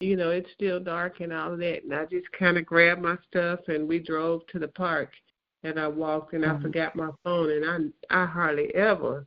you 0.00 0.16
know, 0.16 0.30
it's 0.30 0.50
still 0.52 0.80
dark 0.80 1.20
and 1.20 1.32
all 1.32 1.56
that 1.56 1.84
and 1.84 1.94
I 1.94 2.04
just 2.06 2.26
kinda 2.36 2.62
grabbed 2.62 3.00
my 3.00 3.16
stuff 3.28 3.60
and 3.68 3.88
we 3.88 4.00
drove 4.00 4.44
to 4.48 4.58
the 4.58 4.68
park 4.68 5.10
and 5.62 5.78
I 5.78 5.86
walked 5.88 6.34
and 6.34 6.44
I 6.44 6.54
Mhm. 6.54 6.62
forgot 6.62 6.96
my 6.96 7.10
phone 7.24 7.50
and 7.50 7.92
I 8.10 8.22
I 8.22 8.26
hardly 8.26 8.74
ever 8.74 9.24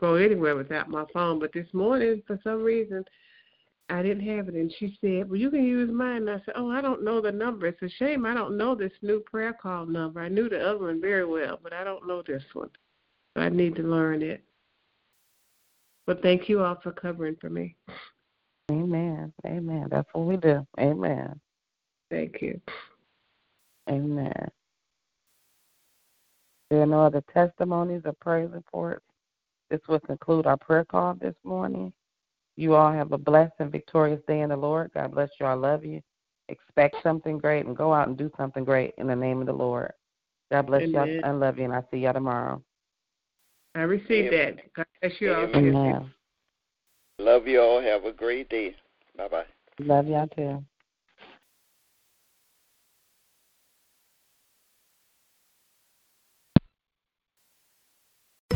go 0.00 0.14
anywhere 0.14 0.56
without 0.56 0.88
my 0.88 1.04
phone. 1.12 1.38
But 1.40 1.52
this 1.52 1.72
morning 1.74 2.22
for 2.26 2.38
some 2.44 2.62
reason 2.62 3.04
I 3.90 4.02
didn't 4.02 4.26
have 4.26 4.48
it, 4.48 4.54
and 4.54 4.72
she 4.78 4.96
said, 5.00 5.28
"Well, 5.28 5.38
you 5.38 5.50
can 5.50 5.64
use 5.64 5.90
mine." 5.90 6.28
And 6.28 6.30
I 6.30 6.44
said, 6.44 6.54
"Oh, 6.56 6.70
I 6.70 6.80
don't 6.80 7.02
know 7.02 7.20
the 7.20 7.32
number. 7.32 7.66
It's 7.66 7.82
a 7.82 7.88
shame 7.88 8.24
I 8.24 8.34
don't 8.34 8.56
know 8.56 8.74
this 8.74 8.92
new 9.02 9.20
prayer 9.20 9.52
call 9.52 9.84
number. 9.84 10.20
I 10.20 10.28
knew 10.28 10.48
the 10.48 10.60
other 10.60 10.78
one 10.78 11.00
very 11.00 11.24
well, 11.24 11.58
but 11.62 11.72
I 11.72 11.82
don't 11.82 12.06
know 12.06 12.22
this 12.22 12.44
one. 12.52 12.70
So 13.34 13.42
I 13.42 13.48
need 13.48 13.74
to 13.76 13.82
learn 13.82 14.22
it." 14.22 14.44
But 16.06 16.22
thank 16.22 16.48
you 16.48 16.62
all 16.62 16.76
for 16.82 16.92
covering 16.92 17.36
for 17.40 17.50
me. 17.50 17.76
Amen. 18.70 19.32
Amen. 19.46 19.88
That's 19.90 20.08
what 20.12 20.26
we 20.26 20.36
do. 20.36 20.66
Amen. 20.78 21.40
Thank 22.10 22.40
you. 22.40 22.60
Amen. 23.88 24.50
There 26.70 26.82
are 26.82 26.86
no 26.86 27.06
other 27.06 27.22
testimonies 27.32 28.02
or 28.04 28.12
praise 28.20 28.50
reports. 28.52 29.04
This 29.70 29.80
will 29.88 30.00
conclude 30.00 30.46
our 30.46 30.56
prayer 30.56 30.84
call 30.84 31.14
this 31.14 31.34
morning. 31.42 31.92
You 32.60 32.74
all 32.74 32.92
have 32.92 33.12
a 33.12 33.16
blessed 33.16 33.54
and 33.58 33.72
victorious 33.72 34.20
day 34.28 34.40
in 34.40 34.50
the 34.50 34.56
Lord. 34.56 34.90
God 34.92 35.12
bless 35.12 35.30
you. 35.40 35.46
I 35.46 35.54
love 35.54 35.82
you. 35.82 36.02
Expect 36.50 36.94
something 37.02 37.38
great 37.38 37.64
and 37.64 37.74
go 37.74 37.94
out 37.94 38.08
and 38.08 38.18
do 38.18 38.30
something 38.36 38.64
great 38.64 38.92
in 38.98 39.06
the 39.06 39.16
name 39.16 39.40
of 39.40 39.46
the 39.46 39.52
Lord. 39.54 39.90
God 40.52 40.66
bless 40.66 40.82
you. 40.82 40.98
Amen. 40.98 41.22
I 41.24 41.30
love 41.30 41.56
you, 41.56 41.64
and 41.64 41.72
I'll 41.72 41.88
see 41.90 42.00
y'all 42.00 42.12
tomorrow. 42.12 42.62
I 43.74 43.80
received 43.80 44.34
Amen. 44.34 44.56
that. 44.56 44.74
God 44.74 44.86
bless 45.00 45.12
you 45.20 45.32
all. 45.32 45.44
Amen. 45.44 45.74
Amen. 45.74 46.10
Love 47.18 47.46
you 47.46 47.62
all. 47.62 47.80
Have 47.80 48.04
a 48.04 48.12
great 48.12 48.50
day. 48.50 48.76
Bye 49.16 49.28
bye. 49.28 49.44
Love 49.78 50.06
y'all 50.06 50.28
too. 50.28 50.62